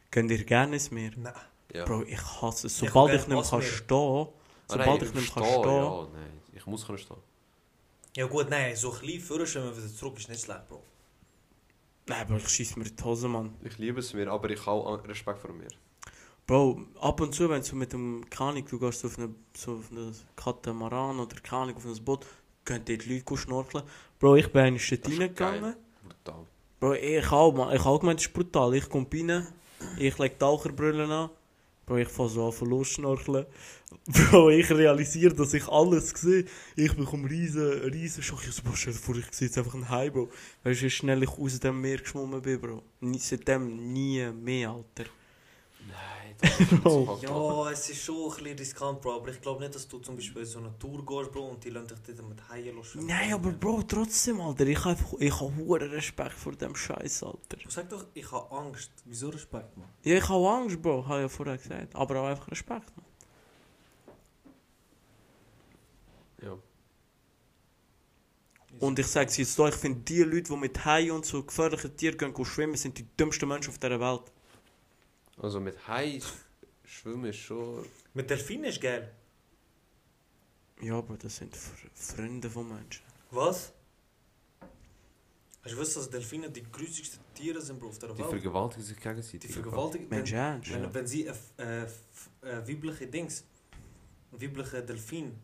könnt 0.09 0.31
ihr 0.31 0.43
gerne 0.43 0.73
ins 0.75 0.89
Meer? 0.91 1.11
Nein. 1.15 1.33
Ja. 1.73 1.85
Bro, 1.85 2.03
ich 2.03 2.19
hasse 2.41 2.67
es. 2.67 2.81
Ich 2.81 2.89
Sobald 2.89 3.11
will 3.13 3.19
ich 3.19 3.27
nicht 3.27 3.37
mehr 3.37 3.49
kann 3.49 3.61
stehen, 3.61 3.97
nein, 3.97 4.27
sobald 4.71 5.01
ich 5.03 5.13
nicht 5.13 5.35
mehr 5.35 5.43
kann 5.43 5.61
stehen, 5.61 5.63
Ja, 5.63 6.07
nein, 6.13 6.41
ich 6.53 6.65
muss 6.65 6.85
können 6.85 6.97
stehen. 6.97 7.17
Ja 8.15 8.25
gut, 8.27 8.49
nein, 8.49 8.75
so 8.75 8.91
klein 8.91 9.19
vorschwimmen 9.19 9.75
wieder 9.75 9.93
zurück 9.93 10.17
ist 10.17 10.29
nicht 10.29 10.43
schlecht, 10.43 10.67
Bro. 10.67 10.83
nein, 12.07 12.27
Bro, 12.27 12.37
ich 12.37 12.47
schieße 12.49 12.77
mir 12.79 12.85
in 12.85 12.95
die 12.95 13.03
Hose, 13.03 13.27
Mann. 13.27 13.53
Ich 13.63 13.77
liebe 13.77 13.99
es 13.99 14.13
mir, 14.13 14.29
aber 14.29 14.49
ich 14.49 14.65
habe 14.65 14.81
auch 14.85 15.07
Respekt 15.07 15.39
vor 15.39 15.53
mir. 15.53 15.67
Bro, 16.47 16.81
ab 16.99 17.21
und 17.21 17.33
zu, 17.33 17.49
wenn 17.49 17.61
du 17.61 17.75
mit 17.75 17.93
dem, 17.93 18.25
Ahnung, 18.37 18.65
du 18.69 18.79
gehst 18.79 18.99
so 19.01 19.07
auf 19.07 19.17
eine, 19.17 19.33
so 19.55 19.73
auf 19.75 19.91
eine 19.91 20.11
Katamaran 20.35 21.19
oder 21.19 21.35
Ahnung, 21.53 21.77
auf 21.77 21.85
ein 21.85 22.03
Boot, 22.03 22.25
gehen 22.65 22.81
dort 22.83 23.05
Leute 23.05 23.37
schnorkeln. 23.37 23.83
Bro, 24.19 24.35
ich 24.35 24.51
bin 24.51 24.73
Das 24.73 24.91
ist 24.91 25.07
reingegangen. 25.07 25.75
Brutal. 26.03 26.45
Bro, 26.79 26.93
ich 26.93 27.31
auch, 27.31 27.53
man. 27.53 27.73
Ich 27.75 27.85
auch 27.85 27.99
gemeint, 27.99 28.19
das 28.19 28.25
ist 28.27 28.33
brutal. 28.33 28.73
Ich 28.75 28.89
komme 28.89 29.07
rein, 29.13 29.47
ich 29.97 30.17
lege 30.17 30.37
Taucherbrille 30.37 31.05
an. 31.05 31.29
Bro, 31.91 31.97
ich 31.97 32.07
fange 32.07 32.29
so 32.29 32.45
an 32.45 32.53
von 32.53 32.69
losschnorcheln. 32.69 33.45
Bro, 34.07 34.51
ich 34.51 34.69
realisiere, 34.69 35.33
dass 35.33 35.53
ich 35.53 35.67
alles 35.67 36.11
sehe. 36.11 36.45
Ich 36.77 36.95
bekomme 36.95 37.29
riesen, 37.29 37.69
riesen 37.91 38.23
Schock. 38.23 38.47
Ich 38.47 38.53
so, 38.53 38.63
stell 38.73 38.93
dir 38.93 38.99
vor, 38.99 39.17
ich 39.17 39.25
sehe 39.31 39.49
jetzt 39.49 39.57
einfach 39.57 39.73
einen 39.73 39.89
Hai, 39.89 40.09
Bro. 40.09 40.29
Weißt 40.63 40.79
du, 40.79 40.85
wie 40.85 40.89
schnell 40.89 41.21
ich 41.21 41.29
aus 41.37 41.59
dem 41.59 41.81
Meer 41.81 41.97
geschwommen 41.97 42.41
bin, 42.41 42.61
Bro? 42.61 42.83
Seitdem 43.17 43.91
nie 43.91 44.25
mehr, 44.31 44.69
Alter. 44.69 45.09
Nein, 45.87 46.35
das 46.39 46.59
ist 46.59 46.69
Bro. 46.83 47.19
Ja, 47.21 47.71
es 47.71 47.89
ist 47.89 48.03
schon 48.03 48.31
ein 48.31 48.37
bisschen 48.37 48.57
riskant, 48.57 49.01
Bro. 49.01 49.15
Aber 49.15 49.29
ich 49.29 49.41
glaube 49.41 49.61
nicht, 49.61 49.75
dass 49.75 49.87
du 49.87 49.99
zum 49.99 50.15
Beispiel 50.15 50.41
in 50.41 50.47
so 50.47 50.59
eine 50.59 50.77
Tour 50.77 51.05
gehst, 51.05 51.31
Bro, 51.31 51.49
und 51.49 51.63
die 51.63 51.69
lassen 51.69 51.87
dich 51.87 52.15
dort 52.15 52.29
mit 52.29 52.49
Haien 52.49 52.75
los. 52.75 52.95
Nein, 52.95 53.33
aber 53.33 53.51
Bro, 53.51 53.83
trotzdem, 53.83 54.41
Alter. 54.41 54.65
Ich 54.67 54.79
habe 54.79 54.91
einfach, 54.91 55.13
ich 55.19 55.33
habe 55.39 55.55
hohen 55.55 55.81
Respekt 55.81 56.33
vor 56.33 56.53
dem 56.53 56.75
Scheiß, 56.75 57.23
Alter. 57.23 57.57
Sag 57.67 57.89
doch, 57.89 58.05
ich 58.13 58.31
habe 58.31 58.55
Angst. 58.55 58.91
Wieso 59.05 59.29
Respekt, 59.29 59.75
man? 59.77 59.87
Ja, 60.03 60.17
ich 60.17 60.29
habe 60.29 60.49
Angst, 60.49 60.81
Bro, 60.81 61.05
habe 61.07 61.19
ich 61.19 61.23
ja 61.23 61.29
vorher 61.29 61.57
gesagt. 61.57 61.95
Aber 61.95 62.21
auch 62.21 62.27
einfach 62.27 62.49
Respekt, 62.49 62.91
man. 62.95 63.05
Ja. 66.41 66.57
Und 68.79 68.97
ich 68.97 69.07
sage 69.07 69.27
es 69.27 69.37
jetzt 69.37 69.59
da, 69.59 69.67
ich 69.67 69.75
finde, 69.75 69.99
die 69.99 70.23
Leute, 70.23 70.53
die 70.53 70.57
mit 70.57 70.83
Haien 70.85 71.11
und 71.11 71.25
so 71.25 71.43
gefährlichen 71.43 71.95
Tieren 71.95 72.17
gehen, 72.17 72.33
gehen 72.33 72.45
schwimmen, 72.45 72.75
sind 72.75 72.97
die 72.97 73.05
dümmsten 73.15 73.47
Menschen 73.47 73.69
auf 73.69 73.77
dieser 73.77 73.99
Welt. 73.99 74.23
Also 75.41 75.59
mit 75.59 75.87
Hai 75.87 76.21
schwimmen 76.85 77.25
ist 77.25 77.37
schon. 77.39 77.83
Mit 78.13 78.29
Delfinen 78.29 78.65
ist 78.65 78.79
geil. 78.79 79.11
Ja, 80.81 80.97
aber 80.97 81.17
das 81.17 81.37
sind 81.37 81.55
Fr 81.55 81.87
Freunde 81.93 82.49
von 82.49 82.67
Menschen. 82.67 83.03
Was? 83.31 83.73
Hast 85.63 85.71
du 85.71 85.75
gewusst, 85.75 85.95
dass 85.97 86.09
Delfine 86.09 86.49
die 86.49 86.63
grusigsten 86.63 87.19
Tiere 87.35 87.61
sind, 87.61 87.79
Bro, 87.79 87.89
auf 87.89 87.99
der 87.99 88.09
Die 88.09 88.19
Welt? 88.19 88.29
vergewaltigen 88.29 88.83
sich 88.83 88.99
gegenseitig. 88.99 89.41
Die 89.41 89.53
vergewaltigen... 89.53 90.09
Mensch, 90.09 90.31
Wenn, 90.31 90.63
wenn, 90.63 90.93
wenn 90.93 91.07
sie 91.07 91.29
ein 91.29 91.35
äh, 91.57 91.83
äh, 91.83 92.67
weibliche 92.67 93.07
Dings, 93.07 93.43
ein 94.31 94.41
weibliche 94.41 94.83
Delfin, 94.83 95.37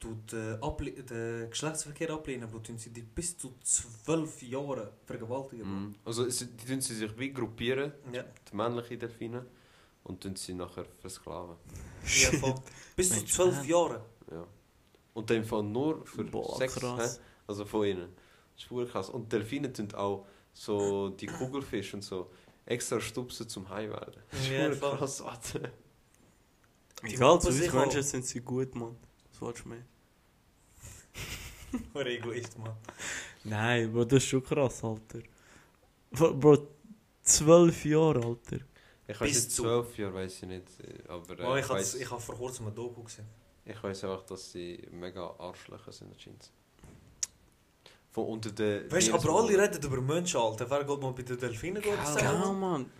tut 0.00 0.32
äh, 0.32 0.58
den 1.04 1.50
Geschlechtsverkehr 1.50 2.10
ablehnen, 2.10 2.50
tun 2.58 2.78
sie 2.78 2.90
die 2.90 3.02
bis 3.02 3.36
zu 3.36 3.54
zwölf 3.62 4.42
Jahre 4.42 4.92
vergewaltigen. 5.04 5.66
Mhm. 5.86 5.94
Also 6.04 6.24
tun 6.24 6.80
sie 6.80 6.94
sich 6.94 7.18
wie 7.18 7.32
gruppieren, 7.32 7.92
Ja, 8.12 8.24
die 8.50 8.56
männlichen 8.56 8.98
Delfine, 8.98 9.44
und 10.04 10.20
tun 10.22 10.36
sie 10.36 10.54
nachher 10.54 10.84
versklaven. 11.00 11.56
ja. 12.04 12.54
Bis 12.96 13.10
zu 13.10 13.24
zwölf 13.26 13.56
man. 13.56 13.66
Jahre. 13.68 14.04
Ja. 14.30 14.46
Und 15.14 15.30
dann 15.30 15.44
von 15.44 15.70
nur 15.72 16.06
für 16.06 16.24
Boah, 16.24 16.56
Sex, 16.58 16.74
krass. 16.76 17.20
also 17.46 17.64
von 17.64 17.84
ihnen. 17.86 18.08
Das 18.54 18.62
ist 18.64 18.68
verdammt 18.68 18.86
krass. 18.86 19.08
Und 19.10 19.32
Delfine 19.32 19.72
tun 19.72 19.92
auch 19.94 20.26
so 20.52 21.10
die 21.10 21.26
Kugelfische 21.26 21.96
und 21.96 22.02
so 22.02 22.30
extra 22.66 23.00
stupsen 23.00 23.48
zum 23.48 23.68
High 23.68 23.90
werden. 23.90 24.14
Das 24.30 24.40
ist 24.40 24.48
Ja, 24.48 24.58
verdammt 24.58 24.76
voll. 24.80 24.96
krass, 24.98 25.20
Alter. 25.22 25.70
Egal, 27.02 27.40
zu 27.40 27.52
sich 27.52 27.72
Menschen 27.72 28.02
sind 28.02 28.26
sie 28.26 28.40
gut, 28.40 28.74
Mann. 28.74 28.96
Was 29.38 29.46
willst 29.46 29.64
du 29.64 29.68
mehr? 29.68 29.84
Ein 31.94 32.06
Egoist, 32.06 32.58
Mann. 32.58 32.76
Nein, 33.44 33.92
Bro, 33.92 34.04
das 34.04 34.22
ist 34.22 34.28
schon 34.28 34.42
krass, 34.42 34.82
Alter. 34.82 35.20
Bro, 36.10 36.68
zwölf 37.22 37.84
Jahre, 37.84 38.24
Alter. 38.24 38.58
Ich 39.06 39.20
weiß 39.20 39.32
nicht, 39.34 39.52
zwölf 39.52 39.96
Jahre 39.96 40.14
weiß 40.14 40.42
ich 40.42 40.48
nicht, 40.48 40.64
äh, 40.80 41.08
aber 41.08 41.38
äh, 41.38 41.44
Oh, 41.44 41.74
ich, 41.76 42.00
ich 42.00 42.10
habe 42.10 42.20
vor 42.20 42.34
kurzem 42.36 42.66
ein 42.66 42.74
Doku 42.74 43.02
gesehen. 43.04 43.26
ich 43.64 43.82
weiß 43.82 44.04
einfach, 44.04 44.24
dass 44.24 44.52
sie 44.52 44.86
mega 44.90 45.34
Arschlöcher 45.38 45.92
sind 45.92 46.12
anscheinend. 46.12 46.50
Von 48.10 48.26
unter 48.26 48.50
den... 48.50 48.90
Weißt 48.90 49.08
du, 49.08 49.14
aber 49.14 49.38
alle 49.38 49.56
reden 49.62 49.82
über 49.82 50.00
Menschen, 50.00 50.40
Alter. 50.40 50.68
Wer 50.68 50.84
geht 50.84 51.00
mal 51.00 51.12
bei 51.12 51.22
den 51.22 51.38
Delfinen 51.38 51.82
sagen? 51.82 52.58
Mann. 52.58 52.90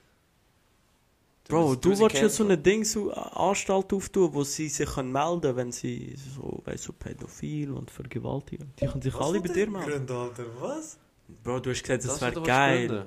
Du 1.48 1.54
Bro, 1.56 1.74
du 1.76 1.98
willst 1.98 2.16
ja 2.18 2.28
so 2.28 2.44
eine 2.44 2.58
Ding, 2.58 2.84
so 2.84 3.10
eine 3.10 3.36
Anstalt 3.36 3.90
auftun, 3.92 4.34
wo 4.34 4.44
sie 4.44 4.68
sich 4.68 4.88
können 4.88 5.10
melden 5.12 5.56
wenn 5.56 5.72
sie 5.72 6.14
so, 6.36 6.60
weißt 6.66 6.84
so 6.84 6.92
pädophil 6.92 7.72
und 7.72 7.90
vergewaltigen. 7.90 8.70
Die 8.78 8.86
können 8.86 9.00
sich 9.00 9.14
Was 9.14 9.20
alle 9.26 9.40
bei 9.40 9.48
dir 9.48 9.70
melden. 9.70 9.90
Gründe, 9.90 10.14
Alter, 10.14 10.44
was? 10.60 10.98
Bro, 11.42 11.60
du 11.60 11.70
hast 11.70 11.82
gesagt, 11.82 12.04
das, 12.04 12.18
Das 12.18 12.20
wäre 12.20 12.42
geil. 12.42 12.88
gründen. 12.88 13.06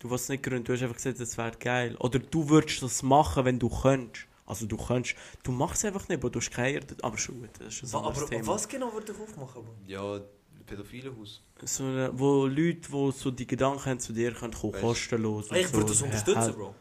Du 0.00 0.10
willst 0.10 0.28
nicht 0.28 0.42
gründen, 0.42 0.64
du 0.64 0.72
hast 0.72 0.82
einfach 0.82 0.96
gesagt, 0.96 1.20
das 1.20 1.38
wäre 1.38 1.52
geil. 1.58 1.96
Oder 2.00 2.18
du 2.18 2.48
würdest 2.48 2.82
das 2.82 3.02
machen, 3.04 3.44
wenn 3.44 3.58
du 3.60 3.68
könntest. 3.68 4.26
Also 4.46 4.66
du 4.66 4.76
könntest. 4.76 5.14
Du 5.44 5.52
machst 5.52 5.78
es 5.78 5.84
einfach 5.86 6.08
nicht, 6.08 6.20
Bro, 6.20 6.30
du 6.30 6.40
hast 6.40 6.50
keine. 6.50 6.80
Aber 7.02 7.16
schon 7.18 7.40
gut, 7.40 7.50
das 7.60 7.82
ist 7.82 7.94
ein 7.94 8.04
aber 8.04 8.26
Thema. 8.26 8.46
was 8.48 8.68
genau 8.68 8.92
würde 8.92 9.12
ich 9.12 9.20
aufmachen, 9.20 9.62
Bro? 9.62 9.74
Ja, 9.86 10.20
pädophile 10.66 11.12
Haus. 11.16 11.40
So 11.64 11.84
eine, 11.84 12.10
wo 12.18 12.46
Leute, 12.46 12.80
die 12.90 13.12
so 13.12 13.30
die 13.30 13.46
Gedanken 13.46 13.84
haben, 13.84 14.00
zu 14.00 14.12
dir 14.12 14.32
können 14.32 14.52
kommen, 14.52 14.72
Weißt- 14.74 14.80
kostenlos. 14.80 15.46
Ich 15.52 15.72
würde 15.72 15.92
so, 15.92 15.92
das 15.92 16.00
äh, 16.00 16.04
unterstützen, 16.04 16.40
helfen. 16.42 16.58
Bro. 16.58 16.74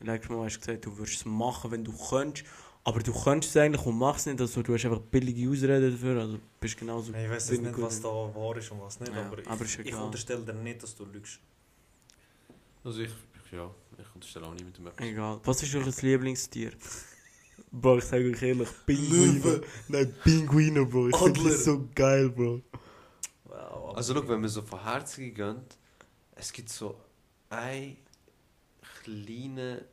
Letztes 0.00 0.30
Mal 0.30 0.44
hast 0.44 0.56
du 0.56 0.60
gesagt, 0.60 0.86
du 0.86 0.96
würdest 0.96 1.16
es 1.18 1.24
machen, 1.24 1.70
wenn 1.70 1.84
du 1.84 1.92
könntest. 1.92 2.46
Aber 2.84 3.00
du 3.00 3.12
könntest 3.12 3.56
es 3.56 3.60
eigentlich 3.60 3.84
und 3.84 3.98
machst 3.98 4.20
es 4.20 4.26
nicht. 4.26 4.40
Also 4.40 4.62
du 4.62 4.74
hast 4.74 4.84
einfach 4.84 5.00
billige 5.00 5.50
Ausreden 5.50 5.90
dafür. 5.90 6.20
Also 6.20 6.38
bist 6.60 6.76
genauso. 6.78 7.12
Ich 7.12 7.30
weiß 7.30 7.50
jetzt 7.50 7.62
nicht, 7.62 7.74
gut 7.74 7.84
was 7.84 8.00
da 8.00 8.08
wahr 8.08 8.56
ist 8.56 8.70
und 8.70 8.80
was 8.80 9.00
nicht, 9.00 9.12
Ja, 9.12 9.26
aber, 9.26 9.38
ich, 9.38 9.48
aber 9.48 9.64
ich 9.64 9.94
unterstelle 9.94 10.44
dir 10.44 10.52
nicht, 10.52 10.82
dass 10.82 10.94
du 10.94 11.04
lügst. 11.04 11.40
Also 12.84 13.00
ich, 13.00 13.10
ich 13.44 13.52
ja, 13.52 13.68
ich 13.98 14.14
unterstelle 14.14 14.46
auch 14.46 14.52
nicht 14.52 14.64
mit 14.64 14.78
dem 14.78 14.86
etwas. 14.86 15.04
Egal. 15.04 15.40
Was 15.42 15.62
ist 15.62 15.74
euer 15.74 15.92
Lieblingstier? 16.02 16.72
Bro, 17.72 17.98
ich 17.98 18.04
sage 18.04 18.30
euch 18.30 18.42
ehrlich, 18.42 18.68
Pinguine. 18.86 19.62
Nein, 19.88 20.14
Pinguine, 20.22 20.86
Bro. 20.86 21.08
Ich 21.08 21.16
finde 21.16 21.42
das 21.42 21.64
so 21.64 21.88
geil, 21.94 22.30
Bro. 22.30 22.62
Wow. 23.44 23.96
Also 23.96 24.14
schau, 24.14 24.28
wenn 24.28 24.40
man 24.40 24.48
so 24.48 24.62
von 24.62 24.82
Herzen 24.82 25.34
gönnt, 25.34 25.76
es 26.36 26.52
gibt 26.52 26.68
so 26.68 27.00
ein 27.50 27.96
kleine... 29.06 29.84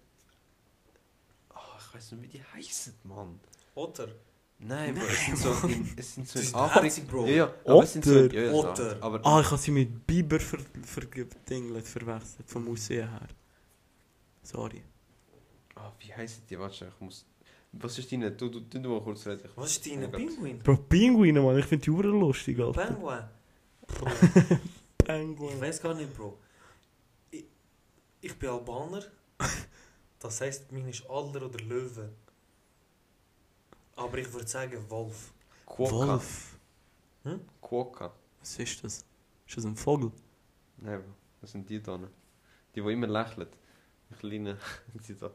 Oh, 1.53 1.59
ich 1.79 1.95
weiß 1.95 2.11
nicht, 2.13 2.23
wie 2.23 2.37
die 2.37 2.43
heißen, 2.43 2.93
Mann. 3.03 3.39
Otter. 3.75 4.07
Nein, 4.59 4.95
Bro, 4.95 5.03
Nein, 5.03 5.11
es 5.11 5.25
sind 5.25 5.37
so 5.37 5.67
in, 5.67 5.93
es 5.97 6.13
sind 6.15 6.27
so 6.27 6.39
in 6.39 6.55
Afrika... 6.55 7.01
Bro. 7.09 7.25
Ja, 7.27 7.33
ja, 7.35 7.53
aber 7.65 7.83
es 7.83 7.93
sind 7.93 8.05
so... 8.05 8.11
Otter. 8.11 8.33
Ja, 8.33 8.41
ja, 8.43 8.51
Otter. 8.53 8.97
Aber 9.01 9.25
Ah, 9.25 9.41
ich 9.41 9.47
habe 9.51 9.57
sie 9.57 9.71
mit 9.71 10.07
Biber 10.07 10.39
ver 10.39 10.59
verdingelt, 10.83 11.85
verwechselt. 11.87 12.49
Vom 12.49 12.69
Aussehen 12.71 13.09
her. 13.09 13.27
Sorry. 14.41 14.81
Ah, 15.75 15.91
wie 15.99 16.13
heißen 16.13 16.43
die? 16.49 16.57
Warte, 16.59 16.91
ich 16.93 16.99
muss... 17.01 17.25
Was 17.75 17.97
ist 17.97 18.11
deine? 18.11 18.31
Du, 18.31 18.49
du, 18.49 18.59
du, 18.61 18.79
du 18.79 18.89
mal 18.89 19.01
kurz 19.01 19.25
reden. 19.25 19.49
Was 19.55 19.71
ist 19.71 19.85
deine 19.89 20.07
Oh. 20.07 20.11
Pinguin? 20.11 20.59
Bro, 20.59 20.77
Pinguine, 20.87 21.41
Mann. 21.41 21.57
Ich 21.57 21.65
finde 21.65 21.83
die 21.83 21.89
Uhren 21.89 22.19
lustig, 22.19 22.59
Alter. 22.59 22.85
Penguin. 22.85 23.23
Bro, 23.87 24.07
ich 24.99 25.05
Penguin. 25.05 25.59
weiß 25.59 25.81
gar 25.81 25.95
nicht, 25.95 26.15
Bro. 26.15 26.37
Ich, 28.23 28.39
bin 28.39 28.49
Albaner. 28.49 29.03
Das 30.19 30.39
heisst, 30.39 30.71
mein 30.71 30.87
ist 30.87 31.03
Adler 31.09 31.47
oder 31.47 31.59
Löwe. 31.59 32.09
Aber 33.97 34.17
ich 34.17 34.31
würde 34.31 34.47
sagen 34.47 34.89
Wolf. 34.89 35.33
Quokka. 35.65 35.91
Wolf. 35.91 36.57
Quokka. 37.61 38.13
Was 38.39 38.57
ist 38.57 38.81
das? 38.81 39.05
Ist 39.45 39.57
das 39.57 39.65
ein 39.65 39.75
Vogel? 39.75 40.13
Nein, 40.77 41.01
Bro, 41.01 41.13
das 41.41 41.51
sind 41.51 41.69
die 41.69 41.83
da. 41.83 41.97
Die, 42.73 42.81
die 42.81 42.93
immer 42.93 43.07
lächeln. 43.07 43.49
Die 44.09 44.15
kleinen... 44.15 44.57
die 44.93 45.13
da. 45.13 45.29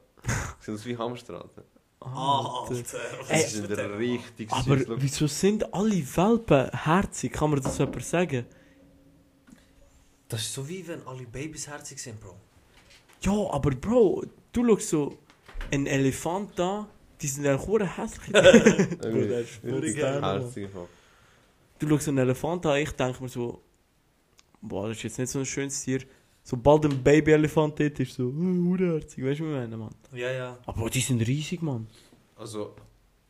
Sind 0.60 0.74
das 0.74 0.86
wie 0.86 0.96
Hamster, 0.96 1.34
Alter. 1.34 1.64
Ah, 2.00 2.62
Alter. 2.62 2.82
was 3.18 3.28
Ey, 3.28 3.42
Die 3.42 3.48
sind 3.50 3.70
richtig 3.70 4.50
Aber 4.50 4.78
süß. 4.78 4.86
Wieso 4.96 5.26
sind 5.26 5.74
alle 5.74 6.16
Welpen 6.16 6.70
herzig? 6.70 7.34
Kann 7.34 7.50
mir 7.50 7.60
das 7.60 7.76
jemand 7.76 8.02
sagen? 8.06 8.46
Das 10.28 10.40
ist 10.40 10.54
so 10.54 10.66
wie 10.66 10.88
wenn 10.88 11.06
alle 11.06 11.26
Babys 11.26 11.66
herzig 11.66 11.98
sind, 11.98 12.18
Bro. 12.18 12.47
Ja, 13.22 13.50
aber 13.50 13.70
Bro, 13.70 14.24
du 14.52 14.66
schaust 14.66 14.88
so 14.88 15.18
einen 15.70 15.86
Elefant 15.86 16.58
da, 16.58 16.88
die 17.20 17.26
sind 17.26 17.44
ja 17.44 17.58
hure 17.58 17.86
hässlich. 17.96 18.34
Irgendwie- 18.34 19.28
das 19.28 19.40
ist 19.42 19.62
wirklich 19.62 19.96
geil. 19.96 20.44
Du 21.78 21.88
schaust 21.88 22.08
einen 22.08 22.18
Elefant 22.18 22.66
an, 22.66 22.76
ich 22.78 22.90
denke 22.92 23.22
mir 23.22 23.28
so, 23.28 23.60
boah, 24.60 24.88
das 24.88 24.96
ist 24.98 25.02
jetzt 25.04 25.18
nicht 25.18 25.30
so 25.30 25.38
ein 25.40 25.46
schönes 25.46 25.82
Tier. 25.82 26.00
Sobald 26.42 26.86
ein 26.86 27.02
Baby-Elefant 27.02 27.78
dort 27.78 28.00
ist, 28.00 28.14
so, 28.14 28.30
äh, 28.30 28.32
hure-herzig, 28.32 29.22
weißt 29.24 29.40
du, 29.40 29.44
was 29.44 29.50
ich 29.52 29.60
meine, 29.60 29.76
Mann? 29.76 29.94
Ja, 30.12 30.30
ja. 30.32 30.58
Aber 30.64 30.88
die 30.88 31.00
sind 31.00 31.20
riesig, 31.20 31.60
Mann. 31.60 31.86
Also, 32.36 32.74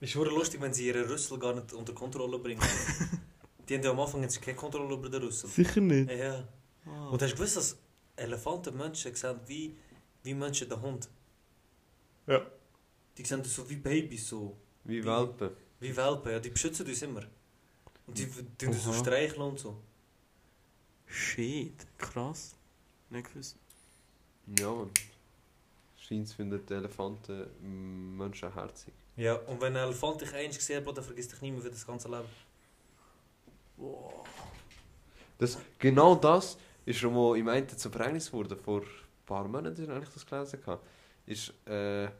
Ist 0.00 0.12
schon 0.12 0.26
lustig, 0.28 0.60
wenn 0.60 0.72
sie 0.72 0.86
ihre 0.86 1.08
Rüssel 1.08 1.38
gar 1.38 1.54
nicht 1.54 1.72
unter 1.72 1.92
Kontrolle 1.92 2.38
bringen. 2.38 2.60
die 3.68 3.74
haben 3.74 3.82
ja 3.82 3.90
am 3.90 3.98
Anfang 4.00 4.26
keine 4.40 4.56
Kontrolle 4.56 4.94
über 4.94 5.08
den 5.08 5.22
Rüssel. 5.22 5.50
Sicher 5.50 5.80
nicht. 5.80 6.08
Ja, 6.10 6.16
ja. 6.16 6.44
Ah. 6.86 7.08
Und 7.08 7.20
hast 7.20 7.32
du 7.32 7.36
gewusst, 7.36 7.56
dass 7.56 7.76
Elefanten 8.18 8.76
Menschen 8.76 9.14
sehen 9.14 9.38
wie, 9.46 9.76
wie 10.22 10.34
Menschen 10.34 10.68
den 10.68 10.80
Hund? 10.80 11.08
Ja. 12.26 12.46
Die 13.16 13.24
sehen 13.24 13.42
das 13.42 13.54
so 13.54 13.68
wie 13.68 13.76
Babys, 13.76 14.28
so. 14.28 14.56
wie 14.84 15.02
Wie- 15.02 15.04
Welpen. 15.06 15.50
Wie 15.80 15.96
Welpen, 15.96 16.32
ja. 16.32 16.38
Die 16.40 16.50
beschützen 16.50 16.86
uns 16.86 17.02
immer. 17.02 17.22
Und 18.06 18.18
die 18.18 18.26
tun 18.58 18.68
uns 18.68 18.84
so 18.84 18.92
streicheln 18.92 19.42
und 19.42 19.58
so. 19.58 19.76
Shit, 21.06 21.86
krass. 21.96 22.54
Nicht 23.10 23.32
gewusst. 23.32 23.56
Ja, 24.58 24.70
Mann. 24.72 24.90
Scheint 25.96 26.28
finden 26.32 26.64
die 26.66 26.74
Elefanten 26.74 28.16
Menschen 28.16 28.52
herzig. 28.52 28.92
Ja, 29.16 29.34
und 29.34 29.60
wenn 29.60 29.76
ein 29.76 29.84
Elefant 29.84 30.20
dich 30.20 30.32
einmal 30.32 30.48
gesehen 30.54 30.84
hat, 30.86 30.96
dann 30.96 31.04
vergisst 31.04 31.32
dich 31.32 31.40
nicht 31.42 31.52
mehr 31.52 31.62
für 31.62 31.70
das 31.70 31.86
ganze 31.86 32.08
Leben. 32.08 32.28
Das, 35.38 35.58
genau 35.78 36.14
das 36.14 36.58
ist 36.88 36.98
schon 37.00 37.14
mal 37.14 37.36
im 37.36 37.48
einen 37.48 37.68
zum 37.68 37.92
Verhängnis 37.92 38.30
geworden. 38.30 38.58
Vor 38.58 38.80
ein 38.80 38.86
paar 39.26 39.46
Monaten 39.46 39.90
habe 39.90 40.04
ich 40.04 40.10
das 40.10 40.24
gelesen. 40.24 40.60
gehabt. 40.60 40.86
Ist 41.26 41.52
äh, 41.66 41.70
eine 41.70 42.12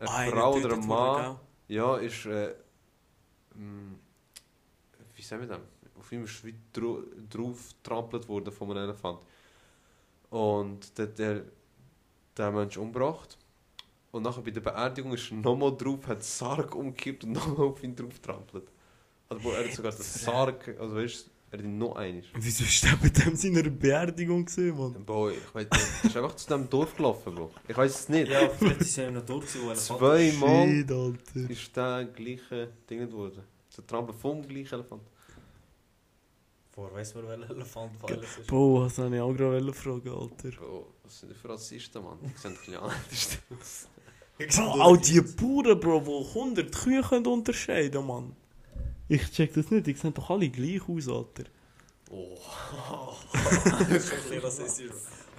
Ah, 0.00 0.26
Frau 0.30 0.54
oder 0.54 0.74
ein 0.74 0.82
wurde, 0.82 0.86
Mann, 0.86 1.40
ja, 1.66 1.96
ist. 1.96 2.26
Äh, 2.26 2.54
mm, 3.54 3.98
wie 5.14 5.22
sagen 5.22 5.42
wir 5.42 5.48
das? 5.48 5.60
Auf 5.98 6.12
ihm 6.12 6.22
ist 6.24 6.44
drauf 6.72 7.74
getrampelt 7.82 8.28
worden 8.28 8.52
von 8.52 8.70
einem 8.70 8.84
Elefant. 8.84 9.18
Und 10.30 10.96
der, 10.98 11.06
der, 11.06 11.42
der 12.36 12.52
Mensch 12.52 12.76
umgebracht. 12.76 13.36
Und 14.12 14.22
nachher 14.22 14.42
bei 14.42 14.52
der 14.52 14.60
Beerdigung 14.60 15.14
ist 15.14 15.32
er 15.32 15.38
nochmal 15.38 15.76
drauf, 15.76 16.06
hat 16.06 16.18
den 16.18 16.22
Sarg 16.22 16.74
umgekippt 16.76 17.24
und 17.24 17.32
nochmal 17.32 17.66
auf 17.66 17.82
ihn 17.82 17.96
drauf 17.96 18.14
getrampelt. 18.14 18.68
Also, 19.28 19.50
er 19.50 19.64
hat 19.64 19.74
sogar 19.74 19.90
den 19.92 20.02
Sarg, 20.02 20.76
also 20.78 20.94
weißt 20.94 21.30
er 21.50 21.58
hat 21.58 21.64
ihn 21.64 21.78
noch 21.78 21.96
einmal. 21.96 22.22
Wieso 22.34 22.64
ist 22.64 22.82
der 22.84 22.96
bei 22.96 23.08
dem 23.08 23.36
seiner 23.36 23.62
Beerdigung 23.62 24.44
gesehen, 24.44 24.76
Mann? 24.76 25.04
Boah, 25.04 25.30
ich 25.30 25.54
weiß 25.54 25.68
nicht, 25.70 25.82
er 26.02 26.10
ist 26.10 26.16
einfach 26.16 26.36
zu 26.36 26.46
diesem 26.46 26.68
Dorf 26.68 26.96
gelaufen, 26.96 27.34
Bro. 27.34 27.50
Ich 27.68 27.76
weiß 27.76 28.00
es 28.00 28.08
nicht. 28.08 28.28
Ja, 28.28 28.48
vielleicht 28.48 28.80
ist 28.80 28.98
er 28.98 29.08
in 29.08 29.16
einem 29.16 29.26
Dorf, 29.26 29.44
gewesen, 29.52 29.66
wo 29.66 29.70
Elefanten... 29.70 30.38
Zweimal 30.38 30.68
Shit, 30.68 30.92
Alter. 30.92 31.50
ist 31.50 31.76
der 31.76 32.04
gleiche 32.06 32.72
Ding 32.90 32.98
geworden. 33.00 33.42
Der 33.76 33.86
Trampel 33.86 34.14
vom 34.14 34.42
gleichen 34.46 34.74
Elefant. 34.74 35.02
Woher 36.74 36.92
weiss 36.94 37.14
man, 37.14 37.28
welcher 37.28 37.50
Elefant 37.50 37.92
weil 38.02 38.18
es 38.18 38.38
ist? 38.38 38.46
Bro, 38.46 38.82
was 38.82 38.98
habe 38.98 39.14
ich 39.14 39.20
auch 39.22 39.32
gerade 39.32 39.72
fragen, 39.72 40.08
Alter. 40.10 40.50
Bro, 40.50 40.92
was 41.04 41.20
sind 41.20 41.30
die 41.30 41.34
für 41.34 41.48
Rassisten, 41.48 42.02
Mann? 42.02 42.18
Die 42.22 42.38
sehen 42.38 42.50
ein 42.50 42.56
bisschen 42.56 42.76
anders 42.76 43.38
aus. 43.50 43.88
Bro, 44.56 44.82
auch 44.82 44.96
die 44.96 45.20
Bauern, 45.20 45.80
Bro, 45.80 46.00
die 46.00 46.38
100 46.38 46.74
Kühe 46.74 47.02
können 47.02 47.26
unterscheiden 47.26 48.06
Mann. 48.06 48.36
Ich 49.08 49.30
check 49.30 49.54
das 49.54 49.70
nicht, 49.70 49.86
die 49.86 49.94
sehen 49.94 50.12
doch 50.14 50.30
alle 50.30 50.48
gleich 50.48 50.88
aus, 50.88 51.08
Alter. 51.08 51.44
Oh. 52.10 52.36
ein 53.32 53.88
bisschen 53.88 54.38
rassistisch. 54.40 54.90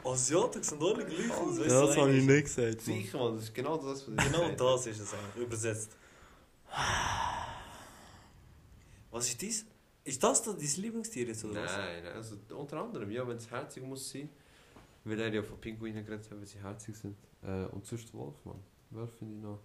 Asiaten 0.03 0.63
sind 0.63 0.81
alle 0.81 1.05
gleich 1.05 1.31
aus, 1.31 1.59
weißt 1.59 1.69
Ja, 1.69 1.81
du, 1.81 1.87
das 1.87 1.97
habe 1.97 2.13
ich 2.13 2.25
nicht 2.25 2.43
gesagt. 2.43 2.87
Mann. 2.87 2.95
Sicher, 2.97 3.17
man, 3.17 3.35
das 3.35 3.43
ist 3.43 3.53
genau 3.53 3.77
das, 3.77 3.85
was 3.85 4.25
ich 4.25 4.31
Genau 4.31 4.49
das 4.51 4.87
ist 4.87 4.99
es 4.99 5.13
eigentlich, 5.13 5.43
übersetzt. 5.45 5.97
Was 9.11 9.27
ist 9.27 9.41
dies? 9.41 9.65
Ist 10.03 10.23
das 10.23 10.41
da 10.43 10.53
dein 10.53 10.81
Lieblingstier 10.81 11.27
jetzt, 11.27 11.43
oder 11.43 11.63
was? 11.63 11.71
Nein, 11.75 12.03
nein, 12.03 12.13
also 12.13 12.35
unter 12.55 12.77
anderem, 12.81 13.11
ja, 13.11 13.27
wenn 13.27 13.37
es 13.37 13.49
herzig 13.49 13.83
muss 13.83 14.09
sein. 14.09 14.29
Weil 15.03 15.19
er 15.19 15.33
ja 15.33 15.43
von 15.43 15.59
Pinguinen 15.59 16.05
geredet 16.05 16.29
hat, 16.29 16.37
weil 16.37 16.45
sie 16.45 16.59
herzig 16.59 16.95
sind. 16.95 17.17
Äh, 17.43 17.65
und 17.73 17.85
sonst 17.85 18.13
Wolf, 18.13 18.35
Mann. 18.45 18.59
Wolf 18.91 19.11
finde 19.17 19.35
ich 19.35 19.41
noch. 19.41 19.59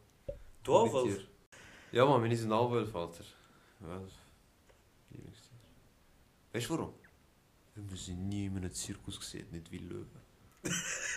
Du 0.64 0.74
auch, 0.74 0.92
Wolf? 0.92 1.18
Ja, 1.92 2.04
Mann, 2.04 2.22
wir 2.28 2.36
sind 2.36 2.50
auch 2.52 2.70
Wolf, 2.70 2.94
Alter. 2.94 3.24
Wolf. 3.82 4.12
Lieblingstier. 5.10 5.58
Weißt 6.52 6.68
du 6.68 6.78
warum? 6.78 6.94
Weil 7.74 7.90
wir 7.90 7.96
sie 7.96 8.14
nie 8.14 8.46
in 8.46 8.56
einem 8.56 8.72
Zirkus 8.72 9.18
gesehen, 9.18 9.46
nicht 9.50 9.70
wie 9.70 9.78
Löwen. 9.78 10.20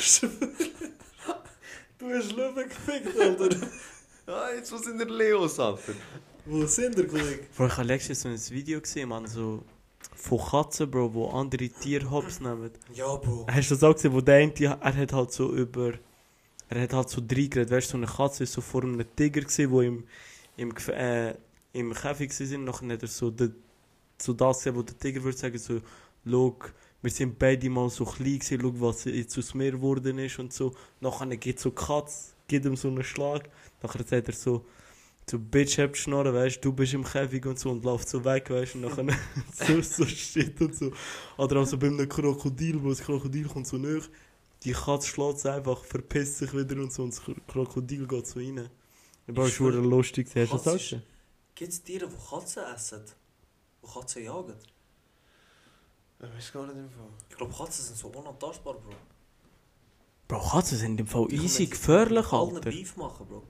Ich 0.00 0.06
schwöre. 0.06 0.54
Du 1.98 2.08
hast 2.08 2.32
Löwen 2.32 2.68
gefickt, 2.68 3.18
Alter. 3.20 3.68
Ah, 4.26 4.50
jetzt 4.54 4.72
was 4.72 4.82
sind 4.82 4.98
der 4.98 5.08
Leos, 5.08 5.58
Alter? 5.58 5.92
Wo 6.46 6.66
sind 6.66 6.96
der 6.96 7.06
Kollege? 7.06 7.46
Bro, 7.54 7.66
ich 7.66 7.76
habe 7.76 7.86
letztens 7.86 8.22
so 8.22 8.28
ein 8.28 8.50
Video 8.50 8.80
gesehen, 8.80 9.08
man, 9.08 9.26
so 9.26 9.62
von 10.14 10.38
Katzen, 10.38 10.90
Bro, 10.90 11.14
wo 11.14 11.28
andere 11.28 11.68
Tiere 11.68 12.10
hops 12.10 12.40
nehmen. 12.40 12.70
Ja, 12.94 13.16
Bro. 13.16 13.46
Hast 13.50 13.70
du 13.70 13.74
das 13.74 13.84
auch 13.84 13.94
gesehen, 13.94 14.12
wo 14.12 14.20
der 14.20 14.36
eine, 14.36 14.52
er 14.62 14.96
hat 14.96 15.12
halt 15.12 15.32
so 15.32 15.52
über, 15.52 15.92
er 16.68 16.82
hat 16.82 16.92
halt 16.92 17.08
so 17.08 17.20
drei 17.20 17.46
geredet, 17.46 17.70
weißt 17.70 17.88
du, 17.88 17.92
so 17.92 17.96
eine 17.98 18.06
Katze 18.06 18.44
ist 18.44 18.52
so 18.52 18.60
vor 18.60 18.82
einem 18.82 19.04
Tiger 19.16 19.40
gesehen, 19.40 19.70
wo 19.70 19.80
im, 19.80 20.04
im, 20.56 20.74
äh, 20.88 21.34
im 21.72 21.92
Käfig 21.94 22.32
sind, 22.32 22.64
nachher 22.64 22.88
hat 22.88 23.02
er 23.02 23.08
so, 23.08 23.30
de, 23.30 23.50
so 24.18 24.32
das 24.32 24.58
gesehen, 24.58 24.76
wo 24.76 24.82
der 24.82 24.98
Tiger 24.98 25.22
würde 25.22 25.38
sagen, 25.38 25.58
so, 25.58 25.80
schau, 26.24 26.56
wir 27.02 27.10
sind 27.10 27.38
beide 27.38 27.70
mal 27.70 27.88
so 27.88 28.04
klein 28.04 28.38
gewesen, 28.38 28.60
schau, 28.60 28.72
was 28.76 29.04
jetzt 29.04 29.38
aus 29.38 29.54
mir 29.54 29.72
geworden 29.72 30.18
ist 30.18 30.38
und 30.38 30.52
so. 30.52 30.74
Nachher 31.00 31.26
geht 31.36 31.58
so 31.58 31.70
Katze, 31.70 32.32
gibt 32.46 32.66
ihm 32.66 32.76
so 32.76 32.88
einen 32.88 33.04
Schlag, 33.04 33.48
nachher 33.82 34.04
sagt 34.04 34.28
er 34.28 34.34
so, 34.34 34.64
so, 35.30 35.38
Bitch, 35.38 35.78
habt 35.78 35.96
Schnorren, 35.96 36.34
weißt 36.34 36.64
du, 36.64 36.72
bist 36.72 36.94
im 36.94 37.04
Käfig 37.04 37.46
und 37.46 37.58
so 37.58 37.70
und 37.70 37.84
läuft 37.84 38.08
so 38.08 38.24
weg, 38.24 38.50
weißt 38.50 38.74
du, 38.74 38.78
und 38.78 38.96
nachher 38.96 39.18
so, 39.52 39.80
so 39.80 40.04
shit 40.04 40.60
und 40.60 40.74
so. 40.74 40.92
Oder 41.36 41.60
auch 41.60 41.66
so 41.66 41.78
bei 41.78 41.86
einem 41.86 42.08
Krokodil, 42.08 42.82
wo 42.82 42.90
das 42.90 43.00
Krokodil 43.00 43.46
kommt 43.46 43.66
so 43.66 43.78
näher, 43.78 44.02
die 44.64 44.72
Katze 44.72 45.08
schlägt 45.08 45.38
es 45.38 45.46
einfach, 45.46 45.84
verpisst 45.84 46.38
sich 46.38 46.52
wieder 46.52 46.76
und 46.76 46.92
so 46.92 47.04
und 47.04 47.14
das 47.14 47.22
Krokodil 47.46 48.06
geht 48.06 48.26
so 48.26 48.40
rein. 48.40 48.68
Aber 49.28 49.46
Ich 49.46 49.54
es 49.54 49.60
war 49.60 49.70
lustig, 49.70 50.28
hast 50.34 50.52
du 50.52 50.56
das 50.56 50.66
auch? 50.66 50.98
Gibt 51.54 51.72
es 51.72 51.82
Tiere, 51.82 52.08
die 52.08 52.16
Katzen 52.28 52.62
essen? 52.74 53.04
Die 53.82 53.92
Katzen 53.92 54.24
jagen? 54.24 54.54
Ich 56.18 56.36
weiß 56.36 56.52
gar 56.52 56.66
nicht 56.66 56.76
im 56.76 56.90
Fall. 56.90 57.08
Ich 57.28 57.36
glaube, 57.36 57.54
Katzen 57.54 57.84
sind 57.84 57.96
so 57.96 58.08
unantastbar, 58.08 58.74
Bro. 58.74 58.92
Bro, 60.28 60.48
Katzen 60.50 60.78
sind 60.78 61.00
im 61.00 61.06
Fall 61.06 61.32
easy 61.32 61.66
gefährlich, 61.66 62.24
mit 62.24 62.32
allen 62.32 62.56
Alter. 62.56 62.70
Beef 62.70 62.96
machen, 62.96 63.26
Bro. 63.26 63.42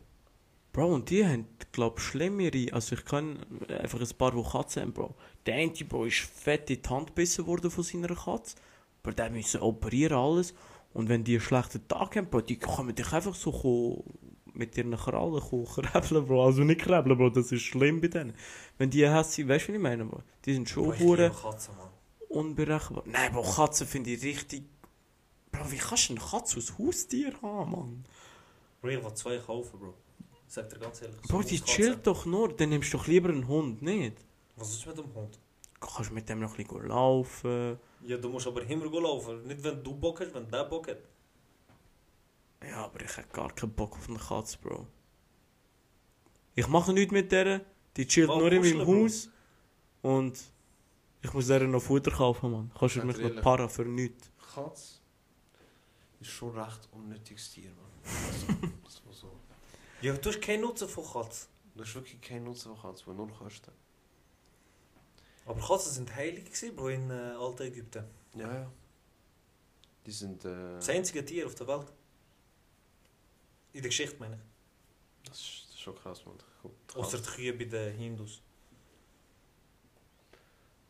Bro, 0.73 0.95
und 0.95 1.11
die 1.11 1.27
haben, 1.27 1.47
glaub 1.73 1.99
ich, 1.99 2.05
schlimmere. 2.05 2.73
Also 2.73 2.95
ich 2.95 3.05
kann 3.05 3.41
einfach 3.69 4.01
ein 4.01 4.17
paar, 4.17 4.31
die 4.31 4.43
Katzen 4.43 4.83
haben, 4.83 4.93
Bro. 4.93 5.15
Der 5.47 5.57
eine, 5.57 5.73
Bro, 5.73 6.05
ist 6.05 6.21
fett 6.21 6.71
in 6.71 6.83
die 6.83 6.89
Hand 6.89 7.09
gebissen 7.09 7.47
worden 7.47 7.71
von 7.71 7.83
seiner 7.83 8.15
Katze. 8.15 8.57
Aber 9.03 9.13
der 9.13 9.31
müssen 9.31 9.61
operieren, 9.61 10.17
alles. 10.19 10.55
Und 10.93 11.09
wenn 11.09 11.25
die 11.25 11.35
einen 11.35 11.41
schlechten 11.41 11.87
Tag 11.89 12.17
haben, 12.17 12.29
Bro, 12.29 12.43
die 12.43 12.59
können 12.59 12.95
dich 12.95 13.13
einfach 13.13 13.35
so 13.35 14.05
mit 14.53 14.77
ihren 14.77 14.97
Krallen 14.97 15.41
krebeln, 15.41 16.27
Bro. 16.27 16.45
Also 16.45 16.63
nicht 16.63 16.81
krebeln, 16.81 17.17
Bro, 17.17 17.31
das 17.31 17.51
ist 17.51 17.63
schlimm 17.63 18.01
bei 18.01 18.09
denen. 18.09 18.35
Wenn 18.79 18.91
die 18.91 19.09
hässlich, 19.09 19.49
weißt 19.49 19.69
du, 19.69 19.73
was 19.73 19.77
ich 19.77 19.83
meine, 19.83 20.05
Bro? 20.05 20.23
Die 20.45 20.55
sind 20.55 20.69
schon 20.69 20.99
hure 20.99 21.31
Mann. 21.31 21.91
unberechenbar. 22.29 23.05
Nein, 23.07 23.33
Bro, 23.33 23.43
Katzen 23.43 23.87
finde 23.87 24.11
ich 24.11 24.23
richtig... 24.23 24.65
Bro, 25.51 25.71
wie 25.71 25.79
kannst 25.79 26.11
du 26.11 26.13
eine 26.13 26.23
Katze 26.23 26.57
als 26.57 26.79
Haustier 26.79 27.33
haben, 27.43 27.71
Mann? 27.73 28.05
Bro, 28.81 28.91
ich 28.91 29.03
will 29.03 29.15
zwei 29.15 29.39
kaufen, 29.39 29.81
Bro. 29.81 29.95
Sag 30.51 30.69
dir 30.69 30.81
ganz 30.81 31.01
ehrlich. 31.01 31.17
so 31.23 31.29
Bro, 31.29 31.43
die 31.43 31.61
Katze. 31.61 31.73
chillt 31.73 32.05
doch 32.09 32.27
nur. 32.27 32.49
Dann 32.57 32.71
nimmst 32.71 32.93
du 32.93 32.97
doch 32.97 33.07
lieber 33.07 33.29
einen 33.29 33.47
Hund, 33.47 33.83
nicht? 33.83 34.17
Was 34.57 34.73
ist 34.73 34.85
mit 34.85 34.99
dem 34.99 35.15
Hund? 35.15 35.39
Du 35.81 35.87
kannst 35.87 36.11
mit 36.11 36.29
dem 36.29 36.41
noch 36.41 36.59
ein 36.59 36.67
bisschen 36.67 36.89
laufen. 36.89 37.79
Ja, 38.03 38.17
du 38.17 38.29
musst 38.29 38.49
aber 38.49 38.63
immer 38.69 39.01
laufen. 39.01 39.47
Nicht 39.47 39.63
wenn 39.63 39.81
du 39.85 39.95
Bock 39.95 40.21
hast, 40.21 40.35
wenn 40.35 40.51
der 40.51 40.65
Bock 40.65 40.89
hat. 40.89 40.99
Ja, 42.69 42.85
aber 42.87 43.01
ich 43.01 43.17
hab 43.17 43.33
gar 43.33 43.53
keinen 43.53 43.73
Bock 43.73 43.93
auf 43.93 44.09
eine 44.09 44.19
Katze, 44.19 44.59
Bro. 44.61 44.89
Ich 46.57 46.67
mache 46.67 46.93
nichts 46.93 47.13
mit 47.13 47.31
der. 47.31 47.61
Die 47.97 48.09
chillt 48.09 48.29
Warum 48.29 48.43
nur 48.43 48.53
in 48.53 48.61
meinem 48.61 48.85
Bro? 48.85 49.05
Haus. 49.05 49.31
Und 50.03 50.37
ich 51.23 51.33
muss 51.33 51.47
der 51.47 51.61
noch 51.69 51.81
Futter 51.81 52.11
kaufen, 52.11 52.51
Mann. 52.51 52.73
Kannst 52.77 52.97
du 52.97 53.05
mich 53.05 53.19
ehrlich. 53.21 53.41
para 53.41 53.69
für 53.69 53.85
nichts. 53.85 54.33
Katz 54.53 55.01
ist 56.21 56.31
schon 56.31 56.59
recht 56.59 56.89
unnötiges 56.91 57.53
Tier, 57.53 57.71
Mann. 57.71 57.87
Also, 58.05 58.47
das 58.85 59.07
war 59.07 59.13
so. 59.13 59.41
Ja, 60.03 60.15
du 60.17 60.29
hast 60.31 60.41
keinen 60.41 60.63
Nutzen 60.63 60.89
von 60.89 61.05
Katzen. 61.05 61.49
Das 61.75 61.89
ist 61.89 61.95
wirklich 61.95 62.21
kein 62.21 62.45
Nutzen 62.45 62.75
von 62.75 62.81
Katz, 62.83 63.07
weil 63.07 63.15
nur 63.15 63.29
Kosten. 63.31 63.73
Aber 65.47 65.61
Katzen 65.61 65.93
sind 65.93 66.15
heilig 66.15 66.45
gewesen, 66.45 66.75
Bro, 66.77 66.89
in 66.89 67.11
äh, 67.11 67.15
alten 67.15 67.63
Ägypten. 67.63 68.05
Ja, 68.35 68.55
ja. 68.55 68.73
Die 70.07 70.13
sind. 70.13 70.45
Äh, 70.45 70.75
Das 70.77 70.89
einzige 70.89 71.25
Tier 71.25 71.47
auf 71.47 71.55
der 71.55 71.67
Welt. 71.67 71.87
In 73.73 73.83
der 73.83 73.89
Geschichte, 73.91 74.17
meine 74.19 74.35
ich. 74.37 75.29
das, 75.29 75.39
ist, 75.39 75.65
das 75.67 75.75
ist 75.75 75.81
schon 75.81 75.95
krass. 75.97 76.23
Gut, 76.25 76.75
Außer 76.97 77.19
die 77.19 77.29
Kühe 77.29 77.53
bei 77.53 77.65
den 77.65 77.95
Hindus. 77.97 78.43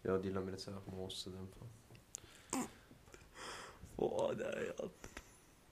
Ja, 0.03 0.17
die 0.19 0.31
lassen 0.31 0.47
wir 0.47 0.53
jetzt 0.53 0.67
einfach 0.69 0.87
mal 0.87 1.05
aus 1.05 1.21
zu 1.23 1.31
dem 1.31 1.49
Fall. 1.49 2.67
Oh 3.99 4.33
nein, 4.33 4.45
Alter. 4.79 4.91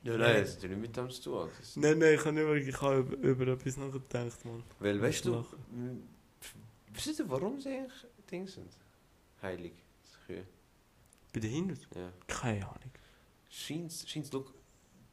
Ja, 0.04 0.16
nein, 0.16 0.40
das 0.42 0.54
hat 0.56 0.62
ja 0.62 0.68
nicht 0.68 0.80
mit 0.80 0.96
dem 0.96 1.10
zu 1.10 1.22
tun. 1.22 1.50
Das- 1.58 1.76
Nein, 1.76 1.98
nein, 1.98 2.14
ich 2.14 2.20
habe 2.20 2.32
nicht 2.32 2.46
wirklich 2.46 2.68
ich 2.74 2.80
habe 2.80 2.98
über, 3.00 3.16
über 3.16 3.46
etwas 3.52 3.76
nachgedacht, 3.76 4.44
Mann. 4.44 4.62
Weil, 4.78 5.00
weißt 5.02 5.24
du, 5.24 5.32
Lachen. 5.34 5.58
m- 5.72 6.08
wisst 6.92 7.18
ihr, 7.18 7.28
warum 7.28 7.60
sie 7.60 7.70
eigentlich 7.70 8.06
Ding 8.30 8.46
sind? 8.46 8.70
Heilig. 9.42 9.72
die 9.74 10.26
Kühe. 10.34 10.44
Bei 11.32 11.40
den 11.40 11.50
Hindus? 11.50 11.80
Ja. 11.94 12.12
Keine 12.26 12.64
Ahnung. 12.66 12.90
Scheint's, 13.50 14.08
scheint's, 14.08 14.32
look, 14.32 14.52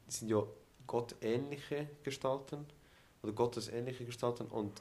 die 0.08 0.12
sind 0.14 0.28
ja 0.28 0.42
gottähnliche 0.86 1.88
Gestalten. 2.02 2.64
Oder 3.22 3.32
gottesähnliche 3.32 4.04
Gestalten. 4.04 4.46
Und 4.46 4.80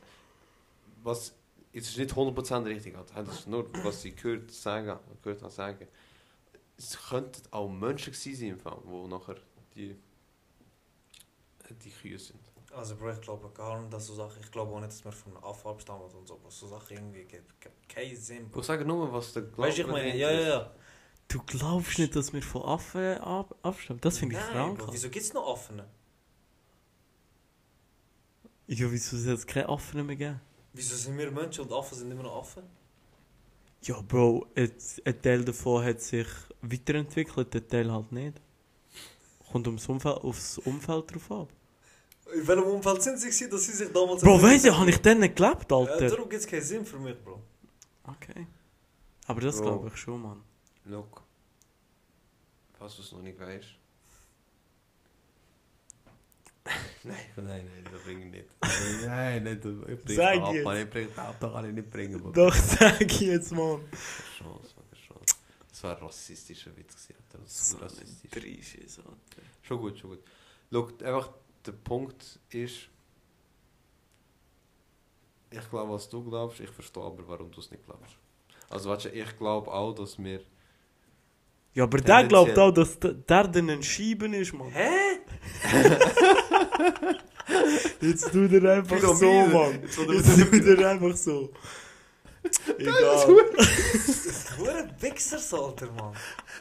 was, 1.03 1.33
es 1.73 1.89
ist 1.89 1.97
nicht 1.97 2.11
100% 2.13 2.65
richtig, 2.65 2.95
Alter. 2.95 3.23
das 3.23 3.39
ist 3.39 3.47
nur, 3.47 3.67
was 3.83 4.05
ich 4.05 4.15
gehört, 4.15 4.51
sagen, 4.51 4.99
gehört 5.23 5.51
sagen. 5.51 5.87
Es 6.77 6.97
könnten 7.09 7.41
auch 7.51 7.69
Menschen 7.69 8.13
gewesen 8.13 8.35
sein, 8.35 8.49
im 8.49 8.59
Fall, 8.59 8.77
wo 8.83 9.07
nachher 9.07 9.37
die, 9.75 9.95
die 11.83 11.89
Kühe 11.89 12.17
sind. 12.17 12.39
Also, 12.73 12.95
Bro, 12.95 13.11
ich 13.11 13.21
glaube 13.21 13.49
gar 13.53 13.79
nicht, 13.79 13.93
dass 13.93 14.07
so 14.07 14.15
Sachen. 14.15 14.41
Ich 14.41 14.51
glaube 14.51 14.73
auch 14.73 14.79
nicht, 14.79 14.91
dass 14.91 15.05
wir 15.05 15.11
von 15.11 15.37
Affen 15.37 15.67
abstammen 15.69 16.03
und 16.03 16.27
so. 16.27 16.39
Was 16.43 16.59
so 16.59 16.67
Sachen 16.67 16.97
irgendwie 16.97 17.23
gibt, 17.23 17.61
gibt 17.61 17.89
keinen 17.89 18.15
Sinn, 18.17 18.49
Bro. 18.49 18.59
Ich 18.59 18.65
sage 18.65 18.83
nur, 18.83 19.11
was 19.13 19.33
der 19.33 19.43
Glaube 19.43 19.63
Weißt 19.63 19.77
du, 19.77 19.81
ich 19.83 19.87
meine, 19.87 20.15
ja, 20.15 20.31
ja, 20.31 20.47
ja. 20.47 20.71
Du 21.27 21.41
glaubst 21.45 21.97
nicht, 21.97 22.15
dass 22.15 22.33
wir 22.33 22.41
von 22.41 22.63
Affen 22.63 23.17
ab 23.19 23.55
abstammen? 23.63 24.01
Das 24.01 24.19
finde 24.19 24.35
ich 24.35 24.41
Nein, 24.41 24.51
krank. 24.51 24.77
Bro, 24.79 24.93
wieso 24.93 25.09
gibt 25.09 25.25
es 25.25 25.33
noch 25.33 25.47
Affen? 25.53 25.81
Ja, 28.67 28.91
wieso 28.91 29.17
soll 29.17 29.33
es 29.33 29.45
keine 29.45 29.69
Affen 29.69 30.05
mehr 30.05 30.15
geben? 30.15 30.41
Wieso 30.73 30.95
sind 30.95 31.17
wir 31.17 31.31
Menschen 31.31 31.63
und 31.65 31.71
Affen 31.71 31.97
sind 31.97 32.11
immer 32.11 32.23
noch 32.23 32.37
Affen? 32.37 32.63
Ja, 33.83 34.01
Bro, 34.01 34.47
ein 34.55 35.21
Teil 35.21 35.45
davon 35.45 35.85
hat 35.85 36.01
sich 36.01 36.27
weiterentwickelt, 36.61 37.55
ein 37.55 37.67
Teil 37.67 37.91
halt 37.91 38.11
nicht. 38.11 38.41
Kommt 39.55 39.67
ums 39.67 39.87
Umfeld, 39.87 40.17
aufs 40.17 40.57
Umfeld 40.57 41.13
drauf 41.13 41.31
ab. 41.31 41.47
In 42.33 42.45
welchem 42.45 42.63
Umfeld 42.65 43.01
sind 43.01 43.17
sie, 43.17 43.27
gewesen, 43.27 43.49
dass 43.51 43.65
sie 43.65 43.71
sich 43.71 43.89
damals... 43.89 44.21
Bro, 44.21 44.41
weißt 44.41 44.65
du, 44.65 44.77
habe 44.77 44.89
ich 44.89 44.97
dann 44.97 45.21
nicht 45.21 45.37
gelebt, 45.37 45.71
Ja, 45.71 45.77
Alter? 45.77 46.09
darum 46.09 46.27
gibt 46.27 46.41
es 46.41 46.45
keinen 46.45 46.61
Sinn 46.61 46.85
für 46.85 46.99
mich, 46.99 47.15
Bro. 47.23 47.41
Okay. 48.03 48.47
Aber 49.27 49.39
das 49.39 49.55
Bro. 49.55 49.63
glaube 49.63 49.87
ich 49.87 49.95
schon, 49.95 50.21
Mann. 50.21 50.41
Look, 50.83 51.21
falls 52.77 52.97
du 52.97 53.01
es 53.01 53.13
noch 53.13 53.21
nicht 53.21 53.39
weißt. 53.39 53.67
nein, 57.05 57.15
nein, 57.37 57.45
nein, 57.45 57.83
das 57.89 58.01
bringe 58.01 58.25
ich 58.25 58.31
nicht. 58.31 59.05
nein, 59.05 59.41
nicht, 59.41 59.63
ich 59.63 60.03
bringe 60.03 60.17
Sag 60.17 60.41
ab, 60.41 60.53
ich 60.53 60.89
bringe 60.89 61.17
ab, 61.17 61.35
da 61.39 61.47
kann 61.47 61.65
ich 61.65 61.73
nicht 61.73 61.89
bringen. 61.89 62.21
Mann. 62.21 62.33
Doch, 62.33 62.53
sag 62.53 62.99
ich 62.99 63.21
jetzt, 63.21 63.53
Mann. 63.53 63.79
Chance, 64.37 64.73
Mann. 64.75 64.84
Das 65.75 65.83
war 65.83 65.97
ein 65.97 66.03
rassistischer 66.03 66.71
Witz, 66.77 67.09
Alter. 67.09 67.43
Das 67.43 67.51
ist 67.51 67.71
So 67.71 67.77
ein 67.77 67.83
rassistisch. 67.83 68.31
Dreischiss, 68.31 68.99
Alter. 68.99 69.41
Schon 69.61 69.77
gut, 69.81 69.99
schon 69.99 70.11
gut. 70.11 70.23
Look, 70.69 71.03
einfach 71.03 71.31
der 71.65 71.73
Punkt 71.73 72.39
ist, 72.49 72.87
ich 75.51 75.69
glaube, 75.69 75.91
was 75.91 76.07
du 76.07 76.23
glaubst, 76.23 76.61
ich 76.61 76.69
verstehe 76.69 77.03
aber, 77.03 77.27
warum 77.27 77.51
du 77.51 77.59
es 77.59 77.69
nicht 77.71 77.85
glaubst. 77.85 78.15
Also, 78.69 78.89
weißt 78.89 79.05
du, 79.05 79.09
ich 79.09 79.37
glaube 79.37 79.69
auch, 79.69 79.93
dass 79.93 80.17
wir. 80.17 80.39
Ja, 81.73 81.83
aber 81.83 81.97
der 81.97 82.23
glaubt 82.23 82.57
auch, 82.57 82.71
dass 82.71 82.97
der 82.97 83.13
dann 83.13 83.69
ein 83.69 83.83
Scheiben 83.83 84.33
ist, 84.33 84.53
Mann. 84.53 84.71
Hä? 84.71 85.19
Jetzt 87.99 88.31
tu 88.31 88.47
dir 88.47 88.71
einfach 88.71 89.13
so. 89.13 89.29
Mann. 89.47 89.81
Jetzt 89.81 89.97
Jetzt 89.97 90.67
er 90.67 90.89
einfach 90.89 91.17
so. 91.17 91.51
Egal. 92.77 93.27
Hure 94.57 94.89
Wichsers, 94.99 95.53
Alter, 95.53 95.87
Mann. 95.91 96.13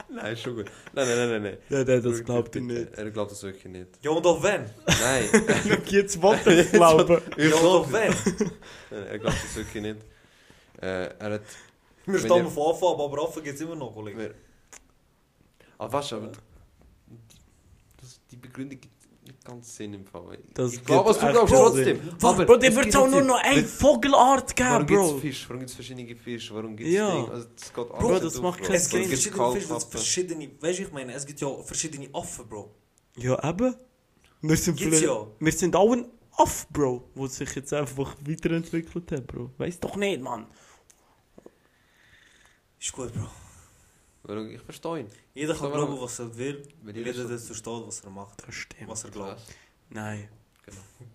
Nein, 0.09 0.33
ist 0.33 0.43
schon 0.43 0.57
gut. 0.57 0.67
Nein, 0.93 1.07
nein, 1.09 1.17
nein, 1.17 1.29
nein. 1.31 1.43
nein. 1.43 1.59
Nein, 1.69 1.85
nein, 1.87 2.03
das 2.03 2.25
glaubt 2.25 2.55
ihr 2.57 2.63
Bitte. 2.63 2.81
nicht. 2.81 2.95
Er 2.99 3.11
glaubt 3.11 3.31
das 3.31 3.43
wirklich 3.43 3.65
nicht. 3.73 3.89
Ja, 4.03 4.11
und 4.11 4.27
auch 4.27 4.43
wenn? 4.43 4.65
Nein. 4.87 5.29
Schau, 5.69 5.77
jetzt 5.91 6.21
wollte 6.23 6.51
er 6.51 6.59
es 6.59 6.73
glauben. 6.73 7.21
Ich 7.37 7.51
Ja, 7.51 7.57
und 7.57 7.67
auch 7.67 7.93
wenn? 7.93 8.11
Nein, 8.91 9.07
Er 9.09 9.19
glaubt 9.19 9.37
das 9.45 9.57
wirklich 9.57 9.83
nicht. 9.83 10.01
Äh, 10.81 10.87
er 11.19 11.33
hat... 11.35 11.43
Wir 12.07 12.15
Wenn 12.15 12.21
stammen 12.21 12.45
ihr- 12.47 12.51
von 12.51 12.73
Anfang, 12.75 12.89
an, 12.95 13.01
aber 13.01 13.23
Affen 13.25 13.43
gibt 13.43 13.55
es 13.55 13.61
immer 13.63 13.77
noch, 13.77 13.95
Kollege. 13.95 14.19
Wer- 14.19 14.35
Ah, 15.79 15.91
weißt 15.93 16.13
du, 16.13 16.17
aber... 16.17 16.29
Die, 17.09 17.37
das, 18.01 18.21
die 18.31 18.37
Begründung 18.37 18.79
gibt 18.81 18.93
nicht 18.93 18.94
ganz 19.45 19.77
Sinn 19.77 19.95
im 19.95 20.07
Fall. 20.07 20.39
Das 20.55 20.73
ich 20.75 20.85
glaube, 20.85 21.11
was 21.11 21.19
du 21.19 21.27
glaubst 21.31 21.55
trotzdem. 21.55 22.01
Aber, 22.23 22.45
Bro, 22.47 22.57
dir 22.57 22.69
es 22.71 22.77
wird 22.77 22.97
auch 22.97 23.07
nur 23.09 23.19
Sinn. 23.19 23.27
noch 23.27 23.43
eine 23.43 23.63
Vogelart 23.65 24.59
Warum 24.59 24.87
geben, 24.87 24.87
gibt 24.87 25.01
es 25.01 25.11
Bro. 25.11 25.19
Fisch? 25.19 25.45
Warum 25.49 25.59
gibt 25.61 25.71
es 25.71 25.75
verschiedene 25.77 26.17
Fische? 26.17 26.55
Warum 26.55 26.77
gibt 26.77 26.89
es 26.89 26.95
Ja. 26.95 27.11
Dinge? 27.15 27.31
Also, 27.31 27.47
das 27.55 27.73
geht 27.75 27.89
Bro, 27.89 28.19
das 28.19 28.41
macht 28.41 28.63
keinen 28.63 28.75
Es 28.75 28.89
gibt 28.89 29.05
Sinn. 29.05 29.09
verschiedene 29.11 29.53
Fische, 29.53 29.69
Kalbhappen. 29.69 29.91
verschiedene... 29.91 30.51
Weißt 30.61 30.79
du, 30.79 30.83
ich 30.83 30.93
meine, 30.93 31.13
es 31.13 31.27
gibt 31.27 31.41
ja 31.41 31.63
verschiedene 31.63 32.09
Affen, 32.13 32.49
Bro. 32.49 32.71
Ja, 33.17 33.49
eben. 33.49 33.75
Wir 34.41 34.57
sind, 34.57 34.77
Gibt's 34.77 35.01
ja. 35.01 35.27
wir 35.39 35.53
sind 35.53 35.75
auch 35.77 35.93
ein 35.93 36.07
Aff, 36.37 36.67
Bro, 36.69 37.05
der 37.15 37.29
sich 37.29 37.55
jetzt 37.55 37.73
einfach 37.73 38.17
weiterentwickelt 38.27 39.11
hat, 39.13 39.27
Bro. 39.27 39.51
Weißt 39.57 39.83
doch 39.85 39.97
nicht, 39.97 40.21
Mann. 40.21 40.47
Ist 42.81 42.93
gut, 42.93 43.13
Bro. 43.15 43.27
Ich 44.27 44.61
verstehe 44.63 45.01
ihn. 45.01 45.09
Jeder 45.35 45.55
kann 45.55 45.71
glauben, 45.71 46.01
was 46.01 46.19
er 46.19 46.35
will. 46.37 46.67
Wenn 46.83 46.97
Jeder 46.97 47.13
so- 47.13 47.29
dazu 47.29 47.53
steht, 47.55 47.87
was 47.87 48.01
er 48.01 48.11
macht. 48.11 48.47
Das 48.47 48.55
stimmt. 48.55 48.89
Was 48.89 49.05
er 49.05 49.11
glaubt. 49.11 49.43
Nein. 49.91 50.29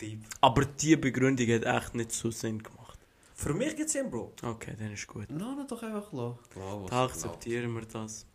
Deep. 0.00 0.24
Aber 0.40 0.64
die 0.64 0.94
Begründung 0.96 1.46
hat 1.48 1.64
echt 1.64 1.94
nicht 1.96 2.12
so 2.12 2.30
Sinn 2.30 2.62
gemacht. 2.62 2.98
Für 3.34 3.52
mich 3.52 3.74
gibt 3.74 3.86
es 3.88 3.92
Sinn, 3.94 4.08
Bro. 4.10 4.32
Okay, 4.42 4.76
dann 4.78 4.92
ist 4.92 5.06
gut. 5.08 5.26
Lass 5.28 5.58
ihn 5.58 5.66
doch 5.66 5.82
einfach. 5.82 6.10
Klar, 6.10 6.82
was 6.82 6.90
Da 6.90 7.00
er 7.00 7.04
akzeptieren 7.06 7.74
wir 7.74 7.82
das. 7.86 8.26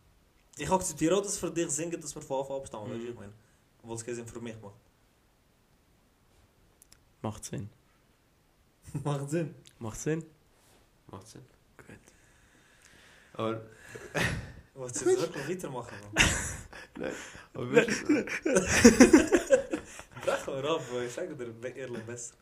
Ich 0.58 0.70
akzeptiere 0.70 1.16
auch, 1.18 1.22
dass 1.22 1.38
für 1.38 1.52
dich 1.52 1.70
Sinn 1.70 1.90
gibt, 1.90 2.04
dass 2.04 2.14
wir 2.14 2.22
von 2.22 2.42
Anfang 2.42 2.56
an 2.58 2.62
abstammen. 2.62 2.90
Weißt 2.92 3.00
du, 3.00 3.04
Mhm. 3.06 3.10
ich 3.12 3.16
meine. 3.16 3.34
Obwohl 3.82 3.96
es 3.96 4.04
keinen 4.06 4.16
Sinn 4.16 4.28
für 4.28 4.42
mich 4.42 4.56
macht. 4.62 4.76
Macht 7.22 7.46
Sinn. 7.46 7.70
macht 9.04 9.30
Sinn. 9.30 9.56
Macht 9.80 10.00
Sinn? 10.00 10.26
Macht 11.08 11.28
Sinn. 11.28 11.46
Gut. 11.78 11.96
Aber... 13.34 13.62
Was 14.76 14.92
du 15.04 15.10
jetzt 15.10 15.22
wirklich 15.22 15.50
weitermachen, 15.50 15.96
Bro? 16.14 17.06
aber 17.54 17.82
du, 17.82 18.26
Brech 20.22 20.48
mal 20.48 20.68
ab. 20.68 20.82
Ich 21.06 21.14
sage 21.14 21.36
dir 21.36 21.76
ehrlich 21.76 22.04
besser. 22.04 22.36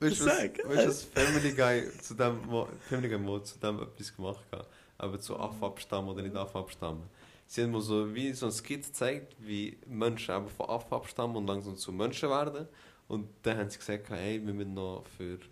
weißt 0.00 0.20
du, 0.20 0.26
was, 0.26 0.38
weißt, 0.38 0.58
du, 0.58 0.88
was 0.88 1.04
Family 1.04 1.52
Guy 1.52 1.90
zu 2.00 2.14
dem... 2.14 2.40
Family 2.88 3.08
Guy 3.08 3.18
Mode 3.18 3.44
zu 3.44 3.58
dem 3.58 3.82
etwas 3.82 4.16
gemacht 4.16 4.44
hat? 4.50 4.66
Aber 4.96 5.20
zu 5.20 5.38
Affe 5.38 5.66
abstammen 5.66 6.08
oder 6.10 6.22
nicht 6.22 6.34
Affe 6.36 6.58
abstammen. 6.58 7.02
Sie 7.46 7.62
haben 7.62 7.72
mir 7.72 7.82
so 7.82 8.14
wie 8.14 8.32
so 8.32 8.46
ein 8.46 8.52
Skit 8.52 8.86
gezeigt, 8.86 9.36
wie 9.38 9.76
Menschen 9.86 10.34
eben 10.34 10.48
von 10.48 10.70
Affe 10.70 10.94
abstammen 10.94 11.36
und 11.36 11.46
langsam 11.46 11.76
zu 11.76 11.92
Menschen 11.92 12.30
werden. 12.30 12.66
Und 13.08 13.28
dann 13.42 13.58
haben 13.58 13.68
sie 13.68 13.78
gesagt, 13.78 14.08
hey, 14.08 14.40
wir 14.44 14.54
müssen 14.54 14.74
noch 14.74 15.04
für 15.16 15.36
die 15.36 15.46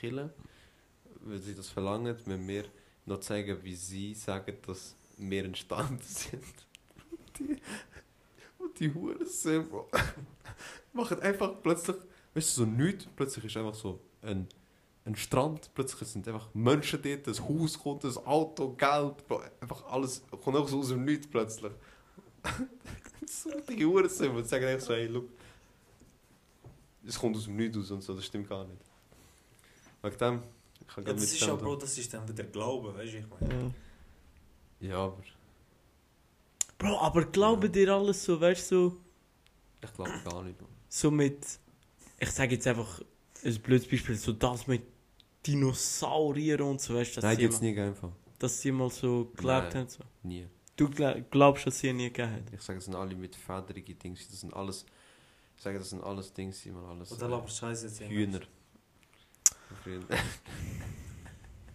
Kirche, 0.00 0.30
weil 1.20 1.38
sie 1.38 1.54
das 1.54 1.68
verlangen, 1.68 2.16
müssen 2.26 2.48
wir 2.48 2.64
noch 3.06 3.20
zeigen, 3.20 3.62
wie 3.62 3.74
sie 3.74 4.14
sagen, 4.14 4.56
dass 4.66 4.96
wir 5.30 5.44
entstanden 5.44 6.00
sind. 6.02 6.42
Und 7.18 7.38
die, 7.38 7.56
und 8.58 8.80
die 8.80 8.94
Huren 8.94 9.26
sind, 9.26 9.70
Bro. 9.70 9.88
Machen 10.92 11.20
einfach 11.20 11.54
plötzlich, 11.62 11.96
weißt 12.34 12.56
du, 12.58 12.64
so 12.64 12.66
nichts, 12.66 13.06
plötzlich 13.16 13.44
ist 13.46 13.56
einfach 13.56 13.74
so 13.74 14.00
ein, 14.22 14.46
ein 15.04 15.16
Strand, 15.16 15.70
plötzlich 15.74 16.08
sind 16.08 16.28
einfach 16.28 16.48
Menschen 16.54 17.00
dort, 17.02 17.26
ein 17.26 17.48
Haus 17.48 17.78
kommt, 17.78 18.04
ein 18.04 18.16
Auto, 18.18 18.74
Geld, 18.74 19.26
Bro. 19.26 19.42
einfach 19.60 19.84
alles, 19.86 20.22
kommt 20.30 20.56
einfach 20.56 20.68
so 20.68 20.80
aus 20.80 20.88
dem 20.88 21.04
Nichts 21.04 21.26
plötzlich. 21.26 21.72
so 23.26 23.50
die 23.68 23.84
Huren 23.84 24.08
sind, 24.08 24.34
und 24.34 24.46
sagen 24.46 24.66
einfach 24.66 24.86
so, 24.86 24.94
hey, 24.94 25.06
look, 25.06 25.28
es 27.06 27.18
kommt 27.18 27.36
aus 27.36 27.44
dem 27.44 27.56
Nichts 27.56 27.78
aus 27.78 27.90
und 27.90 28.02
so, 28.02 28.14
das 28.14 28.26
stimmt 28.26 28.48
gar 28.48 28.64
nicht. 28.64 28.80
Wegen 30.02 30.18
dem, 30.18 30.42
ich 30.80 30.86
kann 30.86 31.06
Ja, 31.06 31.12
das 31.12 31.24
ist 31.24 31.40
ja, 31.40 31.54
Bro, 31.54 31.76
das 31.76 31.96
ist 31.96 32.12
dann 32.12 32.28
wieder 32.28 32.44
Glauben, 32.44 32.94
weißt 32.94 33.12
du, 33.14 33.18
ich 33.18 33.26
meine. 33.28 33.54
Ja. 33.54 33.70
Ja, 34.82 34.96
aber 35.04 35.22
Bro, 36.78 36.98
aber 37.00 37.24
glauben 37.26 37.70
dir 37.72 37.90
alles 37.94 38.24
so, 38.24 38.40
weißt 38.40 38.72
du, 38.72 38.90
so, 38.90 39.00
ich 39.82 39.92
glaube 39.94 40.10
gar 40.24 40.42
nicht. 40.42 40.58
Bro. 40.58 40.66
so 40.88 41.10
mit. 41.10 41.46
Ich 42.18 42.30
sage 42.30 42.54
jetzt 42.56 42.66
einfach 42.66 43.00
ein 43.44 43.60
blödes 43.62 43.88
Beispiel, 43.88 44.16
so 44.16 44.32
das 44.32 44.66
mit 44.66 44.82
Dinosauriern 45.46 46.60
und 46.62 46.80
so, 46.80 46.94
weißt 46.94 47.16
du, 47.16 47.20
Nein, 47.20 47.36
mal- 47.50 47.58
nie 47.60 47.78
einfach. 47.80 48.10
dass 48.38 48.60
sie 48.60 48.72
mal 48.72 48.90
so 48.90 49.30
gelebt 49.36 49.74
haben. 49.74 49.88
So. 49.88 50.02
Nie. 50.24 50.46
Du 50.76 50.86
gla- 50.86 51.20
glaubst, 51.30 51.66
dass 51.66 51.78
sie 51.78 51.92
nie 51.92 52.08
gegeben 52.10 52.32
hat? 52.32 52.52
Ich 52.52 52.60
sage, 52.62 52.78
das 52.78 52.86
sind 52.86 52.94
alle 52.96 53.14
mit 53.14 53.36
federigen 53.36 53.98
Dings. 53.98 54.26
Das 54.28 54.40
sind 54.40 54.52
alles. 54.54 54.84
Ich 55.56 55.62
sage, 55.62 55.78
das 55.78 55.90
sind 55.90 56.02
alles 56.02 56.32
Dings, 56.32 56.62
die 56.62 56.70
man 56.70 56.84
alles. 56.86 57.12
Oder 57.12 57.28
laberst 57.28 57.58
Scheiße 57.58 57.86
jetzt. 57.86 58.00
Hühner. 58.00 58.40
Früher. 59.84 60.02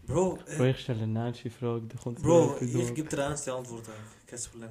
Bro, 0.07 0.39
Bro, 0.57 0.63
äh, 0.63 0.71
ich 0.71 0.79
stelle 0.79 1.03
eine 1.03 1.25
nächste 1.25 1.49
Frage, 1.49 1.85
da 1.85 1.97
kommt 1.97 2.21
Bro, 2.21 2.57
ich 2.61 2.93
gebe 2.95 3.09
dir 3.09 3.17
ernst 3.17 3.45
die 3.45 3.51
Antwort. 3.51 3.83
Kein 4.25 4.39
Problem. 4.39 4.69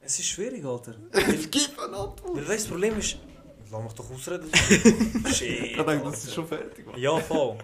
Es 0.00 0.18
ist 0.18 0.26
schwierig, 0.26 0.64
Alter. 0.64 0.96
Weil, 1.12 1.46
Gib 1.46 1.78
eine 1.78 1.96
Antwort! 1.96 2.34
weil 2.34 2.48
weißt, 2.48 2.64
das 2.64 2.68
Problem 2.68 2.98
ist... 2.98 3.18
Lass 3.70 3.82
mich 3.84 3.92
doch 3.92 4.10
ausreden. 4.10 4.50
Shit. 5.32 5.62
Ich 5.62 5.76
denke, 5.76 6.04
das 6.04 6.24
ist 6.24 6.34
schon 6.34 6.46
fertig. 6.46 6.84
Mann. 6.84 6.98
Ja, 6.98 7.18
voll. 7.20 7.56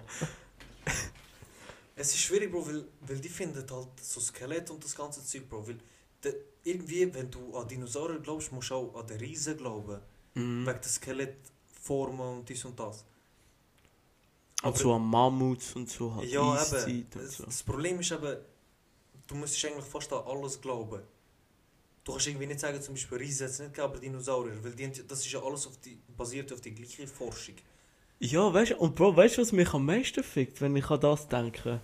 es 1.97 2.09
ist 2.09 2.19
schwierig, 2.21 2.51
Bro, 2.51 2.67
weil, 2.67 2.85
weil 3.01 3.19
die 3.19 3.29
finden 3.29 3.57
halt 3.71 3.89
so 4.01 4.21
Skelett 4.21 4.71
und 4.71 4.83
das 4.83 4.95
ganze 4.95 5.23
Zeug, 5.25 5.49
Bro. 5.49 5.69
Weil 5.69 5.79
de, 6.23 6.35
irgendwie, 6.65 7.13
wenn 7.13 7.31
du 7.31 7.55
an 7.57 7.67
Dinosaurier 7.67 8.21
glaubst, 8.21 8.53
musst 8.53 8.71
du 8.71 8.75
auch 8.75 8.95
an 8.95 9.07
den 9.07 9.19
Riesen 9.19 9.57
glauben. 9.57 10.01
Mhm. 10.35 10.67
Wegen 10.67 10.81
der 10.81 10.91
Skelettformen 10.91 12.39
und 12.39 12.49
dies 12.49 12.65
und 12.65 12.79
das. 12.79 13.05
Und 14.63 14.77
so 14.77 14.93
an 14.95 15.03
Mammuts 15.07 15.75
und 15.77 15.89
so 15.89 16.15
halt. 16.17 16.29
Ja, 16.31 16.53
Eiszeit 16.55 16.89
eben. 16.89 17.21
und 17.21 17.31
so. 17.31 17.45
das 17.45 17.63
Problem 17.63 18.01
ist 18.01 18.11
eben, 18.11 18.37
du 19.27 19.35
musst 19.37 19.65
eigentlich 19.65 19.85
fast 19.85 20.13
an 20.13 20.23
alles 20.27 20.61
glauben. 20.61 21.01
Du 22.05 22.13
kannst 22.13 22.27
irgendwie 22.27 22.47
nicht 22.47 22.61
sagen, 22.61 22.81
zum 22.83 22.95
Beispiel 22.95 23.19
Riesen 23.19 23.45
hat 23.47 23.53
es 23.53 23.59
nicht 23.61 23.75
gegeben, 23.75 23.93
aber 23.93 24.01
Dinosaurier, 24.01 24.65
weil 24.65 24.73
die, 24.73 24.91
das 25.07 25.21
ist 25.21 25.31
ja 25.31 25.41
alles 25.43 25.67
auf 25.67 25.77
die, 25.79 25.99
basiert 26.17 26.53
auf 26.53 26.61
die 26.61 26.73
gleiche 26.75 27.07
Forschung. 27.07 27.55
Ja, 28.19 28.53
weißt 28.53 28.73
du, 28.73 28.77
und 28.79 28.97
Bro, 28.97 29.15
weißt 29.17 29.37
du, 29.37 29.43
was 29.43 29.53
mich 29.53 29.73
am 29.75 29.85
meisten 29.85 30.25
fickt, 30.25 30.61
wenn 30.61 30.75
ich 30.75 30.91
an 30.91 31.01
das 31.01 31.29
denke? 31.29 31.81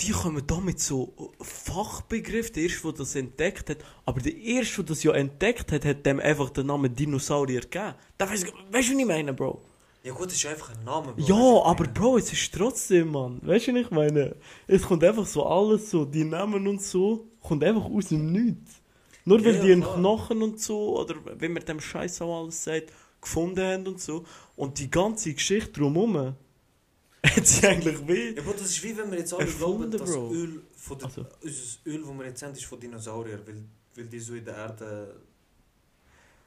Die 0.00 0.12
kommen 0.12 0.44
da 0.46 0.58
mit 0.60 0.80
so 0.80 1.12
Fachbegriffen, 1.42 2.54
der 2.54 2.62
erste, 2.64 2.82
der 2.84 2.92
das 2.92 3.14
entdeckt 3.14 3.68
hat, 3.68 3.78
aber 4.06 4.20
der 4.20 4.34
erste, 4.34 4.76
der 4.76 4.84
das 4.86 5.02
ja 5.02 5.12
entdeckt 5.12 5.70
hat, 5.72 5.84
hat 5.84 6.06
dem 6.06 6.18
einfach 6.20 6.48
den 6.50 6.66
Namen 6.66 6.94
Dinosaurier 6.94 7.60
gegeben. 7.60 7.94
Da 8.16 8.28
weißt, 8.30 8.44
du- 8.48 8.52
weißt 8.72 8.88
du, 8.88 8.94
was 8.94 9.00
ich 9.00 9.06
meine, 9.06 9.34
Bro? 9.34 9.60
Ja 10.02 10.12
gut, 10.14 10.26
das 10.26 10.34
ist 10.34 10.42
ja 10.44 10.50
einfach 10.50 10.70
ein 10.74 10.82
Name. 10.84 11.12
Bro. 11.12 11.22
Ja, 11.26 11.62
aber? 11.70 11.84
Bro, 11.88 12.18
es 12.18 12.32
ist 12.32 12.54
trotzdem, 12.54 13.10
Mann. 13.12 13.38
Weißt 13.42 13.66
du, 13.68 13.74
was 13.74 13.80
ich 13.82 13.90
meine? 13.90 14.34
Es 14.66 14.82
kommt 14.82 15.04
einfach 15.04 15.26
so 15.26 15.44
alles 15.44 15.90
so, 15.90 16.04
die 16.06 16.24
Namen 16.24 16.66
und 16.66 16.80
so, 16.82 17.28
kommt 17.42 17.62
einfach 17.62 17.84
aus 17.84 18.08
dem 18.08 18.32
Nichts. 18.32 18.80
Nur 19.26 19.44
weil 19.44 19.56
Ja, 19.56 19.62
die 19.62 19.72
einen 19.72 19.82
klar. 19.82 19.96
Knochen 19.98 20.42
und 20.42 20.58
so, 20.60 20.98
oder 21.00 21.16
wenn 21.36 21.52
man 21.52 21.62
dem 21.64 21.80
Scheiß 21.80 22.22
auch 22.22 22.42
alles 22.44 22.64
sagt, 22.64 22.92
gefunden 23.20 23.60
haben 23.60 23.86
und 23.86 24.00
so. 24.00 24.24
Und 24.56 24.78
die 24.78 24.90
ganze 24.90 25.34
Geschichte 25.34 25.70
drumherum 25.72 26.16
hat 27.26 27.46
sie 27.46 27.66
eigentlich 27.66 28.08
weh. 28.08 28.34
Ja, 28.34 28.42
Bro, 28.42 28.52
das 28.52 28.62
ist 28.70 28.82
wie 28.82 28.96
wenn 28.96 29.10
wir 29.10 29.18
jetzt 29.18 29.34
alle 29.34 29.42
Erfunden, 29.44 29.90
glauben, 29.90 29.98
dass 29.98 30.12
Bro. 30.14 30.32
Öl 30.32 30.62
von 30.74 30.98
der, 30.98 31.06
Also. 31.08 31.20
unser 31.42 31.78
Öl, 31.84 32.02
das 32.06 32.18
wir 32.18 32.24
jetzt 32.24 32.42
haben, 32.42 32.52
ist 32.54 32.64
von 32.64 32.80
Dinosauriern, 32.80 33.40
weil, 33.46 33.62
weil 33.96 34.06
die 34.06 34.18
so 34.18 34.34
in 34.34 34.44
der 34.46 34.56
Erde 34.56 35.20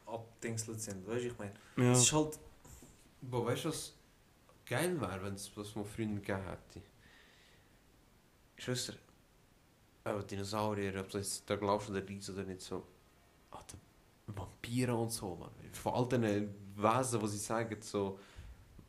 abdingselt 0.07 0.81
sind. 0.81 1.07
Weißt 1.07 1.23
du, 1.23 1.27
ich 1.27 1.37
meine? 1.37 1.53
Ja. 1.77 1.91
Es 1.91 1.99
ist 1.99 2.13
halt... 2.13 2.39
Boah, 3.29 3.45
weißt 3.45 3.65
du, 3.65 3.69
was 3.69 3.93
geil 4.65 4.99
wäre, 4.99 5.23
wenn 5.23 5.33
es 5.33 5.55
was 5.55 5.75
man 5.75 5.85
früher 5.85 6.07
gegeben 6.07 6.43
hätte? 6.43 6.81
Schwester, 8.57 8.93
aber 10.03 10.23
Dinosaurier, 10.23 10.99
ob 10.99 11.09
du 11.09 11.17
jetzt 11.17 11.49
da 11.49 11.55
glaubst 11.55 11.89
oder 11.89 12.01
nicht 12.01 12.29
oder 12.29 12.43
nicht 12.43 12.61
so. 12.61 12.85
Ah, 13.51 13.63
Vampire 14.27 14.95
und 14.95 15.11
so, 15.11 15.35
man. 15.35 15.49
Von 15.71 15.93
all 15.93 16.07
diesen 16.07 16.53
Wesen, 16.75 17.19
die 17.19 17.27
sie 17.27 17.37
sagen, 17.37 17.81
so 17.81 18.19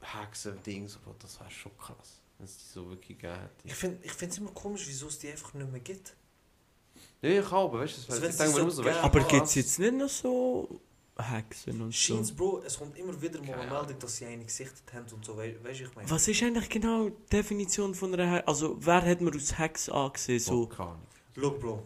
Hexen, 0.01 0.63
Dings, 0.63 0.93
so, 0.93 1.01
boah, 1.01 1.15
das 1.19 1.41
wäre 1.41 1.51
schon 1.51 1.77
krass, 1.79 2.21
wenn 2.39 2.45
es 2.45 2.59
die 2.59 2.65
so 2.73 2.89
wirklich 2.91 3.19
gegeben 3.19 3.41
hätte. 3.41 3.69
Ich 3.69 3.75
finde 3.75 4.05
ich 4.05 4.23
es 4.23 4.39
immer 4.39 4.51
komisch, 4.51 4.87
wieso 4.87 5.09
es 5.09 5.19
die 5.19 5.31
einfach 5.31 5.55
nicht 5.55 5.71
mehr 5.71 5.81
gibt. 5.81 6.15
Ja, 7.23 7.31
ich 7.31 7.53
auch, 7.53 7.73
weißt 7.73 7.99
du, 7.99 8.01
das 8.03 8.11
Also 8.11 8.27
ich 8.27 8.37
denke 8.37 8.65
mir 8.65 8.71
so 8.71 8.85
weißt 8.85 8.99
Aber 8.99 9.21
gibt 9.25 9.47
es 9.47 9.55
jetzt 9.55 9.79
nicht 9.79 9.95
noch 9.95 10.09
so 10.09 10.81
Hexen 11.17 11.81
und 11.81 11.93
so? 11.93 12.15
Scheins, 12.15 12.33
Bro, 12.33 12.63
es 12.67 12.79
kommt 12.79 12.99
immer 12.99 13.21
wieder 13.21 13.41
mal 13.43 13.55
eine. 13.55 13.71
Meldung, 13.71 13.99
dass 14.01 14.17
sie 14.17 14.27
eine 14.27 14.45
gesichtet 14.45 14.83
haben 14.93 15.07
und 15.13 15.25
so, 15.25 15.37
weißt 15.37 15.57
du, 15.63 15.85
ich 15.85 15.95
meine? 15.95 16.11
Was 16.11 16.27
ist 16.27 16.43
eigentlich 16.43 16.69
genau 16.69 17.09
die 17.09 17.31
Definition 17.31 17.95
von 17.95 18.13
einer 18.15 18.31
Hex? 18.31 18.49
Also, 18.49 18.77
wer 18.81 19.03
hat 19.03 19.21
man 19.21 19.33
als 19.33 19.57
Hex 19.59 19.89
angesehen? 19.89 20.41
so, 20.41 20.69
So, 20.71 20.83
Ahnung. 20.83 21.07
Look, 21.37 21.61
Bro. 21.61 21.83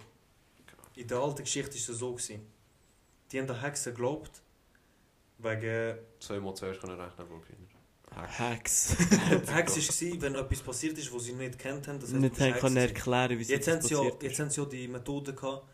in 0.96 1.06
der 1.06 1.18
alten 1.18 1.42
Geschichte 1.42 1.76
ist 1.76 1.88
es 1.88 1.98
so 1.98 2.12
gewesen. 2.12 2.40
Die 3.30 3.38
haben 3.38 3.50
an 3.50 3.60
Hexen 3.60 3.92
geglaubt, 3.94 4.42
wegen... 5.38 5.98
Zwei 6.20 6.40
mal 6.40 6.54
zwei 6.54 6.72
können 6.72 6.98
rechnen, 6.98 7.28
Bro. 7.28 7.40
Kinder. 7.40 7.68
Hacks. 8.16 8.96
Hex 9.46 10.02
war, 10.02 10.22
wenn 10.22 10.34
etwas 10.34 10.60
passiert 10.60 10.98
ist, 10.98 11.12
was 11.12 11.24
sie 11.24 11.34
nicht 11.34 11.58
kennt 11.58 11.86
haben, 11.86 12.00
das 12.00 12.10
heißt, 12.10 12.20
Nicht 12.20 12.40
haben 12.40 12.54
können 12.54 12.76
Hex 12.76 12.92
erklären, 12.92 13.38
wie 13.38 13.42
es 13.42 13.48
sie 13.48 13.54
ja, 13.54 13.76
passiert 13.76 14.22
jetzt 14.22 14.38
haben 14.40 14.50
sie 14.50 14.60
ja 14.60 14.66
die 14.66 14.88
Methode 14.88 15.34
gehabt, 15.34 15.68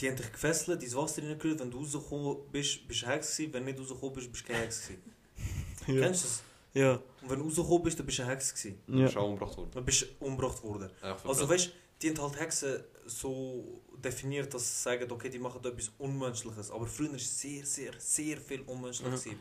die 0.00 0.08
haben 0.08 0.16
dich 0.16 0.30
gefesselt, 0.32 0.82
ins 0.82 0.94
Wasser 0.94 1.22
reingerührt, 1.22 1.60
wenn 1.60 1.70
du 1.70 1.78
rausgekommen 1.78 2.36
bist, 2.52 2.86
bist 2.86 3.02
du 3.02 3.06
Hex 3.06 3.36
gewesen, 3.36 3.52
wenn 3.52 3.64
nicht 3.64 3.78
rausgekommen 3.80 4.14
bist, 4.14 4.32
bist 4.32 4.48
du 4.48 4.52
kein 4.52 4.62
Hex 4.62 4.82
gewesen. 4.82 5.02
Ja. 5.86 6.00
Kennst 6.02 6.24
du 6.24 6.28
das? 6.28 6.42
Ja. 6.74 6.92
Und 7.22 7.30
wenn 7.30 7.38
du 7.38 7.44
rausgekommen 7.46 7.82
bist, 7.82 7.98
dann 7.98 8.04
bist 8.06 8.18
du 8.18 8.22
ein 8.22 8.28
Hex 8.28 8.54
gewesen. 8.54 8.78
Ja. 8.88 8.96
ja. 8.98 9.06
Ist 9.06 9.16
auch 9.16 9.26
umgebracht 9.26 9.56
worden. 9.56 9.70
Dann 9.72 9.84
bist 9.84 10.02
du 10.02 10.06
umgebracht 10.24 10.62
worden. 10.62 10.90
Also 11.24 11.48
weißt 11.48 11.66
du, 11.66 11.70
die 12.02 12.10
haben 12.10 12.20
halt 12.22 12.38
Hexen 12.40 12.84
so 13.06 13.80
definiert, 13.96 14.52
dass 14.52 14.62
sie 14.68 14.82
sagen, 14.82 15.10
okay, 15.10 15.30
die 15.30 15.38
machen 15.38 15.64
etwas 15.64 15.90
Unmenschliches. 15.98 16.70
Aber 16.70 16.86
früher 16.86 17.10
war 17.12 17.18
sehr, 17.18 17.64
sehr, 17.64 17.92
sehr 17.98 18.36
viel 18.38 18.60
unmenschlich. 18.62 19.08
Mhm. 19.26 19.36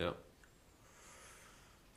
Ja. 0.00 0.14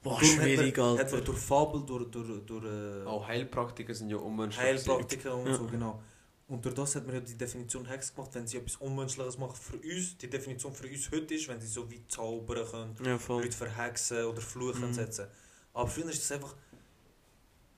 Boah, 0.04 0.14
man- 0.22 0.24
schwierig, 0.26 0.78
Hat 0.78 0.86
man 0.86 0.98
Alter. 1.00 1.22
durch 1.22 1.38
Fabel, 1.40 1.82
durch, 1.84 2.12
durch, 2.12 2.46
durch 2.46 2.64
äh, 2.66 3.06
Auch 3.06 3.28
Heilpraktiker 3.28 3.94
sind 3.94 4.10
ja 4.12 4.18
unmenschlich. 4.18 4.64
Heilpraktiker 4.64 5.36
und 5.36 5.48
Ja. 5.48 5.58
so, 5.58 5.66
genau. 5.66 6.02
Und 6.48 6.64
durch 6.64 6.76
das 6.76 6.96
hat 6.96 7.06
man 7.08 7.16
ja 7.16 7.22
die 7.22 7.36
Definition 7.36 7.86
Hex 7.86 8.14
gemacht, 8.14 8.30
wenn 8.36 8.46
sie 8.46 8.58
etwas 8.58 8.76
Unmenschliches 8.76 9.38
machen 9.40 9.56
für 9.56 9.78
uns. 9.78 10.16
Die 10.18 10.30
Definition 10.30 10.74
für 10.76 10.88
uns 10.88 11.10
heute 11.12 11.34
ist, 11.34 11.48
wenn 11.48 11.60
sie 11.60 11.68
so 11.68 11.90
wie 11.90 12.06
zaubern 12.08 12.68
können, 12.70 12.96
Ja. 13.04 13.20
Leute 13.28 13.52
verhexen 13.52 14.26
oder 14.26 14.42
Fluchen 14.42 14.90
Mhm. 14.90 14.94
setzen. 14.94 15.28
Aber 15.74 15.88
früher 15.90 16.06
ist 16.10 16.22
das 16.22 16.32
einfach. 16.34 16.54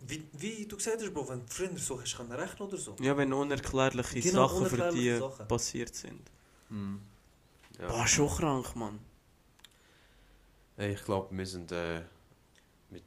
Wie, 0.02 0.28
wie 0.34 0.66
du 0.68 0.76
gesagt 0.76 1.02
hast, 1.02 1.14
Bro, 1.14 1.30
wenn 1.30 1.40
du 1.40 1.48
früher 1.48 1.78
so 1.78 2.00
hast 2.00 2.16
können 2.18 2.32
rechnen 2.34 2.68
oder 2.68 2.78
so. 2.78 2.96
Ja, 3.00 3.16
wenn 3.18 3.32
unerklärliche 3.34 4.20
Genau, 4.20 4.48
Sachen 4.48 4.66
für 4.68 4.76
unerklärliche 4.76 5.14
die 5.14 5.20
Sachen. 5.20 5.48
passiert 5.48 5.96
sind. 5.96 6.30
Hm. 6.70 7.02
Ja. 7.80 7.88
Boah, 7.88 8.06
schon 8.08 8.30
krank, 8.30 8.76
Mann. 8.76 9.00
Ey, 10.76 10.94
ich 10.94 11.04
glaube, 11.04 11.36
wir 11.36 11.46
sind 11.46 11.72
äh, 11.72 12.02
mit 12.92 13.04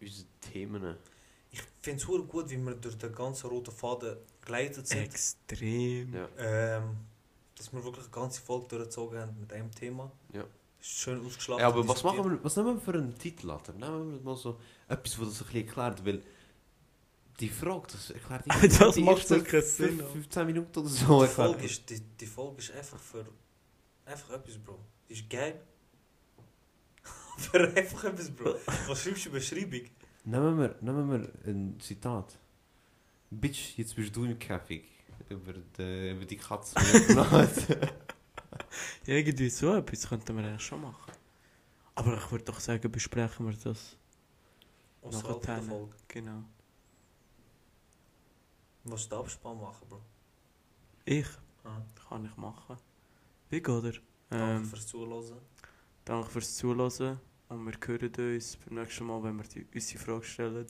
unseren 0.00 0.26
Themen. 0.40 0.96
Ich 1.58 1.84
finde 1.84 2.00
es 2.00 2.06
gut, 2.28 2.50
wie 2.50 2.56
wir 2.58 2.74
durch 2.74 2.98
den 2.98 3.12
ganzen 3.14 3.48
roten 3.48 3.72
Faden 3.72 4.16
geleitet 4.42 4.86
sind. 4.86 5.02
Extrem. 5.02 6.12
Ja. 6.14 6.28
Ähm, 6.38 6.96
dass 7.56 7.72
wir 7.72 7.82
wirklich 7.82 8.04
eine 8.04 8.12
ganze 8.14 8.40
Folge 8.40 8.68
durchgezogen 8.68 9.18
haben 9.18 9.40
mit 9.40 9.52
einem 9.52 9.70
Thema. 9.70 10.10
Ja. 10.32 10.44
Ist 10.80 10.90
schön 11.00 11.24
ausgeschlagen. 11.24 11.60
Ja, 11.60 11.68
aber 11.68 11.86
was 11.88 12.04
machen 12.04 12.30
wir, 12.30 12.44
was 12.44 12.56
nehmen 12.56 12.74
wir 12.76 12.80
für 12.80 12.92
einen 12.94 13.18
Titel, 13.18 13.50
Alter? 13.50 13.72
Nehmen 13.72 14.12
wir 14.12 14.20
mal 14.20 14.36
so 14.36 14.60
etwas, 14.86 15.18
was 15.18 15.28
das 15.28 15.40
ein 15.40 15.46
bisschen 15.46 15.66
erklärt, 15.66 16.04
weil 16.06 16.22
die 17.40 17.48
Frage, 17.48 17.86
das 17.92 18.10
erklärt 18.10 18.44
Das 18.80 18.94
die 18.96 19.02
macht 19.02 19.18
ersten 19.18 19.38
doch 19.38 19.44
keinen 19.50 19.62
Sinn, 19.62 19.98
fünf- 19.98 20.12
15 20.12 20.46
Minuten 20.46 20.78
oder 20.78 20.88
so. 20.88 21.22
Die 21.22 21.28
Folge, 21.28 21.64
ist, 21.64 21.90
die, 21.90 22.00
die 22.00 22.26
Folge 22.26 22.58
ist 22.58 22.72
einfach 22.72 22.98
für. 22.98 23.26
Einfach 24.04 24.30
etwas, 24.30 24.58
Bro. 24.58 24.78
Die 25.08 25.12
ist 25.14 25.28
geil. 25.28 25.60
für 27.38 27.60
einfach 27.74 28.04
etwas, 28.04 28.30
Bro. 28.30 28.54
Was 28.86 29.02
schreibst 29.02 29.26
du 29.26 29.30
Beschreibung? 29.30 29.82
Nehmen 30.28 30.58
wir, 30.58 30.76
nehmen 30.82 31.10
wir 31.10 31.50
ein 31.50 31.80
Zitat. 31.80 32.38
Bitch, 33.30 33.78
jetzt 33.78 33.96
bist 33.96 34.14
du 34.14 34.24
im 34.24 34.38
Käfig. 34.38 34.84
Über 35.30 35.52
die, 35.54 36.10
über 36.10 36.24
die 36.26 36.36
Katze. 36.36 36.74
Ja, 39.06 39.14
irgendwie 39.14 39.48
so 39.48 39.74
etwas 39.74 40.06
könnten 40.08 40.36
wir 40.36 40.44
eigentlich 40.44 40.62
schon 40.62 40.82
machen. 40.82 41.12
Aber 41.94 42.16
ich 42.18 42.30
würde 42.30 42.44
doch 42.44 42.60
sagen, 42.60 42.90
besprechen 42.92 43.46
wir 43.46 43.56
das. 43.56 43.96
Außerhalb 45.02 45.42
der. 45.42 45.62
Folge. 45.62 45.94
Genau. 46.08 46.44
Was 48.84 49.08
der 49.08 49.18
Abspann 49.18 49.58
machen, 49.60 49.88
Bro? 49.88 50.00
Ich? 51.06 51.26
Ah, 51.64 51.80
Kann 52.08 52.24
ich 52.26 52.36
machen. 52.36 52.76
Wie 53.48 53.62
geht 53.62 53.84
er? 53.84 53.92
danke 54.28 54.56
Ähm, 54.56 54.64
fürs 54.66 54.86
Zuhören. 54.86 55.40
danke 56.04 56.28
fürs 56.30 56.54
Zuhören. 56.54 57.18
Und 57.48 57.64
wir 57.64 57.72
hören 57.86 58.34
uns 58.34 58.56
beim 58.56 58.74
nächsten 58.74 59.06
Mal, 59.06 59.22
wenn 59.22 59.36
wir 59.36 59.44
die, 59.44 59.66
unsere 59.74 59.98
Frage 59.98 60.24
stellen. 60.24 60.66